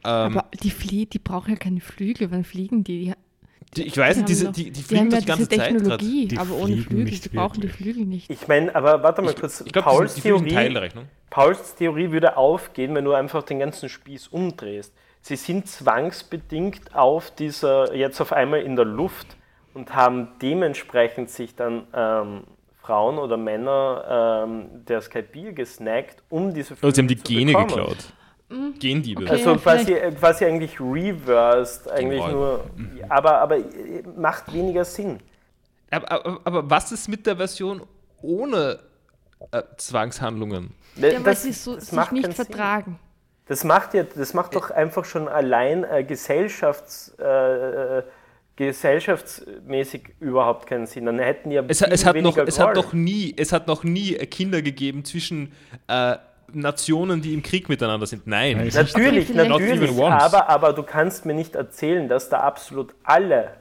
[0.04, 2.32] Ähm, Aber die Flie die brauchen ja keine Flügel.
[2.32, 3.06] Wann fliegen die?
[3.06, 3.14] Die,
[3.76, 5.62] die, ich weiß die nicht, diese, haben die, die die fliegen ja die ganze diese
[5.62, 5.98] Zeit gerade.
[5.98, 7.04] Technologie, Die aber ohne Flügel.
[7.06, 7.68] nicht Die brauchen die.
[7.70, 8.30] Flügel nicht.
[8.30, 9.62] Ich meine, aber warte mal kurz.
[9.62, 11.06] ich glaube, Pauls, die, die Theorie, Rechnung.
[11.30, 14.94] Pauls Theorie würde aufgehen, wenn du einfach den ganzen Spieß umdrehst.
[15.22, 19.38] Sie sind zwangsbedingt auf dieser, jetzt auf einmal in der Luft
[19.74, 22.44] und haben dementsprechend sich dann ähm,
[22.82, 27.56] Frauen oder Männer ähm, der Skypier gesnackt, um diese Oh, sie haben die zu Gene
[27.56, 27.68] bekommen.
[27.68, 28.14] geklaut.
[28.80, 29.24] Gendiebe.
[29.24, 29.32] Okay.
[29.32, 32.66] Also Ja, quasi, äh, quasi eigentlich reversed, eigentlich nur,
[33.10, 35.20] aber, aber äh, macht weniger Sinn.
[35.90, 37.82] Aber, aber, aber was ist mit der Version
[38.22, 38.80] ohne
[39.52, 40.74] äh, Zwangshandlungen?
[40.96, 42.46] Ja, weil das, sie so, das sich macht nicht keinen Sinn.
[42.46, 43.00] vertragen.
[43.48, 48.04] Das macht ja, das macht doch einfach schon allein äh, gesellschafts, äh,
[48.56, 51.06] gesellschaftsmäßig überhaupt keinen Sinn.
[51.06, 53.84] Dann hätten die ja Es, es, hat noch, es, hat noch nie, es hat noch
[53.84, 55.52] nie Kinder gegeben zwischen
[55.88, 56.16] äh,
[56.54, 58.28] Nationen, die im Krieg miteinander sind.
[58.28, 58.58] Nein.
[58.58, 63.54] Nein, Natürlich, natürlich, aber, aber du kannst mir nicht erzählen, dass da absolut alle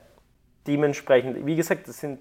[0.67, 2.21] dementsprechend, wie gesagt, das sind,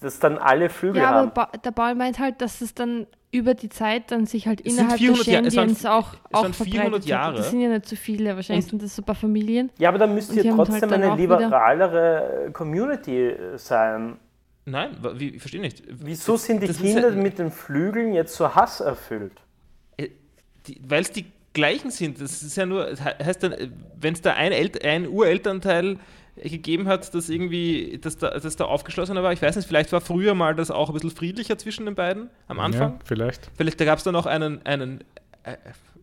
[0.00, 1.32] dass dann alle Flügel Ja, aber haben.
[1.34, 4.72] ba der Paul meint halt, dass es dann über die Zeit dann sich halt Es
[4.74, 7.06] innerhalb der 400 Jahre- es waren- Shandians auch, es auch waren 400 verbreitet hat.
[7.06, 7.36] Jahre.
[7.36, 9.70] Das sind ja nicht so viele, wahrscheinlich Und- sind das so ein paar Familien.
[9.78, 14.16] Ja, aber dann müsste halt trotzdem dann eine liberalere Community äh, sein.
[14.66, 15.82] Nein, ich verstehe nicht.
[15.88, 19.32] Wieso sind die das Kinder ja- mit den Flügeln jetzt so hasserfüllt?
[20.86, 22.20] Weil es die gleichen sind.
[22.20, 23.54] Das ist ja nur, heißt dann,
[24.00, 25.98] wenn es da ein, El ein Urelternteil
[26.36, 30.00] gegeben hat, das irgendwie, das da, das da aufgeschlossener war, ich weiß nicht, vielleicht war
[30.00, 32.92] früher mal das auch ein bisschen friedlicher zwischen den beiden am Anfang.
[32.92, 33.50] Ja, vielleicht.
[33.56, 35.00] Vielleicht da gab es da noch einen, einen
[35.42, 35.56] äh,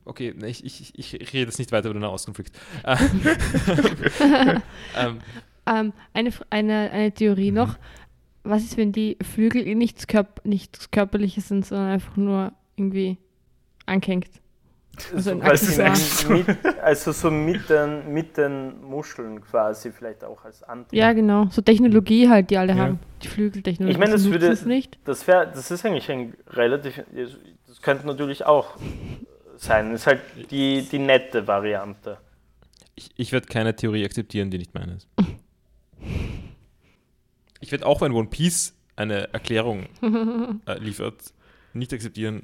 [0.06, 2.56] okay, ne, ich, ich, ich rede jetzt nicht weiter über den Nahostkonflikt.
[2.84, 4.60] Äh,
[4.98, 5.20] ähm,
[5.66, 7.58] Ähm, eine, eine, eine Theorie Mhm.
[7.58, 7.78] noch.
[8.44, 13.18] Was ist, wenn die Flügel nichts, Körp nichts Körperliches sind, sondern einfach nur irgendwie
[13.86, 14.30] angehängt?
[15.14, 16.38] Also ein Quasi Accessoire.
[16.48, 20.98] mit, also so mit den, mit den Muscheln quasi vielleicht auch als Antrieb.
[20.98, 21.48] Ja, genau.
[21.52, 22.80] So Technologie halt, die alle Ja.
[22.80, 23.00] haben.
[23.22, 23.92] Die Flügeltechnologie.
[23.94, 24.98] Ich meine, das würde- nutzen's nicht.
[25.06, 27.02] Das wäre, das ist eigentlich ein relativ,
[27.68, 28.76] das könnte natürlich auch
[29.58, 29.92] sein.
[29.92, 30.22] Das ist halt
[30.52, 32.18] die, die nette Variante.
[32.96, 35.08] ich ich werde keine Theorie akzeptieren, die nicht meine ist.
[37.60, 39.88] Ich werde auch, wenn One Piece eine Erklärung
[40.68, 41.16] äh, liefert,
[41.74, 42.44] nicht akzeptieren,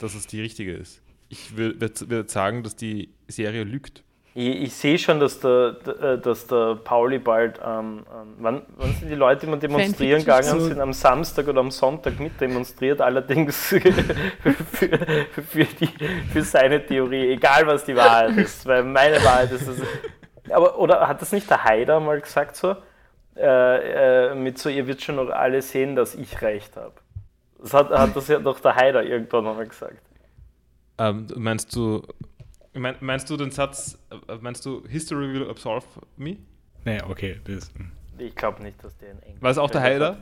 [0.00, 1.00] dass es die richtige ist.
[1.30, 4.02] Ich würde würd sagen, dass die Serie lügt.
[4.34, 5.72] Ich, ich sehe schon, dass der,
[6.18, 10.58] dass der Pauli bald ähm, ähm, wann, wann sind die Leute immer demonstrieren Fanfiction.
[10.58, 14.98] gegangen, sind am Samstag oder am Sonntag mit demonstriert, allerdings für, für,
[15.42, 15.88] für, die,
[16.32, 19.82] für seine Theorie, egal was die Wahrheit ist, weil meine Wahrheit ist es.
[20.50, 22.76] Aber, oder hat das nicht der Haider mal gesagt so?
[23.36, 26.94] Äh, äh, mit so, ihr wird schon noch alle sehen, dass ich recht habe.
[27.58, 30.02] Das hat, hat das ja doch der Haider irgendwann mal gesagt.
[31.00, 32.02] Ähm, meinst du,
[32.74, 33.98] mein, meinst du den Satz,
[34.28, 35.86] äh, meinst du History will absolve
[36.18, 36.36] me?
[36.84, 37.40] Naja, okay.
[37.44, 37.90] Das, hm.
[38.18, 39.42] Ich glaube nicht, dass der in Englisch.
[39.42, 40.18] War es auch der Heiler?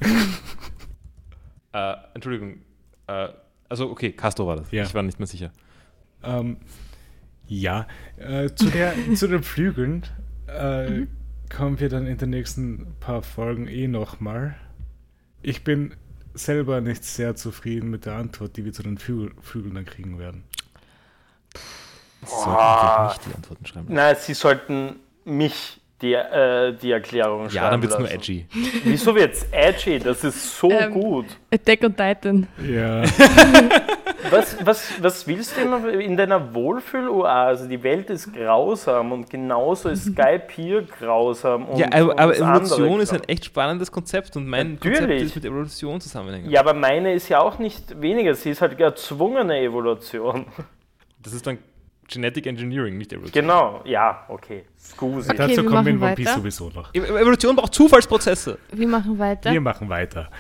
[1.72, 2.60] äh, Entschuldigung.
[3.08, 3.30] Äh,
[3.68, 4.70] also, okay, Castro war das.
[4.70, 4.84] Ja.
[4.84, 5.50] Ich war nicht mehr sicher.
[6.22, 6.58] Ähm,
[7.48, 10.06] ja, äh, zu, der, zu den Flügeln
[10.46, 11.06] äh,
[11.52, 14.54] kommen wir dann in den nächsten paar Folgen eh nochmal.
[15.42, 15.94] Ich bin
[16.34, 20.20] selber nicht sehr zufrieden mit der Antwort, die wir zu den Flügel, Flügeln dann kriegen
[20.20, 20.44] werden.
[22.24, 23.86] Sollten wir nicht die Antworten schreiben.
[23.88, 27.54] Nein, sie sollten mich die, äh, die Erklärung schreiben.
[27.54, 28.46] Ja, dann wird es nur edgy.
[28.84, 29.98] Wieso wird's edgy?
[29.98, 31.26] Das ist so Ähm, gut.
[31.52, 32.46] Attack on Titan.
[32.66, 33.02] Ja,
[34.30, 37.68] Was, was, was willst du immer in deiner Wohlfühl-Oase?
[37.68, 41.66] Die Welt ist grausam und genauso ist Skype hier grausam.
[41.66, 44.98] Und, ja, aber, aber Evolution ist ein echt spannendes Konzept und mein Natürlich.
[44.98, 46.50] Konzept ist mit Evolution zusammenhängen.
[46.50, 48.34] Ja, aber meine ist ja auch nicht weniger.
[48.34, 50.46] Sie ist halt erzwungene Evolution.
[51.22, 51.58] Das ist dann
[52.08, 53.42] Genetic Engineering, nicht Evolution.
[53.42, 54.64] Genau, ja, okay.
[54.78, 55.28] Scusi.
[55.30, 56.94] Okay, dazu wir kommen wir in machen One Piece sowieso noch.
[56.94, 58.58] E- Evolution braucht Zufallsprozesse.
[58.72, 59.52] Wir machen weiter.
[59.52, 60.30] Wir machen weiter.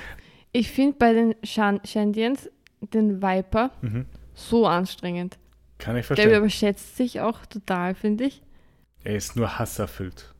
[0.52, 2.50] Ich finde bei den Shan Shandians
[2.80, 4.06] den Viper Mhm.
[4.34, 5.38] so anstrengend.
[5.78, 6.38] Kann ich Der verstehen.
[6.38, 8.42] überschätzt sich auch total, finde ich.
[9.04, 10.34] Er ist nur hasserfüllt.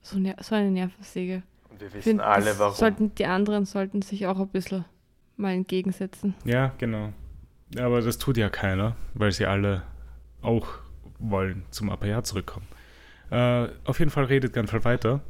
[0.00, 1.42] So, ner so eine Nervensäge.
[1.78, 2.74] Wir Ich wissen find, alle, warum.
[2.74, 4.86] Sollten, die anderen sollten sich auch ein bisschen
[5.36, 6.34] mal entgegensetzen.
[6.46, 7.12] Ja, genau.
[7.76, 9.82] Aber das tut ja keiner, weil sie alle
[10.40, 10.66] auch
[11.18, 12.66] wollen zum Apparat zurückkommen.
[13.30, 15.20] Äh, auf jeden Fall redet Gunfall weiter.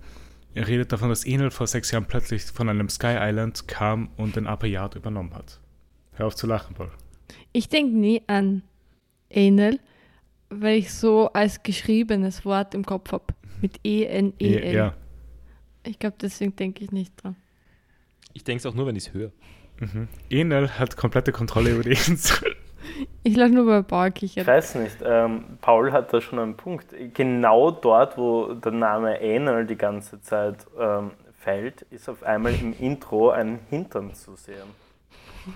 [0.54, 4.36] Er redet davon, dass Enel vor sechs Jahren plötzlich von einem Sky Island kam und
[4.36, 5.60] den Apparat übernommen hat.
[6.12, 6.90] Hör auf zu lachen, Paul.
[7.52, 8.62] Ich denke nie an
[9.28, 9.78] Enel,
[10.48, 13.24] weil ich so als geschriebenes Wort im Kopf habe.
[13.60, 14.74] Mit E-N-E-L.
[14.74, 14.94] Ja.
[15.84, 17.36] Ich glaube, deswegen denke ich nicht dran.
[18.32, 19.32] Ich denke es auch nur, wenn ich es höre.
[19.80, 20.08] Mhm.
[20.30, 22.54] Enel hat komplette Kontrolle über die Insel.
[23.22, 26.86] Ich lasse nur bei Bauer Ich weiß nicht, ähm, Paul hat da schon einen Punkt.
[27.14, 32.74] Genau dort, wo der Name Anal die ganze Zeit ähm, fällt, ist auf einmal im
[32.78, 34.68] Intro ein Hintern zu sehen.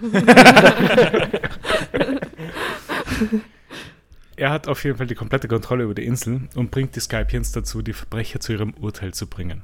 [4.36, 7.52] Er hat auf jeden Fall die komplette Kontrolle über die Insel und bringt die Skypians
[7.52, 9.62] dazu, die Verbrecher zu ihrem Urteil zu bringen.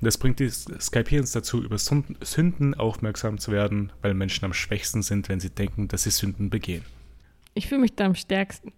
[0.00, 5.28] Das bringt die Skypians dazu, über Sünden- aufmerksam zu werden, weil Menschen am schwächsten sind,
[5.28, 6.84] wenn sie denken, dass sie Sünden begehen.
[7.54, 8.72] Ich fühle mich da am stärksten.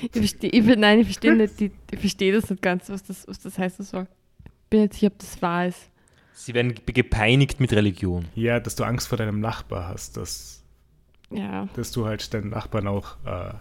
[0.00, 3.26] Ich verstehe, ich, nein, ich verstehe nicht, die, ich verstehe das nicht ganz, was das,
[3.28, 4.08] was das heißen soll.
[4.70, 5.78] Bin nicht sicher, ob das wahr ist.
[6.32, 8.24] Sie werden ge- gepeinigt mit Religion.
[8.34, 10.64] Ja, dass du Angst vor deinem Nachbar hast, dass,
[11.30, 11.68] Ja.
[11.76, 13.52] dass du halt deinen Nachbarn auch äh,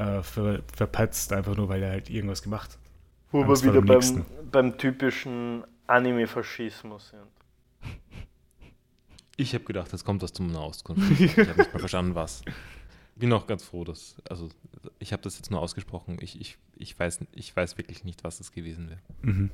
[0.00, 2.78] äh, ver, verpetzt, einfach nur weil er halt irgendwas gemacht hat.
[3.32, 7.20] Wo wir wieder beim, beim typischen Anime-Faschismus sind.
[9.36, 11.18] Ich habe gedacht, es kommt was zum Auskunft.
[11.20, 12.42] Ich habe nicht mal verstanden, was.
[13.16, 14.16] Bin auch ganz froh, dass.
[14.28, 14.48] Also,
[14.98, 16.18] ich habe das jetzt nur ausgesprochen.
[16.20, 19.00] Ich, ich, ich, weiß, ich weiß wirklich nicht, was das gewesen wäre.
[19.22, 19.50] Mhm.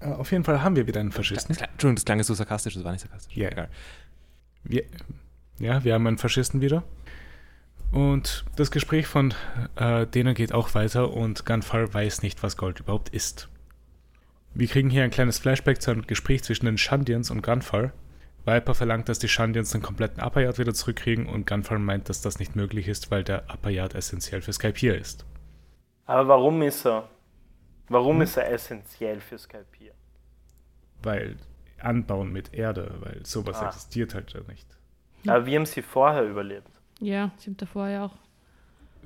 [0.00, 1.54] Äh, auf jeden Fall haben wir wieder einen Das Faschisten.
[1.56, 3.36] klang- Entschuldigung, das klang jetzt so sarkastisch, das war nicht sarkastisch.
[3.36, 3.48] Ja.
[3.50, 3.68] Egal.
[4.64, 4.84] Wir,
[5.58, 6.82] ja, wir haben einen Faschisten wieder.
[7.92, 9.32] Und das Gespräch von
[9.76, 13.48] äh, denen geht auch weiter und Gunfall weiß nicht, was Gold überhaupt ist.
[14.54, 17.92] Wir kriegen hier ein kleines Flashback zu einem Gespräch zwischen den Shandians und Gunfall.
[18.44, 22.38] Viper verlangt, dass die Shandians den kompletten Apayat wieder zurückkriegen und Gunfall meint, dass das
[22.38, 25.24] nicht möglich ist, weil der Apayat essentiell für Skypiea ist.
[26.06, 27.08] Aber warum ist er?
[27.88, 28.22] Warum Hm?
[28.22, 29.92] ist er essentiell für Skype hier?
[31.02, 31.36] Weil
[31.80, 33.68] Anbauen mit Erde, weil sowas Ah.
[33.68, 34.66] existiert halt ja nicht.
[35.26, 36.68] Aber wie haben sie vorher überlebt?
[37.00, 38.14] Ja, sie haben davor ja auch.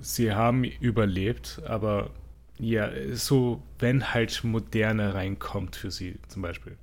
[0.01, 2.11] Sie haben überlebt, aber
[2.59, 6.77] ja, so, wenn halt Moderne reinkommt für sie zum Beispiel.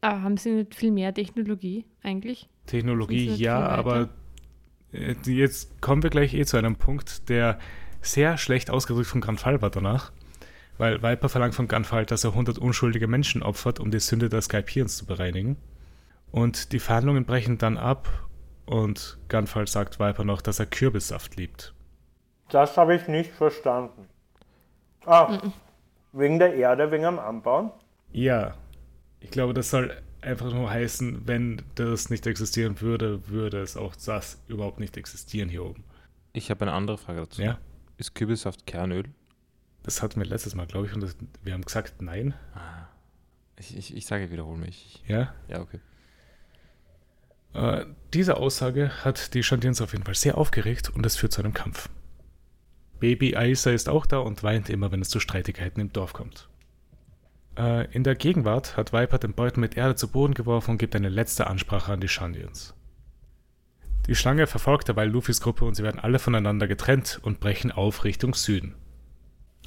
[0.00, 2.48] Aber haben sie nicht viel mehr Technologie eigentlich?
[2.66, 4.10] Technologie, ja, aber
[4.92, 7.58] äh, jetzt kommen wir gleich eh zu einem Punkt, der
[8.00, 10.12] sehr schlecht ausgedrückt von Granfall war danach.
[10.78, 14.44] Weil Viper verlangt von Gunfall, dass er 100 unschuldige Menschen opfert, um die Sünde des
[14.44, 15.56] Skypierens zu bereinigen.
[16.30, 18.27] Und die Verhandlungen brechen dann ab
[18.68, 21.74] und Gunfall sagt Viper noch, dass er Kürbissaft liebt.
[22.50, 24.08] Das habe ich nicht verstanden.
[25.04, 25.38] Ah,
[26.12, 27.70] wegen der Erde, wegen am Anbauen?
[28.12, 28.54] Ja,
[29.20, 33.94] ich glaube, das soll einfach nur heißen, wenn das nicht existieren würde, würde es auch
[33.96, 35.84] das überhaupt nicht existieren hier oben.
[36.32, 37.42] Ich habe eine andere Frage dazu.
[37.42, 37.58] Ja,
[37.96, 39.04] Ist Kürbissaft Kernöl?
[39.82, 42.34] das hatten wir letztes Mal, glaube ich, und das, wir haben gesagt, nein.
[42.54, 42.88] Ah.
[43.58, 45.02] Ich, ich, ich sage, wiederhole mich.
[45.06, 45.80] Ja, Ja, okay.
[47.54, 47.84] Äh,
[48.14, 51.54] diese Aussage hat die Shandians auf jeden Fall sehr aufgeregt und es führt zu einem
[51.54, 51.88] Kampf.
[53.00, 56.48] Baby Aisa ist auch da und weint immer, wenn es zu Streitigkeiten im Dorf kommt.
[57.56, 60.96] Äh, in der Gegenwart hat Viper den Beuten mit Erde zu Boden geworfen und gibt
[60.96, 62.74] eine letzte Ansprache an die Shandians.
[64.06, 68.04] Die Schlange verfolgt dabei Luffys Gruppe und sie werden alle voneinander getrennt und brechen auf
[68.04, 68.74] Richtung Süden.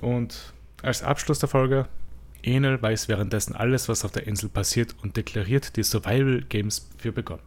[0.01, 1.87] Und als Abschluss der Folge,
[2.41, 7.11] Enel weiß währenddessen alles, was auf der Insel passiert und deklariert die Survival Games für
[7.11, 7.43] begonnen.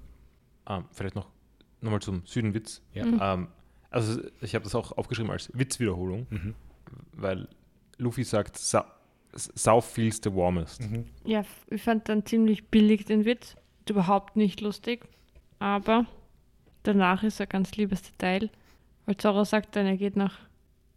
[0.69, 1.29] Ähm, vielleicht noch
[1.81, 2.81] nochmal zum Südenwitz.
[2.95, 3.05] Ja.
[3.05, 3.19] Mhm.
[3.23, 3.49] Ähm,
[3.91, 6.55] also ich habe das auch aufgeschrieben als Witzwiederholung, Mhm.
[7.13, 7.49] weil
[7.99, 8.87] Luffy sagt, Sa
[9.37, 10.81] South feels the warmest.
[10.81, 11.07] Mhm.
[11.25, 13.57] Ja, ich fand dann ziemlich billig den Witz.
[13.89, 15.05] Überhaupt nicht lustig.
[15.59, 16.07] Aber
[16.85, 18.49] danach ist ein ganz liebes Detail.
[19.07, 20.39] Weil Zora sagt dann, er geht nach,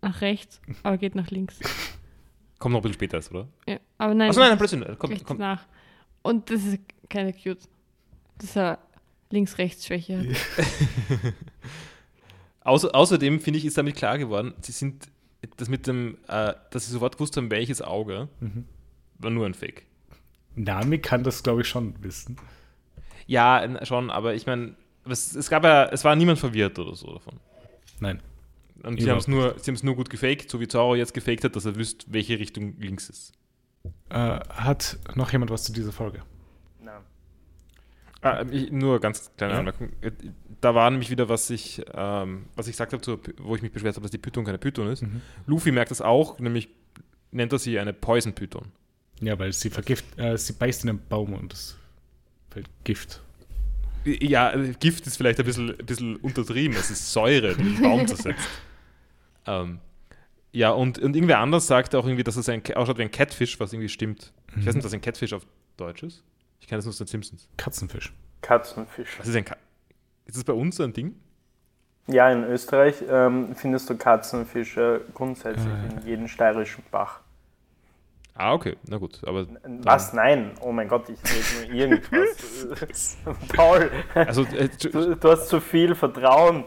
[0.01, 1.59] nach rechts, aber er geht nach links.
[2.59, 3.47] Kommt noch ein bisschen später, oder?
[3.67, 4.81] Ja, aber nein, Achso, nein, plötzlich.
[4.99, 5.39] Kommt, kommt.
[5.39, 5.65] danach.
[6.21, 6.79] Und das ist
[7.09, 7.67] keine cute.
[8.37, 8.77] Das ist eine
[9.29, 10.19] Links-Rechts-Schwäche.
[10.19, 11.33] hat.
[12.61, 15.07] Außer, außerdem, finde ich, ist damit klar geworden, sie sind,
[15.55, 18.65] das mit dem, äh, dass sie sofort gewusst haben, welches Auge, Mhm.
[19.19, 19.85] war nur ein Fake.
[20.55, 22.35] Nami kann das, glaube ich, schon wissen.
[23.25, 24.75] Ja, schon, aber ich meine,
[25.05, 27.39] es, es gab ja, es war niemand verwirrt oder so davon.
[27.99, 28.21] Nein.
[28.83, 31.55] Und sie haben es nur, sie nur gut gefaked, so wie Zoro jetzt gefaked hat,
[31.55, 33.33] dass er wüsst, welche Richtung links ist.
[34.09, 36.21] Äh, hat noch jemand was zu dieser Folge?
[38.21, 39.59] Ah, ich, nur ganz kleine Ja.
[39.59, 39.89] Anmerkung.
[40.01, 40.11] Äh,
[40.59, 43.95] Da war nämlich wieder, was ich, ähm, was ich gesagt habe, wo ich mich beschwert
[43.95, 45.03] habe, dass die Python keine Python ist.
[45.03, 45.21] Mhm.
[45.45, 46.69] Luffy merkt das auch, nämlich
[47.31, 48.71] nennt er sie eine Poison-Python.
[49.21, 51.77] Ja, weil sie vergift, äh, sie beißt in einen Baum und es
[52.49, 53.21] fällt Gift.
[54.05, 56.75] Ja, äh, Gift ist vielleicht ein bisschen, ein bisschen untertrieben.
[56.75, 58.47] Es ist Säure, die den Baum zersetzt.
[59.45, 59.79] ähm,
[60.53, 63.59] ja, und, und irgendwer anders sagt auch irgendwie, dass es ein, ausschaut wie ein Catfish,
[63.59, 64.31] was irgendwie stimmt.
[64.57, 65.45] Ich weiß nicht, was ein Catfish auf
[65.77, 66.23] Deutsch ist.
[66.59, 67.47] Ich kenne das nur aus den Simpsons.
[67.57, 68.13] Katzenfisch.
[68.41, 69.19] Katzenfisch.
[69.19, 69.55] Was ist ein Ka
[70.25, 71.15] Ist das bei uns so ein Ding?
[72.07, 75.87] Ja, in Österreich ähm, findest du Katzenfische grundsätzlich Ah.
[76.01, 77.19] in jedem steirischen Bach.
[78.33, 79.19] Ah, okay, na gut.
[79.25, 79.47] Aber
[79.81, 80.13] Was?
[80.13, 80.51] Nein.
[80.61, 81.17] Oh mein Gott, ich
[81.65, 83.17] rede nur irgendwas.
[83.55, 86.63] Paul, also, äh, du, du hast zu viel Vertrauen.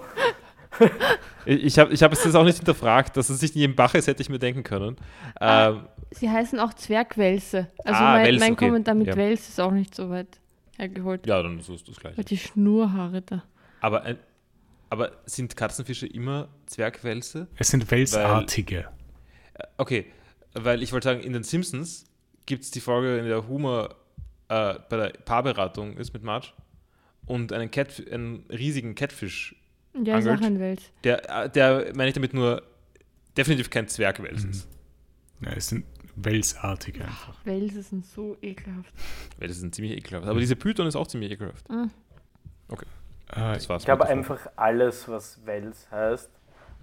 [1.45, 3.95] ich habe ich hab es jetzt auch nicht hinterfragt, dass es nicht in jedem Bach
[3.95, 4.97] ist, hätte ich mir denken können.
[5.39, 5.69] Ah.
[5.71, 7.69] Ähm, Sie heißen auch Zwergwälse.
[7.85, 8.67] Also Ah, mein, Wels, mein okay.
[8.67, 9.17] Kommentar mit Ja.
[9.17, 10.39] Wels ist auch nicht so weit
[10.77, 11.27] hergeholt.
[11.27, 12.17] ja, dann ist es das Gleiche.
[12.19, 13.45] Weil die Schnurhaare da.
[13.81, 14.19] Aber, ein,
[14.89, 17.47] aber sind Katzenfische immer Zwergwälse?
[17.57, 18.89] Es sind Welsartige.
[19.55, 20.07] Äh, Okay,
[20.55, 22.07] weil ich wollte sagen, in den Simpsons
[22.47, 23.95] gibt es die Folge, in der Humor
[24.49, 26.49] äh, bei der Paarberatung ist mit Marge
[27.27, 29.55] und einen, Cat, einen riesigen Catfish,
[30.03, 30.45] Ja, ist auch Angelt.
[30.47, 30.83] ein Wels.
[31.05, 32.63] der, äh, der meine ich damit nur
[33.37, 34.51] definitiv kein Zwergwels Mhm.
[34.51, 34.69] ist.
[35.43, 35.85] Ja, es sind
[36.17, 37.35] Welsartige einfach.
[37.45, 38.93] Welse sind so ekelhaft.
[39.39, 40.27] Ist ein ziemlich ekelhaft.
[40.29, 41.65] Aber diese Python ist auch ziemlich ekelhaft.
[41.71, 41.87] Äh,
[43.29, 43.83] Das war's.
[43.83, 46.31] Ich glaube einfach alles, was Wels heißt,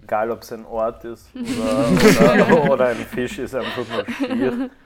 [0.02, 4.70] egal ob es ein Ort ist oder, oder, oder ein Fisch, ist einfach nur schier.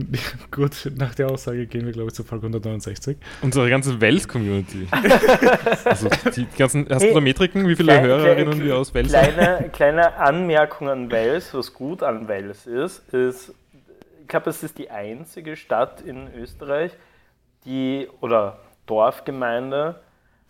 [0.50, 3.16] Gut, nach der Aussage gehen wir, glaube ich, zu Folge 169.
[3.42, 4.88] Unsere ganze Wels-Community.
[5.84, 9.14] also die ganzen, hast Hey, du da Metriken, wie viele Kleine- Hörerinnen wir aus Wels
[9.14, 9.32] haben?
[9.34, 13.52] Kleine, kleine Anmerkung an Wels, was gut an Wels ist, ist,
[14.22, 16.92] ich glaube, es ist die einzige Stadt in Österreich,
[17.64, 20.00] die, oder Dorfgemeinde,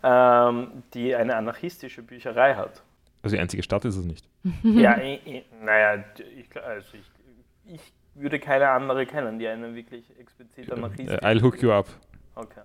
[0.02, 2.82] ähm, die eine anarchistische Bücherei hat.
[3.22, 4.24] Also die einzige Stadt ist es nicht.
[4.62, 6.04] Ja, ich, ich, naja,
[6.38, 7.80] ich, also ich, ich
[8.16, 11.22] würde keine andere kennen, die eine wirklich explizit Äh, anarchistische.
[11.22, 11.86] I'll hook you up.
[12.34, 12.60] Okay.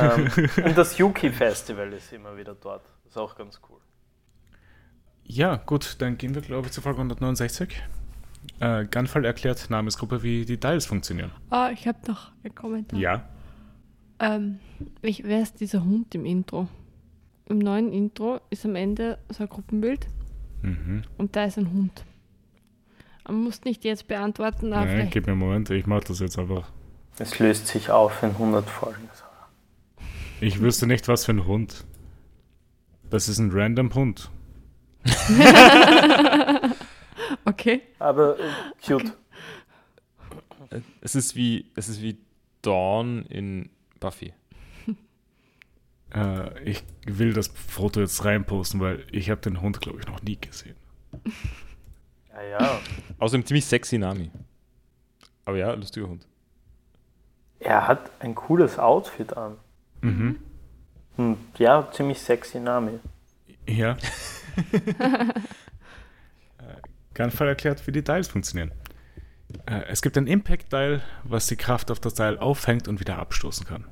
[0.00, 0.30] ähm,
[0.64, 2.82] und das Yuki Festival ist immer wieder dort.
[3.08, 3.78] ist auch ganz cool.
[5.24, 7.82] Ja, gut, dann gehen wir, glaube ich, zu Folge 169.
[8.60, 11.30] Äh, Gunfall erklärt Namensgruppe, wie die Dials funktionieren.
[11.50, 12.98] Ah, ich habe noch einen Kommentar.
[12.98, 13.28] Ja.
[14.18, 14.58] Ähm,
[15.02, 16.68] ich, wer ist dieser Hund im Intro?
[17.46, 20.06] Im neuen Intro ist am Ende so ein Gruppenbild
[20.62, 21.02] Mhm.
[21.16, 22.04] und da ist ein Hund.
[23.26, 26.20] Man muss nicht jetzt beantworten, aber Nein, vielleicht gib mir einen Moment, ich mache das
[26.20, 26.70] jetzt einfach.
[27.18, 29.08] Es löst sich auf in 100 Folgen.
[30.40, 31.84] Ich wüsste nicht, was für ein Hund.
[33.10, 34.30] Das ist ein random Hund.
[37.44, 37.82] Okay.
[37.98, 38.42] Aber äh,
[38.84, 39.12] cute.
[40.70, 42.18] Äh, Es ist wie, es ist wie
[42.62, 44.32] Dawn in Buffy.
[46.12, 50.20] Äh, ich will das Foto jetzt reinposten, weil ich habe den Hund, glaube ich, noch
[50.22, 50.74] nie gesehen.
[52.34, 52.80] Ja, ja.
[53.18, 54.30] Außerdem ziemlich sexy Nami.
[55.44, 56.26] Aber ja, lustiger Hund.
[57.58, 59.56] Er hat ein cooles Outfit an.
[60.00, 60.38] Mhm.
[61.16, 63.00] Und ja, ziemlich sexy Name.
[63.68, 63.96] Ja.
[66.58, 66.74] Äh,
[67.14, 68.72] Gunfire erklärt, wie die Dials funktionieren.
[69.66, 73.66] Äh, Es gibt ein Impact-Dial, was die Kraft auf das Dial auffängt und wieder abstoßen
[73.66, 73.86] kann.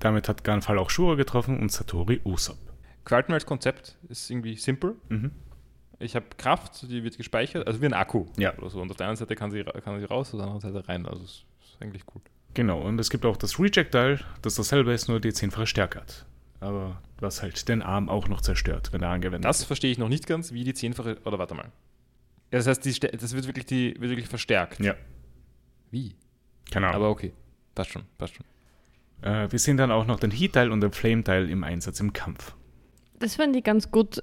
[0.00, 2.58] Damit hat Gunfire auch Shura getroffen und Satori Usopp.
[3.04, 4.96] Gefällt mir als Konzept, ist irgendwie simpel.
[5.08, 5.30] Mhm.
[6.02, 8.26] Ich habe Kraft, die wird gespeichert, also wie ein Akku.
[8.36, 8.56] Ja.
[8.58, 8.80] Oder so.
[8.80, 11.06] Und auf der einen Seite kann sie, kann sie raus, auf der anderen Seite rein.
[11.06, 12.22] Also es ist eigentlich gut.
[12.54, 16.26] Genau, und es gibt auch das Reject-Dial, das dasselbe ist, nur die zehnfache Stärke hat.
[16.60, 19.68] Aber was halt den Arm auch noch zerstört, wenn er angewendet Das wird.
[19.68, 21.18] verstehe ich noch nicht ganz, wie die zehnfache.
[21.24, 21.72] Oder warte mal.
[22.52, 24.78] Ja, das heißt, die, das wird wirklich, die, wird wirklich verstärkt.
[24.80, 24.94] Ja,
[25.90, 26.14] Wie?
[26.70, 26.96] keine Ahnung.
[26.96, 27.32] Aber okay.
[27.74, 28.44] Passt schon, passt schon.
[29.22, 32.54] Äh, wir sehen dann auch noch den Heat-Dial und den Flame-Dial im Einsatz im Kampf.
[33.18, 34.22] Das fand ich ganz gut,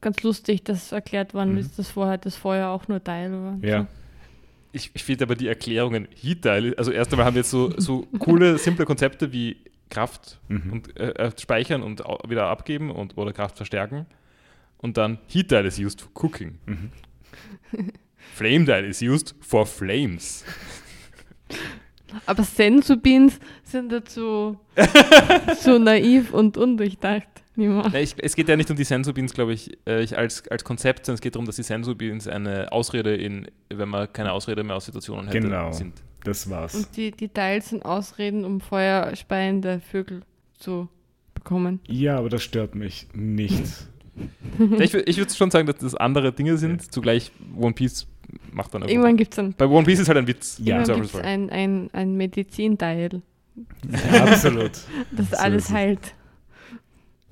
[0.00, 1.58] ganz lustig, dass erklärt worden Mhm.
[1.58, 3.58] ist, dass vorher das Feuer auch nur Teil war.
[3.62, 3.86] Ja.
[4.72, 8.06] Ich, ich finde aber die Erklärungen Heat-Teil, also erst einmal haben wir jetzt so, so
[8.18, 9.56] coole, simple Konzepte wie
[9.88, 10.72] Kraft Mhm.
[10.72, 14.06] und äh, äh, speichern und wieder abgeben und oder Kraft verstärken.
[14.78, 16.58] Und dann Heat-Teil is used for cooking.
[16.66, 16.90] Mhm.
[18.34, 20.44] Flame-Teil is used for flames.
[22.26, 24.58] Aber Sensubins sind dazu
[25.60, 27.28] so naiv und undurchdacht.
[27.56, 27.92] Niemand.
[27.94, 30.62] Ja, ich, es geht ja nicht um die Sensubins, glaube ich, äh, ich als, als
[30.62, 34.62] Konzept, sondern es geht darum, dass die Sensubins eine Ausrede in, wenn man keine Ausrede
[34.62, 35.72] mehr aus Situationen hätte, Genau.
[35.72, 35.94] sind.
[36.24, 36.74] Das war's.
[36.74, 40.22] Und die, die Teils sind Ausreden, um feuerspeiende Vögel
[40.58, 40.88] zu
[41.34, 41.80] bekommen.
[41.86, 43.62] Ja, aber das stört mich nicht.
[44.58, 46.92] Ja, ich ich würde schon sagen, dass das andere Dinge sind.
[46.92, 48.06] Zugleich One Piece
[48.50, 48.82] macht dann.
[48.88, 50.58] Irgendwann gibt es dann Bei One Piece ist halt ein Witz.
[50.62, 50.76] Ja.
[50.78, 53.22] irgendwann gibt's ein, ein, ein Medizinteil,
[54.12, 54.72] Ja, absolut.
[55.12, 56.14] das So alles heilt.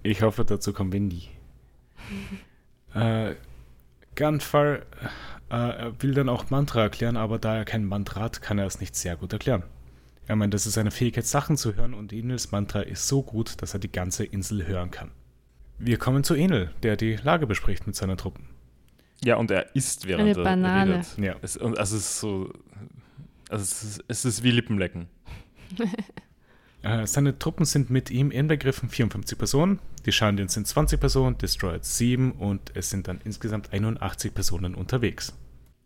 [0.04, 1.28] Ich hoffe, dazu kommen wir nie.
[2.94, 3.34] äh,
[4.14, 4.86] Gunfire
[5.50, 8.66] äh, er will dann auch Mantra erklären, aber da er kein Mantra hat, kann er
[8.66, 9.62] es nicht sehr gut erklären.
[10.26, 13.60] Er meint, das ist eine Fähigkeit, Sachen zu hören und Enels Mantra ist so gut,
[13.62, 15.10] dass er die ganze Insel hören kann.
[15.78, 18.48] Wir kommen zu Enel, der die Lage bespricht mit seinen Truppen.
[19.22, 20.92] Ja, und er isst während Eine er Banane.
[20.94, 21.18] redet.
[21.18, 21.36] Ja.
[21.42, 22.52] Es, und also es ist so.
[23.48, 25.06] Also es ist, es ist wie Lippenlecken.
[26.84, 31.96] Äh, seine Truppen sind mit ihm inbegriffen 54 Personen, die Shandians sind 20 Personen, Destroyers
[31.98, 35.32] 7 und es sind dann insgesamt 81 Personen unterwegs.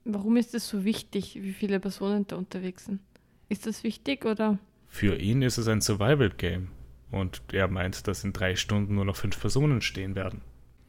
[0.04, 3.00] Warum ist es so wichtig, wie viele Personen da unterwegs sind?
[3.48, 4.58] Ist das wichtig oder?
[4.88, 6.68] Für ihn ist es ein Survival-Game
[7.10, 10.40] und er meint, dass in drei Stunden nur noch fünf Personen stehen werden.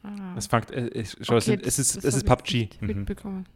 [0.02, 0.34] Ah.
[0.36, 0.70] Es fängt.
[0.70, 2.52] äh, schau, es, Okay, es ist, das es ist ich PUBG.
[2.54, 2.86] nicht Mhm.
[2.88, 3.46] Mitbekommen.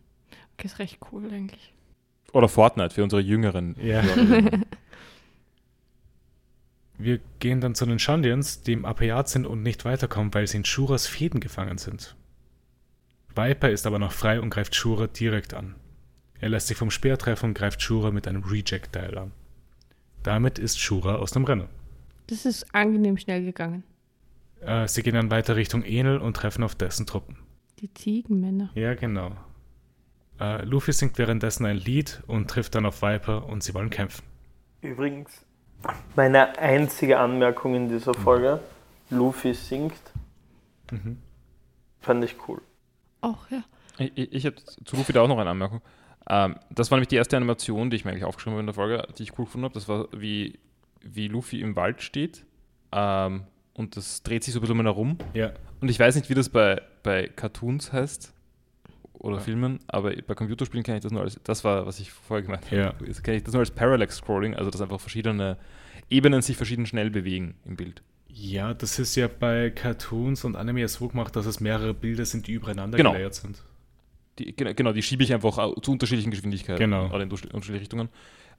[0.56, 1.72] Okay, ist recht cool eigentlich.
[2.32, 3.74] Oder Fortnite für unsere Jüngeren.
[3.80, 4.02] Ja.
[7.04, 10.56] Wir gehen dann zu den Shandians, die im Apayat sind und nicht weiterkommen, weil sie
[10.56, 12.16] in Shuras Fäden gefangen sind.
[13.36, 15.74] Viper ist aber noch frei und greift Shura direkt an.
[16.40, 19.32] Er lässt sich vom Speer treffen und greift Shura mit einem Reject-Dial an.
[20.22, 21.68] Damit ist Shura aus dem Rennen.
[22.28, 23.84] Das ist angenehm schnell gegangen.
[24.62, 27.36] Äh, sie gehen dann weiter Richtung Enel und treffen auf dessen Truppen.
[27.80, 28.70] Die Ziegenmänner.
[28.74, 29.36] Ja, genau.
[30.40, 34.24] Äh, Luffy singt währenddessen ein Lied und trifft dann auf Viper und sie wollen kämpfen.
[34.80, 35.44] Übrigens,
[36.16, 38.60] meine einzige Anmerkung in dieser Folge,
[39.10, 39.94] Luffy singt,
[40.90, 41.18] Mhm.
[42.00, 42.60] fand ich cool.
[43.22, 43.62] Auch ja.
[43.98, 45.80] Ich, ich, ich habe zu Luffy da auch noch eine Anmerkung.
[46.28, 48.74] Ähm, das war nämlich die erste Animation, die ich mir eigentlich aufgeschrieben habe in der
[48.74, 49.74] Folge, die ich cool gefunden habe.
[49.74, 50.58] Das war, wie,
[51.00, 52.44] wie Luffy im Wald steht.
[52.92, 55.18] Ähm, und das dreht sich so ein bisschen um ihn herum.
[55.32, 58.33] Ja, Und ich weiß nicht, wie das bei, bei Cartoons heißt
[59.24, 59.42] oder Ja.
[59.42, 62.66] Filmen, aber bei Computerspielen kenne ich das nur als, das war, was ich vorher gemeint
[62.66, 62.92] habe, Ja.
[63.22, 65.56] kenne ich das nur als Parallax Scrolling, also dass einfach verschiedene
[66.10, 68.02] Ebenen sich verschieden schnell bewegen im Bild.
[68.28, 72.46] Ja, das ist ja bei Cartoons und Anime so gemacht, dass es mehrere Bilder sind,
[72.46, 73.12] die übereinander Genau.
[73.12, 73.62] gelayert sind.
[74.38, 77.06] Die, gen- genau, die schiebe ich einfach zu unterschiedlichen Geschwindigkeiten Genau.
[77.06, 78.08] oder in unterschied- unterschiedliche Richtungen.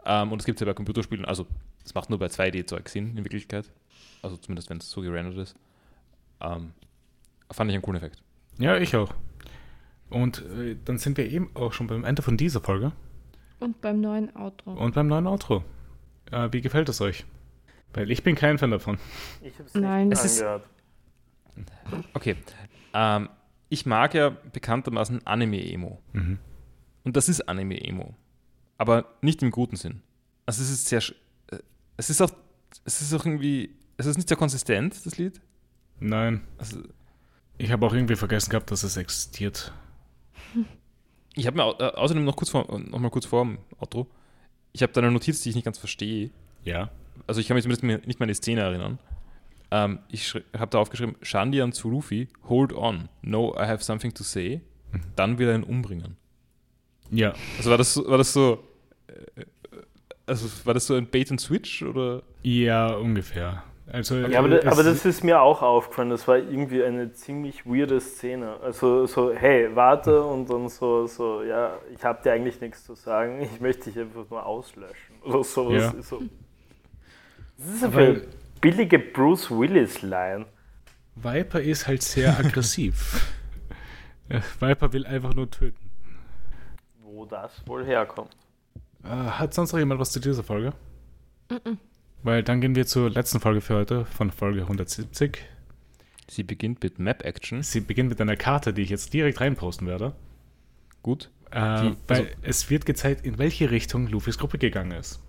[0.06, 1.46] Ähm, und das gibt es ja bei Computerspielen, also
[1.84, 3.66] das macht nur bei 2D-Zeug Sinn in Wirklichkeit.
[4.22, 5.56] Also zumindest, wenn es so gerendert ist.
[6.42, 6.72] Ähm,
[7.52, 8.22] fand ich einen coolen Effekt.
[8.58, 9.14] Ja, ich auch.
[10.16, 12.94] Und äh, dann sind wir eben auch schon beim Ende von dieser Folge
[13.60, 14.72] Und beim neuen Outro.
[14.74, 15.64] und beim neuen Outro.
[16.32, 17.26] Äh, wie gefällt es euch?
[17.94, 18.98] Weil ich bin kein Fan davon.
[19.42, 20.08] Ich habe es Nein.
[20.10, 20.64] nicht Es ist- angehört.
[22.14, 22.36] Okay.
[22.94, 23.30] Ähm,
[23.70, 26.02] ich mag ja bekanntermaßen Anime-Emo.
[26.14, 26.40] Mhm.
[27.04, 28.16] Und das ist Anime-Emo.
[28.78, 30.02] Aber nicht im guten Sinn.
[30.46, 31.02] Also es ist sehr.
[31.02, 31.16] sch-
[31.52, 31.58] äh,
[31.98, 32.32] Es ist auch.
[32.86, 33.76] Es ist auch irgendwie.
[33.98, 35.40] Es ist nicht sehr konsistent, das Lied.
[36.00, 36.80] Nein, Also,
[37.58, 39.72] ich habe auch irgendwie vergessen gehabt, dass es existiert.
[41.36, 44.08] Ich habe mir au- äh, außerdem noch kurz vor, noch mal kurz vor dem Outro.
[44.74, 46.32] Ich habe da eine Notiz, die ich nicht ganz verstehe.
[46.64, 46.90] Ja.
[47.28, 49.00] Also ich kann mich zumindest nicht mehr an die Szene erinnern.
[49.72, 54.24] Ähm, ich habe da aufgeschrieben, Shandian zu Luffy, hold on, no, I have something to
[54.24, 54.62] say.
[55.16, 56.18] Dann will er ihn umbringen.
[57.12, 57.34] Ja.
[57.58, 58.64] Also war das so, war das so
[59.08, 59.46] äh, äh,
[60.28, 62.24] also war das so ein Bait and Switch oder?
[62.44, 63.64] Ja, ungefähr.
[63.88, 66.10] Also, Ja, aber, äh, aber es- das ist mir auch aufgefallen.
[66.10, 68.58] Das war irgendwie eine ziemlich weirde Szene.
[68.62, 72.96] Also so, hey, warte und dann so, so ja, ich habe dir eigentlich nichts zu
[72.96, 73.42] sagen.
[73.42, 75.94] Ich möchte dich einfach nur auslöschen oder sowas.
[75.96, 76.02] Ja.
[76.02, 76.24] So.
[77.58, 78.28] Das ist eine Weil-
[78.60, 80.48] billige Bruce Willis-Line.
[81.16, 83.32] Viper ist halt sehr aggressiv.
[84.30, 85.92] Äh, Viper will einfach nur töten.
[87.04, 88.36] Wo das wohl herkommt.
[89.04, 90.74] Äh, hat sonst noch jemand was zu dieser Folge?
[92.26, 95.38] Weil dann gehen wir zur letzten Folge für heute, von Folge 170.
[96.28, 97.62] Sie beginnt mit Map Action.
[97.62, 100.16] Sie beginnt mit einer Karte, die ich jetzt direkt reinposten werde.
[101.04, 101.30] Gut.
[101.52, 105.22] Äh, Die- weil also- es wird gezeigt, in welche Richtung Luffys Gruppe gegangen ist.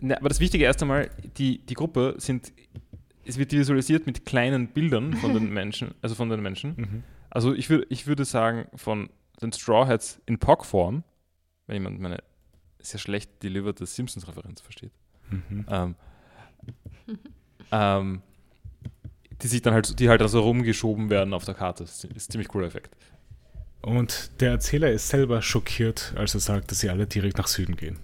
[0.00, 2.50] Ne, aber das Wichtige erst einmal, die, die Gruppe sind,
[3.26, 6.74] es wird visualisiert mit kleinen Bildern von den Menschen, also von den Menschen.
[6.78, 7.04] Mhm.
[7.28, 9.10] Also ich, würd, ich würde sagen, von
[9.42, 11.04] den Straw Hats in POC-Form,
[11.66, 12.22] wenn jemand meine
[12.80, 14.92] sehr schlecht deliverte Simpsons-Referenz versteht,
[15.30, 15.66] Mhm.
[15.68, 15.94] ähm,
[17.72, 18.22] ähm,
[19.42, 21.84] die sich dann halt, die halt also rumgeschoben werden auf der Karte.
[21.84, 22.94] Das ist ein ziemlich cooler Effekt.
[23.80, 27.74] Und der Erzähler ist selber schockiert, als er sagt, dass sie alle direkt nach Süden
[27.76, 27.98] gehen.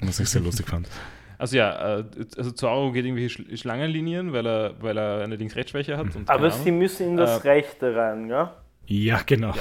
[0.00, 0.88] Was ich sehr lustig fand.
[1.40, 2.04] Also ja, äh,
[2.36, 6.14] also Zoro geht irgendwie Sch Schlangenlinien, weil er, weil er eine Links-Rechts-Schwäche hat.
[6.14, 8.54] Und Aber sie müssen in das Äh, Rechte rein, ja?
[8.86, 9.54] Ja, genau.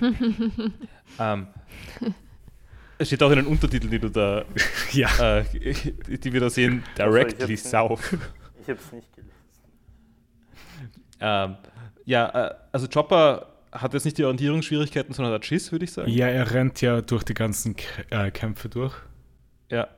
[1.18, 1.48] Ähm,
[3.00, 4.44] es steht auch in den Untertiteln, die du da,
[4.92, 5.08] Ja.
[5.38, 5.44] äh,
[6.18, 7.64] die wir da sehen, ich directly nicht.
[7.64, 8.16] south.
[8.62, 9.32] Ich habe es nicht gelesen.
[11.20, 11.56] ähm,
[12.04, 16.10] ja, äh, also Chopper hat jetzt nicht die Orientierungsschwierigkeiten, sondern hat Schiss, würde ich sagen.
[16.10, 18.94] ja, er rennt ja durch die ganzen K äh, Kämpfe durch.
[19.70, 19.88] Ja.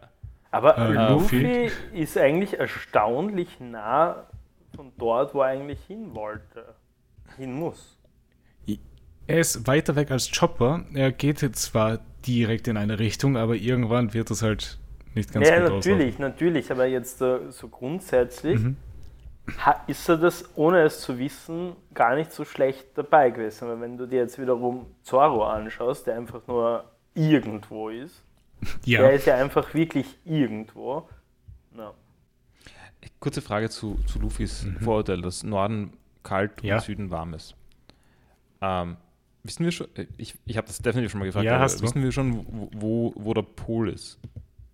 [0.51, 4.27] Aber Äh, Luffy ist eigentlich erstaunlich nah
[4.77, 6.75] von dort, wo er eigentlich hin wollte.
[7.39, 7.99] Hin muss.
[9.27, 10.85] Er ist weiter weg als Chopper.
[10.95, 14.79] Er geht jetzt zwar direkt in eine Richtung, aber irgendwann wird es halt
[15.15, 18.77] nicht ganz ja, gut natürlich, natürlich, aber jetzt äh, so grundsätzlich Mhm.
[19.87, 23.69] ist er das, ohne es zu wissen, gar nicht so schlecht dabei gewesen.
[23.69, 26.85] Weil wenn du dir jetzt wiederum Zoro anschaust, der einfach nur
[27.15, 28.23] irgendwo ist,
[28.63, 28.81] aussehen.
[28.87, 29.09] der Ja.
[29.11, 31.09] ist ja einfach wirklich irgendwo.
[31.75, 31.93] Na.
[33.21, 34.77] Kurze Frage zu, zu Luffys Mhm.
[34.81, 35.93] Vorurteil, dass Norden
[36.23, 36.77] kalt Ja.
[36.77, 37.55] und Süden warm ist.
[38.61, 38.97] Ähm,
[39.45, 41.85] wissen wir schon, äh, ich, ich habe das definitiv schon mal gefragt, Ja, hast du.
[41.85, 44.19] wissen wir schon, wo, wo, wo der Pol ist?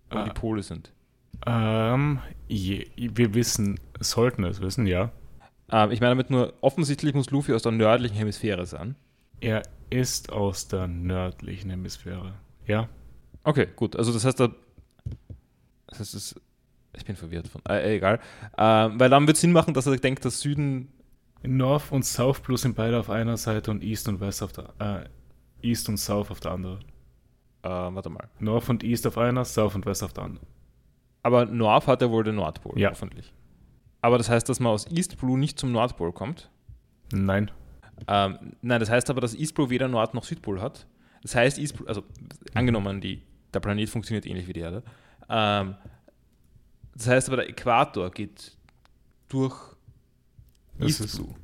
[0.09, 0.23] Wo Ah.
[0.23, 0.91] die Pole sind?
[1.45, 5.11] Ähm, je, wir wissen, sollten es wissen, ja.
[5.71, 8.95] Ähm, ich meine damit nur, offensichtlich muss Luffy aus der nördlichen Hemisphäre sein.
[9.39, 12.33] Er ist aus der nördlichen Hemisphäre.
[12.65, 12.89] Ja.
[13.43, 13.95] Okay, gut.
[13.95, 14.49] Also das heißt, da,
[15.87, 16.35] das heißt, es,
[16.97, 18.19] ich bin verwirrt von, äh, egal.
[18.57, 20.89] Ähm, weil dann wird Sinn machen, dass er denkt, dass Süden,
[21.43, 24.73] North und South Blue sind beide auf einer Seite und East und West auf der
[24.79, 26.79] äh, East und South auf der anderen.
[27.63, 28.29] äh, warte mal.
[28.39, 30.47] North und East auf einer, South und West auf der anderen.
[31.23, 32.91] Aber North hat ja wohl den Nordpol, Ja.
[32.91, 33.33] hoffentlich.
[34.01, 36.49] Aber das heißt, dass man aus East Blue nicht zum Nordpol kommt.
[37.11, 37.51] Nein.
[38.07, 40.87] Ähm, nein, das heißt aber, dass East Blue weder Nord- noch Südpol hat.
[41.21, 42.03] Das heißt, East Blue, also
[42.53, 43.21] angenommen, die,
[43.53, 44.83] der Planet funktioniert ähnlich wie die Erde.
[45.27, 45.75] Ähm,
[46.95, 48.55] das heißt aber, der Äquator geht
[49.27, 49.55] durch
[50.79, 51.35] Das ist- Blue.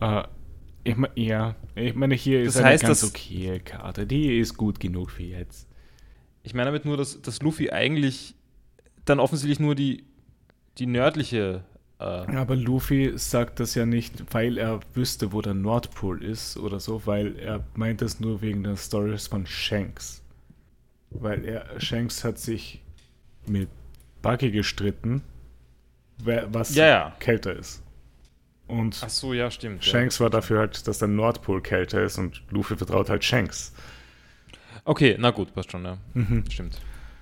[0.00, 0.22] Äh,
[0.84, 4.06] ich mein, ja, ich meine, hier ist Das eine heißt, ganz dass- okay Karte.
[4.06, 5.66] Die ist gut genug für jetzt.
[6.42, 8.34] Ich meine damit nur, dass, dass Luffy eigentlich
[9.06, 10.04] dann offensichtlich nur die,
[10.78, 11.64] die nördliche.
[11.98, 16.80] Äh, Aber Luffy sagt das ja nicht, weil er wüsste, wo der Nordpol ist oder
[16.80, 20.22] so, weil er meint es nur wegen der Stories von Shanks.
[21.10, 22.82] Weil er, Shanks hat sich
[23.46, 23.68] mit
[24.20, 25.22] Buggy gestritten,
[26.18, 27.16] was Ja, ja.
[27.20, 27.82] kälter ist.
[28.66, 29.84] Und ach so, ja, stimmt.
[29.84, 33.74] Shanks war dafür halt, dass der Nordpol kälter ist und Luffy vertraut halt Shanks.
[33.76, 34.80] Ja.
[34.86, 35.98] Okay, na gut, passt schon, ja.
[36.14, 36.44] Mhm.
[36.50, 36.80] Stimmt.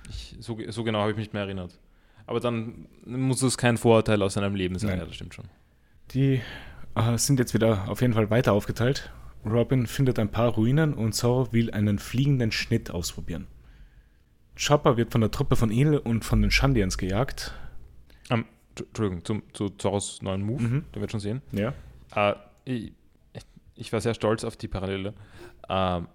[0.09, 1.77] Ich, so, so genau habe ich mich nicht mehr erinnert.
[2.25, 4.99] Aber dann muss es kein Vorurteil aus seinem Leben sein, Nein.
[4.99, 5.45] ja, das stimmt schon.
[6.11, 6.41] Die
[6.95, 9.11] äh, sind jetzt wieder auf jeden Fall weiter aufgeteilt.
[9.45, 13.47] Robin findet ein paar Ruinen und Zoro will einen fliegenden Schnitt ausprobieren.
[14.55, 17.53] Chopper wird von der Truppe von Enel und von den Shandians gejagt.
[18.79, 20.85] Entschuldigung, zum, zu Zoros neuen Move, Mhm.
[20.93, 21.41] den wir schon sehen.
[21.51, 21.73] Ja.
[22.15, 22.33] Äh,
[22.65, 22.93] ich,
[23.75, 25.13] ich war sehr stolz auf die Parallele.
[25.69, 26.07] Ähm,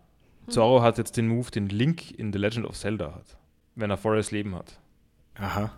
[0.48, 3.36] Zoro hat jetzt den Move, den Link in The Legend of Zelda hat,
[3.74, 4.78] wenn er volles Leben hat.
[5.34, 5.70] Aha.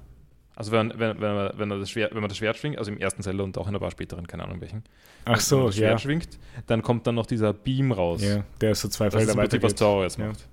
[0.55, 2.90] Also wenn, wenn, wenn, man, wenn, er das Schwert, wenn man das Schwert schwingt, also
[2.93, 4.85] im ersten Zelda und auch in ein paar späteren, keine Ahnung welchen,
[5.24, 5.89] Ach wenn so, man das ja.
[5.89, 8.23] Schwert schwingt, dann kommt dann noch dieser Beam raus.
[8.23, 9.74] Ja, der ist so zwei Das ist Felder im Prinzip, was.
[9.74, 10.27] Zoro jetzt Ja.
[10.28, 10.48] macht.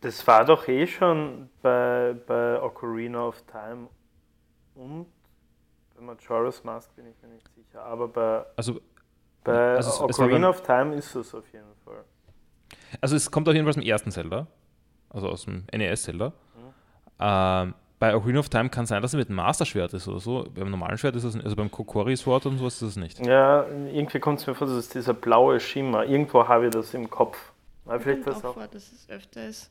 [0.00, 3.88] Das war doch eh schon bei, bei Ocarina of Time
[4.74, 5.06] und
[6.06, 8.80] bei Majora's Mask bin ich mir nicht sicher, aber bei, Also,
[9.44, 12.04] bei Also es- es Ocarina beim- of Time ist es auf jeden Fall.
[13.00, 14.46] also es kommt auf jeden Fall aus dem ersten Zelda,
[15.10, 16.28] also aus dem NES-Zelda.
[16.28, 16.32] Mhm.
[17.20, 20.44] Ähm, bei Ocarina of Time kann sein, dass er mit dem Master-Schwert ist oder so.
[20.52, 23.24] Beim normalen Schwert ist das, also beim Kokori-Sword und so ist das nicht.
[23.24, 26.04] Ja, irgendwie kommt es mir vor, das ist dieser blaue Schimmer.
[26.04, 27.52] Irgendwo habe ich das im Kopf.
[27.84, 29.70] Aber vielleicht das auch vor, dass es öfter ist.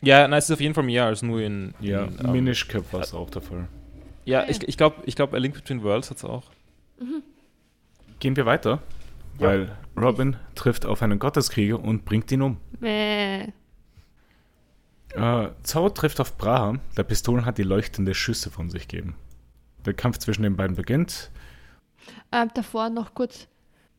[0.00, 1.74] Ja, nein, es ist auf jeden Fall mehr als nur in.
[1.80, 3.68] Ja, in, ähm, Minish Cap war es auch der Fall.
[4.24, 6.50] Ja, ich, ich glaube, ich glaub, A Link Between Worlds hat es auch.
[8.20, 8.82] Gehen wir weiter,
[9.38, 9.46] Ja.
[9.48, 12.56] weil Robin trifft auf einen Gotteskrieger und bringt ihn um.
[12.80, 13.48] Mäh.
[15.14, 19.14] Äh, Zauber trifft auf Braham, der Pistolen hat, die leuchtende Schüsse von sich geben.
[19.84, 21.30] Der Kampf zwischen den beiden beginnt.
[22.30, 23.46] Ähm, davor noch kurz.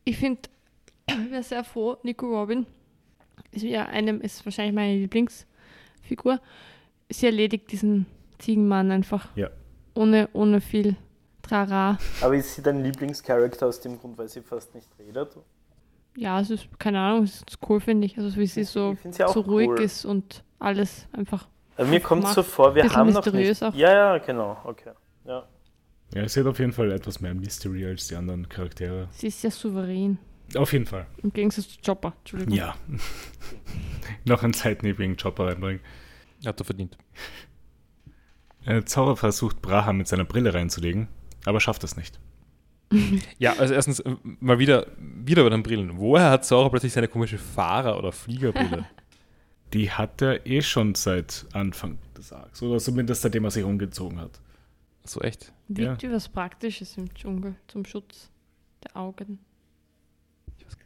[0.04, 0.40] Ich finde,
[1.06, 2.66] ich wäre sehr froh, Nico Robin
[3.52, 6.40] ist ja einem, ist wahrscheinlich meine Lieblingsfigur.
[7.10, 8.06] Sie erledigt diesen
[8.38, 9.28] Ziegenmann einfach.
[9.36, 9.50] Ja.
[9.94, 10.96] Ohne, ohne viel
[11.42, 11.98] Trara.
[12.20, 15.36] Aber ist sie dein Lieblingscharakter aus dem Grund, weil sie fast nicht redet?
[16.16, 18.16] Ja, es ist, keine Ahnung, es ist cool, finde ich.
[18.18, 19.82] Also wie sie so, sie so ruhig cool.
[19.82, 21.48] ist und alles einfach.
[21.76, 23.68] Also mir kommt so vor, wir haben noch mysteriös nicht...
[23.68, 23.74] auch.
[23.74, 24.92] Ja, ja, genau, okay.
[25.24, 25.44] Ja.
[26.14, 29.08] Ja, sie hat auf jeden Fall etwas mehr Mystery als die anderen Charaktere.
[29.10, 30.18] Sie ist sehr souverän.
[30.56, 31.06] Auf jeden Fall.
[31.22, 32.12] Im Gegensatz zu Chopper.
[32.20, 32.54] Entschuldigung.
[32.54, 32.74] Ja.
[34.24, 35.80] Noch einen zeitnebigen Chopper reinbringen.
[36.46, 36.96] Hat er verdient.
[38.64, 41.08] Äh, Zauber versucht Braham mit seiner Brille reinzulegen,
[41.44, 42.18] aber schafft es nicht.
[43.38, 45.98] Ja, also erstens äh, mal wieder, wieder bei den Brillen.
[45.98, 48.86] Woher hat Zora plötzlich seine komische Fahrer- oder Fliegerbrille?
[49.72, 54.20] Die hat er eh schon seit Anfang des Arcs, oder zumindest seitdem er sich umgezogen
[54.20, 54.40] hat.
[55.04, 55.52] so echt?
[55.68, 58.30] Liegt wie was Praktisches im Dschungel zum Schutz
[58.84, 59.40] der Augen.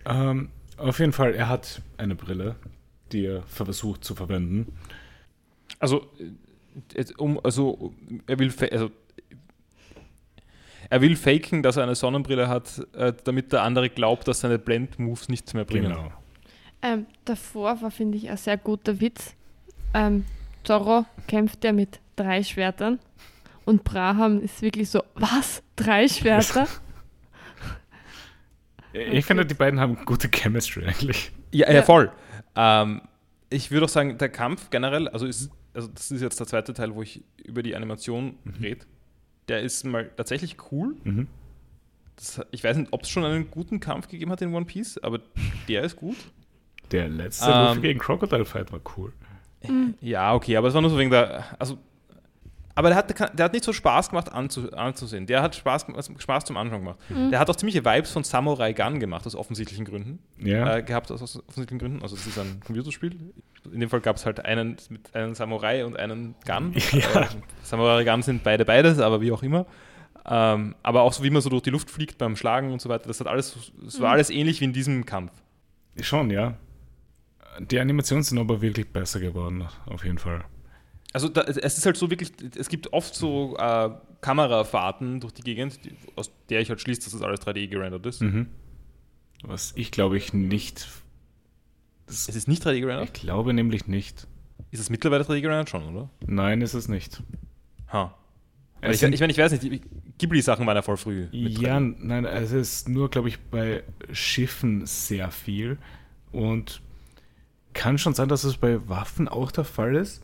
[0.07, 0.49] Ähm,
[0.79, 2.57] auf jeden Fall, er hat eine Brille,
[3.13, 4.79] die er versucht zu verwenden.
[5.81, 6.11] Also,
[7.19, 7.93] um, also
[8.27, 8.91] er will, also,
[10.91, 14.59] er will faken, dass er eine Sonnenbrille hat, äh, damit der andere glaubt, dass seine
[14.59, 15.93] Blend-Moves nichts mehr bringen.
[15.93, 16.13] Genau.
[16.81, 19.35] Ähm, davor war, finde ich, ein sehr guter Witz.
[19.95, 20.25] Ähm,
[20.65, 22.99] Zorro kämpft ja mit drei Schwertern
[23.65, 25.63] und Braham ist wirklich so, was?
[25.77, 26.67] Drei Schwerter?
[28.93, 31.31] Ich finde, die beiden haben gute Chemistry eigentlich.
[31.53, 31.83] Ja, ja, Ja.
[31.83, 32.11] voll.
[32.57, 33.03] Ähm,
[33.51, 36.75] ich würde auch sagen, der Kampf generell, also, ist, also das ist jetzt der zweite
[36.75, 38.85] Teil, wo ich über die Animation rede,
[39.47, 40.97] der ist mal tatsächlich cool.
[41.05, 41.29] Mhm.
[42.17, 44.99] Das, ich weiß nicht, ob es schon einen guten Kampf gegeben hat in One Piece,
[44.99, 45.21] aber
[45.69, 46.17] der ist gut.
[46.91, 49.13] Der letzte Ähm, Luffy gegen Crocodile Fight war cool.
[50.01, 51.45] Ja, okay, aber es war nur so wegen der.
[51.61, 51.79] Also,
[52.79, 55.27] aber der hat, der hat nicht so Spaß gemacht anzu, anzusehen.
[55.27, 55.87] Der hat Spaß,
[56.17, 56.99] Spaß zum Anschauen gemacht.
[57.11, 60.21] Der hat auch ziemliche Vibes von Samurai Gun gemacht, aus offensichtlichen Gründen.
[60.39, 60.77] Ja.
[60.77, 62.03] Äh, gehabt, aus, offensichtlichen Gründen.
[62.03, 63.17] Also, das ist ein Computerspiel.
[63.73, 66.73] In dem Fall gab es halt einen mit einem Samurai und einen Gun.
[66.93, 67.23] Ja.
[67.23, 67.27] Äh,
[67.65, 69.67] Samurai Gun sind beide beides, aber wie auch immer.
[70.25, 72.89] Ähm, aber auch so, wie man so durch die Luft fliegt beim Schlagen und so
[72.89, 73.09] weiter.
[73.09, 75.33] Das hat alles, es war alles ähnlich wie in diesem Kampf.
[76.01, 76.55] Schon, ja.
[77.59, 80.45] Die Animationen sind aber wirklich besser geworden, auf jeden Fall.
[81.13, 83.91] Also da, es ist halt so wirklich, es gibt oft so äh,
[84.21, 88.05] Kamerafahrten durch die Gegend, die, aus der ich halt schließe, dass das alles 3D gerendert
[88.07, 88.21] ist.
[88.21, 88.49] Mhm.
[89.43, 90.87] Was ich glaube ich nicht.
[92.07, 93.15] Es ist nicht 3D ich gerendert?
[93.15, 94.27] glaube nämlich nicht.
[94.71, 96.11] Ist es mittlerweile 3D gerendert schon, oder?
[96.27, 97.23] Nein, ist es nicht.
[97.93, 98.15] Ha.
[98.81, 99.83] Es ich, ich meine, ich weiß nicht,
[100.19, 101.27] Ghibli-Sachen waren ja voll früh.
[101.33, 101.97] Ja, 3D.
[102.01, 103.83] nein, es ist nur, glaube ich, bei
[104.13, 105.79] Schiffen sehr viel.
[106.33, 106.83] Und
[107.73, 110.23] kann schon sein, dass es bei Waffen auch der Fall ist.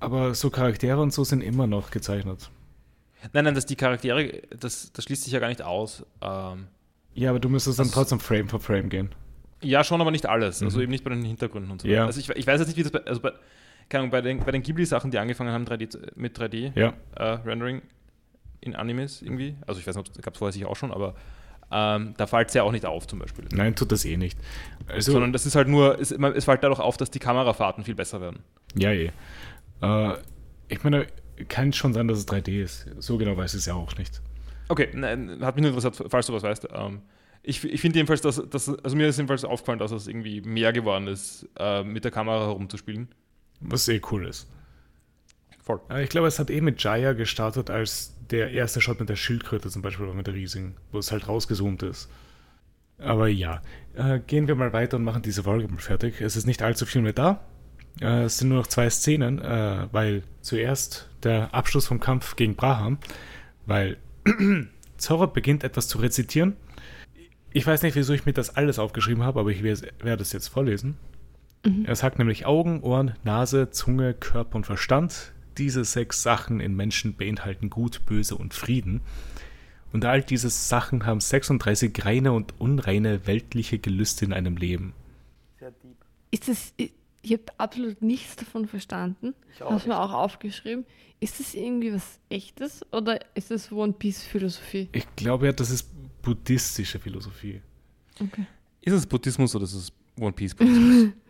[0.00, 2.50] Aber so Charaktere und so sind immer noch gezeichnet.
[3.32, 6.04] Nein, nein, dass die Charaktere, das, das schließt sich ja gar nicht aus.
[6.20, 6.66] Ähm,
[7.14, 9.08] Ja, aber du müsstest dann trotzdem Frame for Frame gehen.
[9.62, 10.62] ja, schon, aber nicht alles.
[10.62, 10.82] Also Mhm.
[10.84, 11.88] eben nicht bei den Hintergründen und so.
[11.88, 12.04] Ja.
[12.06, 13.32] Also ich, ich weiß jetzt nicht, wie das bei, also bei,
[13.88, 16.92] keine Ahnung, bei den, bei den Ghibli-Sachen, die angefangen haben 3D, zu- mit 3D, Ja.
[17.16, 17.80] äh, Rendering
[18.60, 19.56] in Animes irgendwie.
[19.66, 21.14] Also ich weiß nicht, gab es vorher sicher auch schon, aber
[21.72, 23.46] ähm, da fällt es ja auch nicht auf zum Beispiel.
[23.50, 24.38] Nein, tut das eh nicht.
[24.88, 27.94] Also, Sondern das ist halt nur, es, es fällt dadurch auf, dass die Kamerafahrten viel
[27.96, 28.40] besser werden.
[28.74, 29.10] ja, eh.
[29.82, 30.14] Äh,
[30.68, 31.06] ich meine,
[31.48, 32.86] kann schon sein, dass es 3D ist.
[32.98, 34.20] So genau weiß ich es ja auch nicht.
[34.68, 36.68] Okay, nein, hat mich nur interessiert, falls du was weißt.
[36.72, 37.02] Ähm,
[37.42, 40.72] ich ich finde jedenfalls, dass, dass, also mir ist jedenfalls aufgefallen, dass es irgendwie mehr
[40.72, 43.08] geworden ist, äh, mit der Kamera herumzuspielen.
[43.60, 44.48] Was eh cool ist.
[45.62, 45.80] Voll.
[46.00, 49.70] Ich glaube, es hat eh mit Jaya gestartet, als der erste Shot mit der Schildkröte
[49.70, 52.08] zum Beispiel, oder mit der riesigen, wo es halt rausgezoomt ist.
[52.98, 53.62] Aber ja,
[53.94, 56.20] äh, gehen wir mal weiter und machen diese Folge mal fertig.
[56.20, 57.40] Es ist nicht allzu viel mehr da.
[58.00, 62.56] Äh, es sind nur noch zwei Szenen, äh, weil zuerst der Abschluss vom Kampf gegen
[62.56, 62.98] Braham,
[63.66, 63.96] weil
[64.96, 66.56] Zorro beginnt etwas zu rezitieren.
[67.52, 70.32] Ich weiß nicht, wieso ich mir das alles aufgeschrieben habe, aber ich werde werde es
[70.32, 70.96] jetzt vorlesen.
[71.84, 75.32] Er sagt nämlich Augen, Ohren, Nase, Zunge, Körper und Verstand.
[75.58, 79.00] Diese sechs Sachen in Menschen beinhalten Gut, Böse und Frieden.
[79.92, 84.92] Und all diese Sachen haben 36 reine und unreine weltliche Gelüste in einem Leben.
[85.58, 85.96] Sehr deep.
[86.30, 86.72] Ist das,
[87.26, 89.34] ich, habe absolut nichts davon verstanden.
[89.54, 90.84] Ich auch Habe es mir auch aufgeschrieben.
[91.20, 94.88] Ist das irgendwie was Echtes oder ist das One Piece Philosophie?
[94.92, 95.88] Ich glaube ja, das ist
[96.22, 97.62] buddhistische Philosophie.
[98.20, 98.46] Okay.
[98.82, 101.12] Ist es Buddhismus oder ist es One Piece Buddhismus?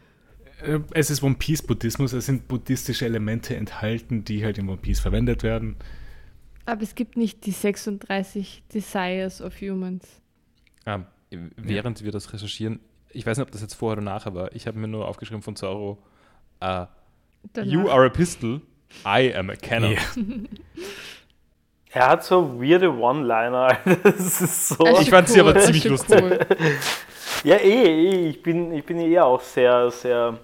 [0.63, 4.79] Äh, Es ist One Piece Buddhismus, es sind buddhistische Elemente enthalten, die halt in One
[4.79, 5.77] Piece verwendet werden.
[6.65, 10.07] Aber es gibt nicht die 36 Desires of Humans.
[10.87, 12.81] ähm, während wir das recherchieren,
[13.17, 15.43] ich weiß nicht, ob das jetzt vorher oder nachher war, ich habe mir nur aufgeschrieben
[15.43, 15.99] von Zoro,
[16.61, 16.87] äh,
[17.53, 18.61] Danach- You are a pistol,
[19.05, 19.93] I am a cannon.
[19.93, 19.99] Ja.
[21.91, 23.79] Er hat so weirde One-Liner.
[24.03, 24.87] Das ist so.
[25.01, 26.21] Ich fand sie aber ziemlich lustig.
[26.21, 26.39] Cool.
[27.43, 28.29] Ja, eh, eh.
[28.29, 30.39] Ich bin, ich bin eher auch sehr, sehr.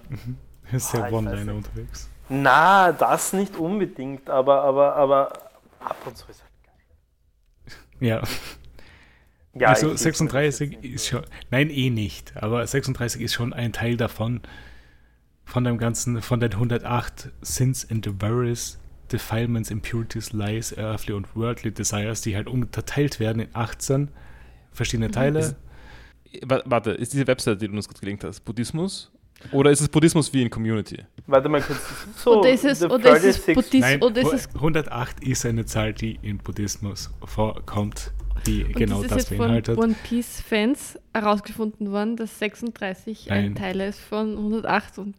[0.71, 2.09] Ja ich weiß One-Liner unterwegs.
[2.27, 5.33] Na, das nicht unbedingt, aber, aber, aber
[5.79, 6.41] ab und zu ist
[7.99, 8.07] er.
[8.07, 8.21] Ja,
[9.59, 11.21] Ja, also ich- ich- 36 ist schon,
[11.51, 14.41] nein, eh nicht, aber 36 ist schon ein Teil davon,
[15.45, 18.79] von dem ganzen, von den 108 Sins and Various
[19.11, 24.09] Defilements, Impurities, Lies, Earthly und Worldly Desires, die halt unterteilt werden in 18
[24.71, 25.39] verschiedene Teile.
[25.39, 25.55] Ist-
[26.45, 29.11] Wa- Warte, ist diese Website, die du uns gerade gelinkt hast, Buddhismus?
[29.51, 30.97] Oder ist es Buddhismus wie in Community?
[31.27, 31.77] Warte mal kurz.
[32.15, 33.81] So, oder ist es, oder ist es 36 Buddhismus?
[33.81, 38.11] Nein, Oder ist es 108 ist eine Zahl, die in Buddhismus vorkommt,
[38.45, 39.77] die Und genau ist es das jetzt von beinhaltet.
[39.77, 43.55] One Piece Fans herausgefunden worden, dass 36 ein.
[43.55, 45.15] Teil ist von 108 und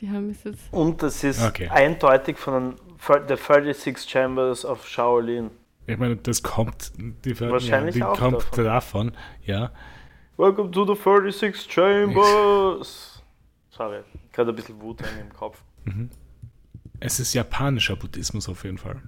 [0.00, 0.72] die haben es jetzt.
[0.72, 1.68] Und das ist Okay.
[1.68, 2.76] eindeutig von
[3.06, 5.50] The 36 Chambers of Shaolin.
[5.86, 8.64] Ich meine, das kommt, die, Wahrscheinlich ja, die auch kommt davon.
[8.64, 9.12] davon,
[9.44, 9.70] ja.
[10.38, 13.22] Welcome to the 36 Chambers.
[13.70, 14.00] Sorry,
[14.32, 15.62] gerade ein bisschen Wut in im Kopf.
[17.00, 19.02] Es ist japanischer Buddhismus auf jeden Fall.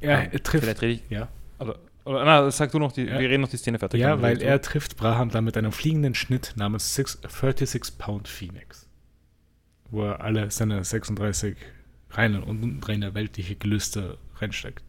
[0.00, 0.64] Ja, er trifft.
[0.64, 1.10] Vielleicht rede ich.
[1.10, 1.28] Ja,
[1.58, 3.18] Oder, oder na, sag du noch, die, Ja.
[3.18, 4.00] wir reden noch die Szene fertig.
[4.00, 8.88] ja weil er trifft Braham dann mit einem fliegenden Schnitt namens six, 36 Pound Phoenix.
[9.90, 11.56] Wo er alle seine 36
[12.10, 14.84] reine und unreine weltliche Gelüste reinsteckt.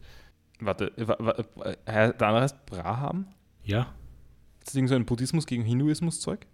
[0.60, 1.32] Warte, wa, wa,
[1.86, 3.26] der andere heißt Braham?
[3.64, 3.92] Ja,
[4.60, 6.46] Ist das irgend so ein Buddhismus gegen Hinduismus-Zeug?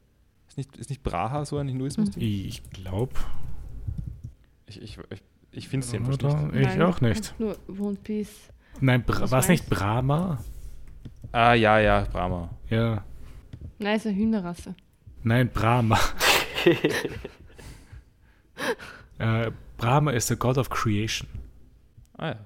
[0.48, 2.22] Ist nicht, ist nicht Braha so ein Hinduismus-Ding?
[2.22, 3.14] ich glaube.
[4.66, 5.22] Ich, ich, ich,
[5.52, 6.42] ich finde es jedenfalls Oder?
[6.48, 6.74] nicht.
[6.74, 7.34] Ich auch nicht.
[7.38, 8.48] Nur One Piece.
[8.80, 10.42] Nein, war es nicht Brahma?
[11.32, 12.50] Ah, ja, ja, Brahma.
[12.68, 13.04] Ja.
[13.78, 14.74] Nein, ist eine Hühnerrasse.
[15.22, 15.98] Nein, Brahma.
[19.18, 21.28] äh, Brahma ist der God of Creation.
[22.18, 22.36] Ah, ja.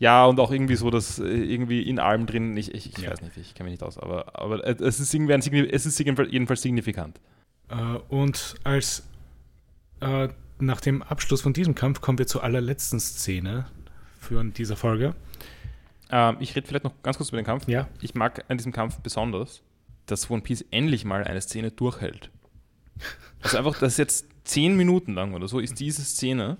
[0.00, 3.10] Ja, und auch irgendwie so, dass äh, irgendwie in allem drin, ich, ich, ich Ja.
[3.10, 5.98] weiß nicht, ich kenne mich nicht aus, aber, aber es ist irgendwie ein, es ist
[5.98, 7.20] jedenfalls jedenfalls signifikant.
[7.68, 7.74] Äh,
[8.08, 9.02] und als
[10.00, 10.28] äh,
[10.60, 13.66] nach dem Abschluss von diesem Kampf kommen wir zur allerletzten Szene
[14.20, 15.14] für dieser Folge.
[16.10, 17.68] Ähm, ich rede vielleicht noch ganz kurz über den Kampf.
[17.68, 17.88] Ja.
[18.00, 19.62] Ich mag an diesem Kampf besonders,
[20.06, 22.30] dass One Piece endlich mal eine Szene durchhält.
[23.42, 26.56] Also einfach, dass jetzt zehn Minuten lang oder so ist diese Szene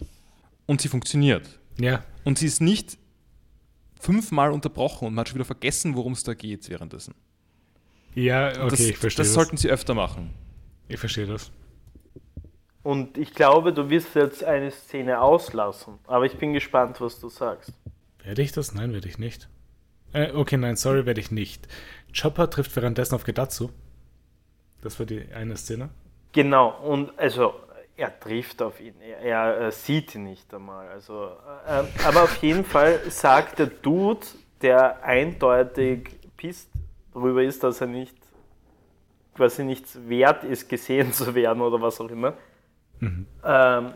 [0.66, 1.58] und sie funktioniert.
[1.80, 2.98] Ja, Und sie ist nicht
[4.00, 7.14] fünfmal unterbrochen und man hat schon wieder vergessen, worum es da geht währenddessen.
[8.14, 9.34] ja, okay, das, ich verstehe das das.
[9.34, 10.34] sollten sie öfter machen.
[10.88, 11.50] ich verstehe das.
[12.82, 15.94] Und ich glaube, du wirst jetzt eine Szene auslassen.
[16.06, 17.72] Aber ich bin gespannt, was du sagst.
[18.28, 18.74] Werde ich das?
[18.74, 19.48] Nein, werde ich nicht.
[20.12, 21.66] Äh, okay, nein, sorry, werde ich nicht.
[22.14, 23.70] Chopper trifft währenddessen auf Gedatsu.
[24.82, 25.88] Das war die eine Szene.
[26.32, 27.54] Genau, und also
[27.96, 29.00] er trifft auf ihn.
[29.00, 30.88] Er, er äh, sieht ihn nicht einmal.
[30.88, 31.30] Also,
[31.66, 34.26] äh, äh, aber auf jeden Fall sagt der Dude,
[34.60, 36.68] der eindeutig pisst
[37.14, 38.14] darüber ist, dass er nicht
[39.36, 42.34] quasi nichts wert ist, gesehen zu werden oder was auch immer,
[43.00, 43.92] ähm,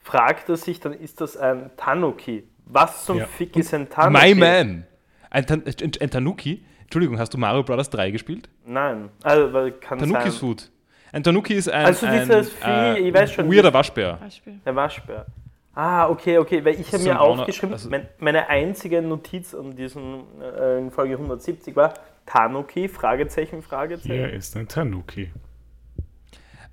[0.00, 2.48] fragt er sich dann, ist das ein Tanuki?
[2.72, 3.26] Was zum Ja.
[3.26, 4.34] Fick ist ein Tanuki?
[4.34, 4.84] My Man!
[5.30, 6.64] Ein, Tan ein, ein Tanuki?
[6.82, 7.88] Entschuldigung, hast du Mario Bros.
[7.90, 8.48] 3 gespielt?
[8.66, 10.48] Nein, also kann Tanuki ist sein.
[10.48, 10.70] Hut.
[11.12, 14.14] Ein Tanuki ist ein, Also ein dieses Vieh, ich weiß schon, weirder Waschbär.
[14.20, 14.60] Beispiel.
[14.64, 15.26] Der Waschbär.
[15.74, 19.74] Ah, okay, okay, weil ich habe mir ein aufgeschrieben, also- mein, meine einzige Notiz an
[19.74, 21.94] diesem, äh, in Folge 170 war
[22.26, 24.12] Tanuki, Fragezeichen, Fragezeichen.
[24.12, 25.30] Hier ist ein Tanuki.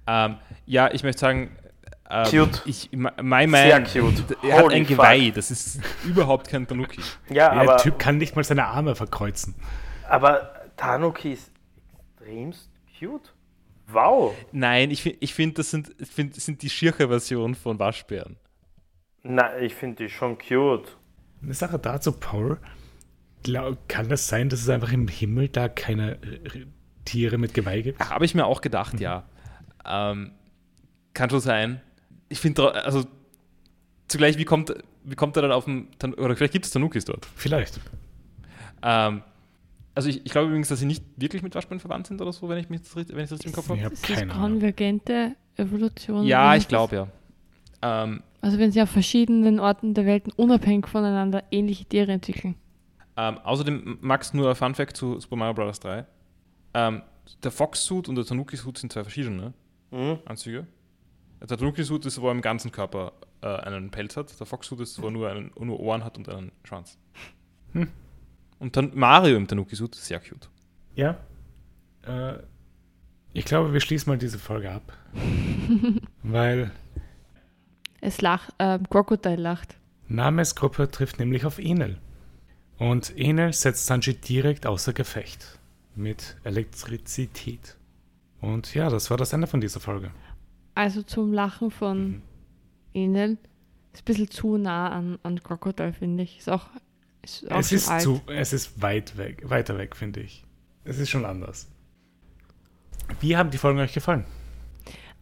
[0.07, 1.51] Ähm, ja, ich möchte sagen,
[2.29, 2.61] Cute.
[2.65, 4.23] Ich, my my Man, Sehr cute.
[4.43, 4.97] er hat Holy ein fuck.
[4.97, 7.01] Geweih, das ist überhaupt kein Tanuki.
[7.29, 9.53] Ja, Der aber, Typ kann nicht mal seine Arme verkreuzen.
[10.07, 11.51] aber Tanuki ist
[12.17, 12.69] extremst
[12.99, 13.33] cute.
[13.91, 14.33] Wow.
[14.51, 18.37] Nein, ich, ich finde, das sind, find, das sind die Schirche-Version von Waschbären.
[19.23, 20.95] Na, ich finde die schon cute.
[21.43, 22.57] Eine Sache dazu, Paul.
[23.43, 26.65] Glaub, kann das sein, dass es einfach im Himmel da keine äh,
[27.05, 27.99] Tiere mit Geweih gibt?
[28.09, 29.23] Habe ich mir auch gedacht, ja.
[29.85, 30.31] Ähm,
[31.13, 31.81] kann schon sein.
[32.29, 33.05] Ich finde, also
[34.07, 34.73] zugleich, wie kommt,
[35.03, 35.87] wie kommt er dann auf den,
[36.17, 37.27] oder vielleicht gibt es Tanukis dort.
[37.35, 37.79] Vielleicht.
[38.81, 39.23] Ähm,
[39.95, 42.47] also ich, ich glaube übrigens, dass sie nicht wirklich mit Waschbären verwandt sind oder so,
[42.47, 43.79] wenn ich, mich das, richtig- wenn ich das im Kopf habe.
[43.79, 44.51] Ich habe Ist das keine Ahnung.
[44.53, 46.25] konvergente Evolution?
[46.25, 47.07] Ja, ich glaube ja.
[47.81, 52.55] Ähm, Also wenn sie auf verschiedenen Orten der Welt unabhängig voneinander ähnliche Tiere entwickeln.
[53.17, 55.79] ähm, außerdem, Max, nur ein Fun Fact zu Super Mario Bros.
[55.79, 56.05] 3.
[56.75, 57.01] Ähm,
[57.43, 59.53] der Fox-Suit und der Tanuki-Suit sind zwei verschiedene
[59.91, 60.19] Mhm.
[60.25, 60.67] Anzüge.
[61.41, 64.37] Der Tanuki-Suit ist, wo er im ganzen Körper äh, einen Pelz hat.
[64.39, 66.97] Der Fox-Suit ist, wo er nur, einen, nur Ohren hat und einen Schwanz.
[67.73, 67.87] Hm.
[68.59, 70.49] Und dann Mario im Tanuki-Suit, sehr cute.
[70.95, 71.17] Ja.
[72.05, 72.39] Äh,
[73.31, 74.93] ich glaube, wir schließen mal diese Folge ab.
[76.23, 76.71] weil
[78.01, 79.77] Es lacht, äh, Crocodile lacht.
[80.07, 81.97] Names Gruppe trifft nämlich auf Enel.
[82.77, 85.59] Und Enel setzt Sanji direkt außer Gefecht.
[85.95, 87.77] Mit Elektrizität.
[88.41, 90.11] Und ja, das war das Ende von dieser Folge.
[90.79, 92.21] Also zum Lachen von Mhm.
[92.93, 93.37] Enel
[93.91, 96.37] ist ein bisschen zu nah an, an Crocodile, finde ich.
[96.39, 96.67] Ist auch,
[97.21, 98.01] ist auch Es ist, alt.
[98.01, 100.45] zu, es ist weit weg, weiter weg, finde ich.
[100.85, 101.67] Es ist schon anders.
[103.19, 104.23] Wie haben die Folgen euch gefallen?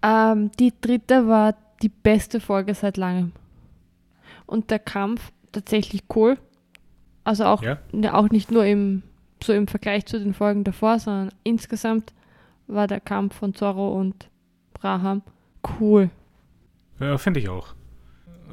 [0.03, 3.31] Ähm, die dritte war die beste Folge seit langem.
[4.45, 6.37] Und der Kampf tatsächlich cool.
[7.23, 7.79] Also auch, Ja?
[7.91, 9.01] ne, auch nicht nur im,
[9.43, 12.13] so im Vergleich zu den Folgen davor, sondern insgesamt
[12.67, 14.29] war der Kampf von Zorro und
[14.73, 15.23] Braham
[15.79, 16.09] cool.
[16.99, 17.75] Ja, finde ich auch.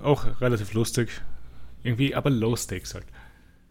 [0.02, 1.08] Auch relativ lustig.
[1.82, 3.06] Irgendwie, aber low stakes halt.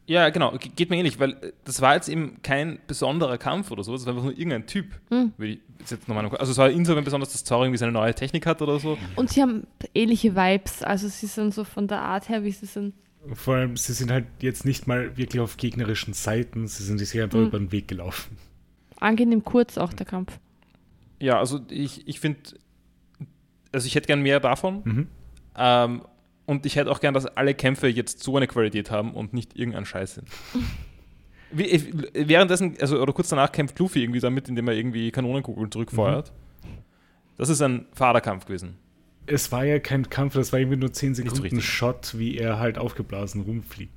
[0.06, 3.72] Ja, genau, ge- geht mir ähnlich, weil äh, das war jetzt eben kein besonderer Kampf
[3.72, 4.88] oder so, das war einfach nur irgendein Typ.
[5.10, 5.32] Hm.
[5.38, 5.60] Würde ich
[5.90, 8.80] jetzt nochmal also es war insofern besonders, dass Zorro irgendwie seine neue Technik hat oder
[8.80, 8.98] so.
[9.15, 9.65] Und sie haben
[9.95, 10.84] ähnliche Vibes.
[10.84, 12.94] Also sie sind so von der Art her, wie sie sind.
[13.34, 17.20] Vor allem, sie sind halt jetzt nicht mal wirklich auf gegnerischen Seiten, sie sind sich
[17.22, 17.45] einfach Mhm.
[17.45, 18.36] über den Weg gelaufen.
[18.99, 20.38] Angenehm kurz auch der Kampf.
[21.22, 22.40] Ja, also ich, ich finde,
[23.74, 24.82] also ich hätte gern mehr davon.
[24.86, 25.08] Mhm.
[25.58, 26.02] Ähm,
[26.45, 29.56] und ich hätte auch gern, dass alle Kämpfe jetzt so eine Qualität haben und nicht
[29.58, 30.28] irgendein Scheiß sind.
[31.52, 36.32] Wie, währenddessen, also oder kurz danach kämpft Luffy irgendwie damit, indem er irgendwie Kanonenkugeln zurückfeuert.
[37.38, 38.78] Das ist ein Vaterkampf gewesen.
[39.28, 41.66] Es war ja kein Kampf, das war irgendwie nur 10 so Sekunden richtig.
[41.66, 43.94] Shot, wie er halt aufgeblasen rumfliegt.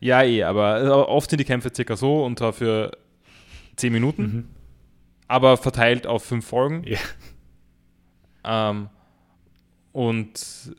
[0.00, 2.92] Ja, eh, aber aber oft sind die Kämpfe circa so und dafür
[3.76, 4.48] 10 Minuten, Mhm.
[5.28, 6.82] aber verteilt auf fünf Folgen.
[6.84, 6.98] Ja.
[8.44, 8.88] Ähm,
[9.92, 10.74] und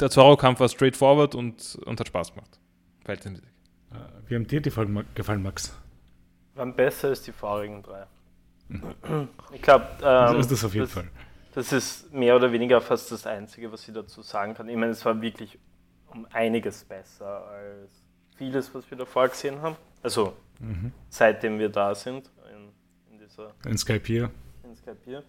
[0.00, 2.58] der Zorro-Kampf war straightforward und, und hat Spaß gemacht.
[3.04, 3.48] Verhältnismäßig.
[3.92, 3.96] Äh,
[4.30, 5.74] Wie haben dir die Folgen gefallen, Max?
[6.54, 8.06] Waren besser als die vorigen drei.
[9.52, 11.08] Ich glaube, So ähm, ist das auf jeden das, Fall.
[11.54, 14.68] das ist mehr oder weniger fast das Einzige, was ich dazu sagen kann.
[14.68, 15.58] Ich meine, es war wirklich
[16.10, 17.90] um einiges besser als
[18.36, 19.76] vieles, was wir davor gesehen haben.
[20.02, 20.92] Also Mhm.
[21.08, 22.68] seitdem wir da sind in,
[23.12, 24.30] in dieser In Skype hier.
[24.62, 25.24] in Skype hier.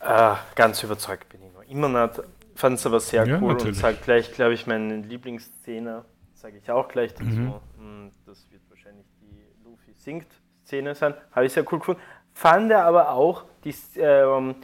[0.00, 2.22] Ah, ganz überzeugt bin ich noch immer nicht.
[2.54, 3.76] Fand es aber sehr Ja, cool natürlich.
[3.76, 6.04] und sage gleich, glaube ich, meine Lieblingsszene,
[6.34, 7.24] sage ich auch gleich dazu.
[7.24, 7.54] Mhm.
[7.78, 10.26] Mm, Das wird wahrscheinlich die Luffy singt
[10.64, 11.14] Szene sein.
[11.32, 12.00] Habe ich sehr cool gefunden.
[12.32, 14.56] Fand er aber auch die, ähm,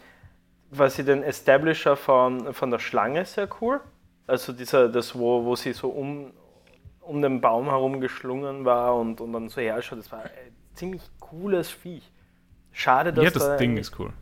[0.74, 3.80] quasi den Establisher von, von der Schlange sehr cool.
[4.26, 6.32] Also dieser, das, wo, wo sie so um,
[7.00, 10.30] um den Baum herum geschlungen war und, und dann so herschaut, das war ein
[10.74, 12.10] ziemlich cooles Viech.
[12.72, 14.12] Schade, dass Ja, das da Ding ist cool.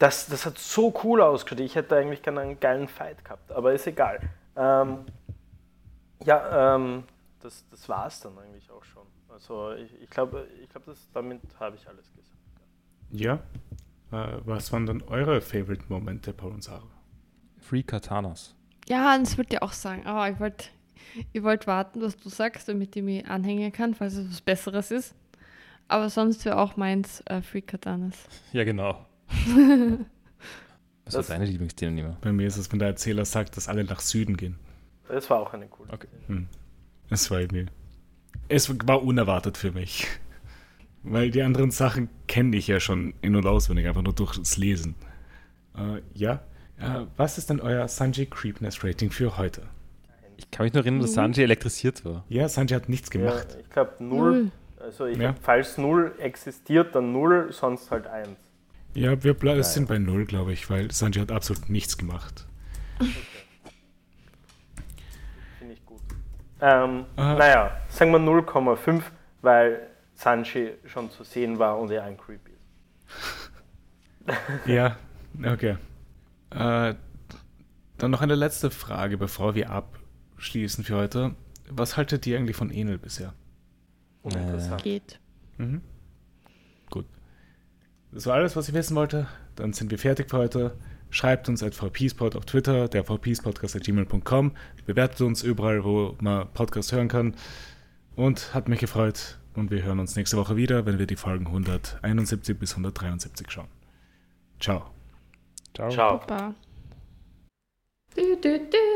[0.00, 1.60] Das, das hat so cool ausgeschaut.
[1.60, 4.18] Ich hätte eigentlich gerne einen geilen Fight gehabt, aber ist egal.
[4.56, 5.04] Ähm,
[6.24, 7.04] ja, ähm,
[7.40, 9.06] das, das war es dann eigentlich auch schon.
[9.28, 12.36] Also ich, ich glaube, ich glaub, das- damit habe ich alles gesagt.
[13.10, 13.34] Ja.
[14.12, 16.82] Äh, was waren dann eure Favorite Momente, Paul und Sarah?
[17.60, 18.54] Free Katanas.
[18.88, 20.06] Ja, das wollte ich auch sagen.
[20.06, 20.66] Aber ich wollte
[21.32, 24.90] ich wollt warten, was du sagst, damit ich mich anhängen kann, falls es was Besseres
[24.90, 25.14] ist.
[25.88, 28.14] Aber sonst wäre auch meins äh, Free Katanas.
[28.52, 29.06] Ja, genau.
[31.04, 32.16] Was Das- war deine Lieblingsthema, Nima?
[32.20, 34.56] Bei mir ist es, wenn der Erzähler sagt, dass alle nach Süden gehen.
[35.08, 36.06] Das war auch eine coole Okay.
[36.24, 36.46] Szene.
[37.08, 37.66] Es war irgendwie.
[38.48, 40.06] Es war unerwartet für mich.
[41.02, 44.94] Weil die anderen Sachen kenne ich ja schon in- und auswendig, einfach nur durchs Lesen.
[45.76, 46.42] Äh, ja.
[46.78, 49.62] Äh, was ist denn euer Sanji Creepness Rating für heute?
[50.36, 51.14] Ich kann mich nur erinnern, dass Mhm.
[51.14, 52.24] Sanji elektrisiert war.
[52.28, 53.48] Ja, Sanji hat nichts gemacht.
[53.54, 54.50] Ja, ich glaube null.
[54.78, 55.34] Also ich, Ja.
[55.42, 58.38] falls null existiert, dann null, sonst halt eins.
[58.94, 62.46] Ja, wir ble- sind bei null, glaube ich, weil Sanji hat absolut nichts gemacht.
[65.58, 66.00] Finde ich gut.
[66.60, 69.02] Ähm, naja, sagen wir 0,5,
[69.42, 73.50] weil Sanji schon zu sehen war und er ein Creep ist.
[74.66, 74.96] Ja,
[75.52, 75.76] okay.
[76.50, 76.94] Äh,
[77.98, 81.34] dann noch eine letzte Frage, bevor wir abschließen für heute.
[81.68, 83.34] Was haltet ihr eigentlich von Enel bisher?
[84.22, 84.82] Uninteressant.
[84.82, 85.20] Geht.
[85.58, 85.80] Mhm.
[88.12, 89.26] Das war alles, was ich wissen wollte.
[89.56, 90.76] Dann sind wir fertig für heute.
[91.10, 94.52] Schreibt uns at vpspot auf Twitter, der vpspodcast.gmail.com.
[94.86, 97.34] Bewertet uns überall, wo man Podcasts hören kann.
[98.16, 99.38] Und hat mich gefreut.
[99.54, 103.68] Und wir hören uns nächste Woche wieder, wenn wir die Folgen 171 bis 173 schauen.
[104.60, 104.90] Ciao.
[105.74, 105.90] Ciao.
[105.90, 106.18] Ciao.
[106.18, 106.54] Papa.
[108.14, 108.90] Du, du, du,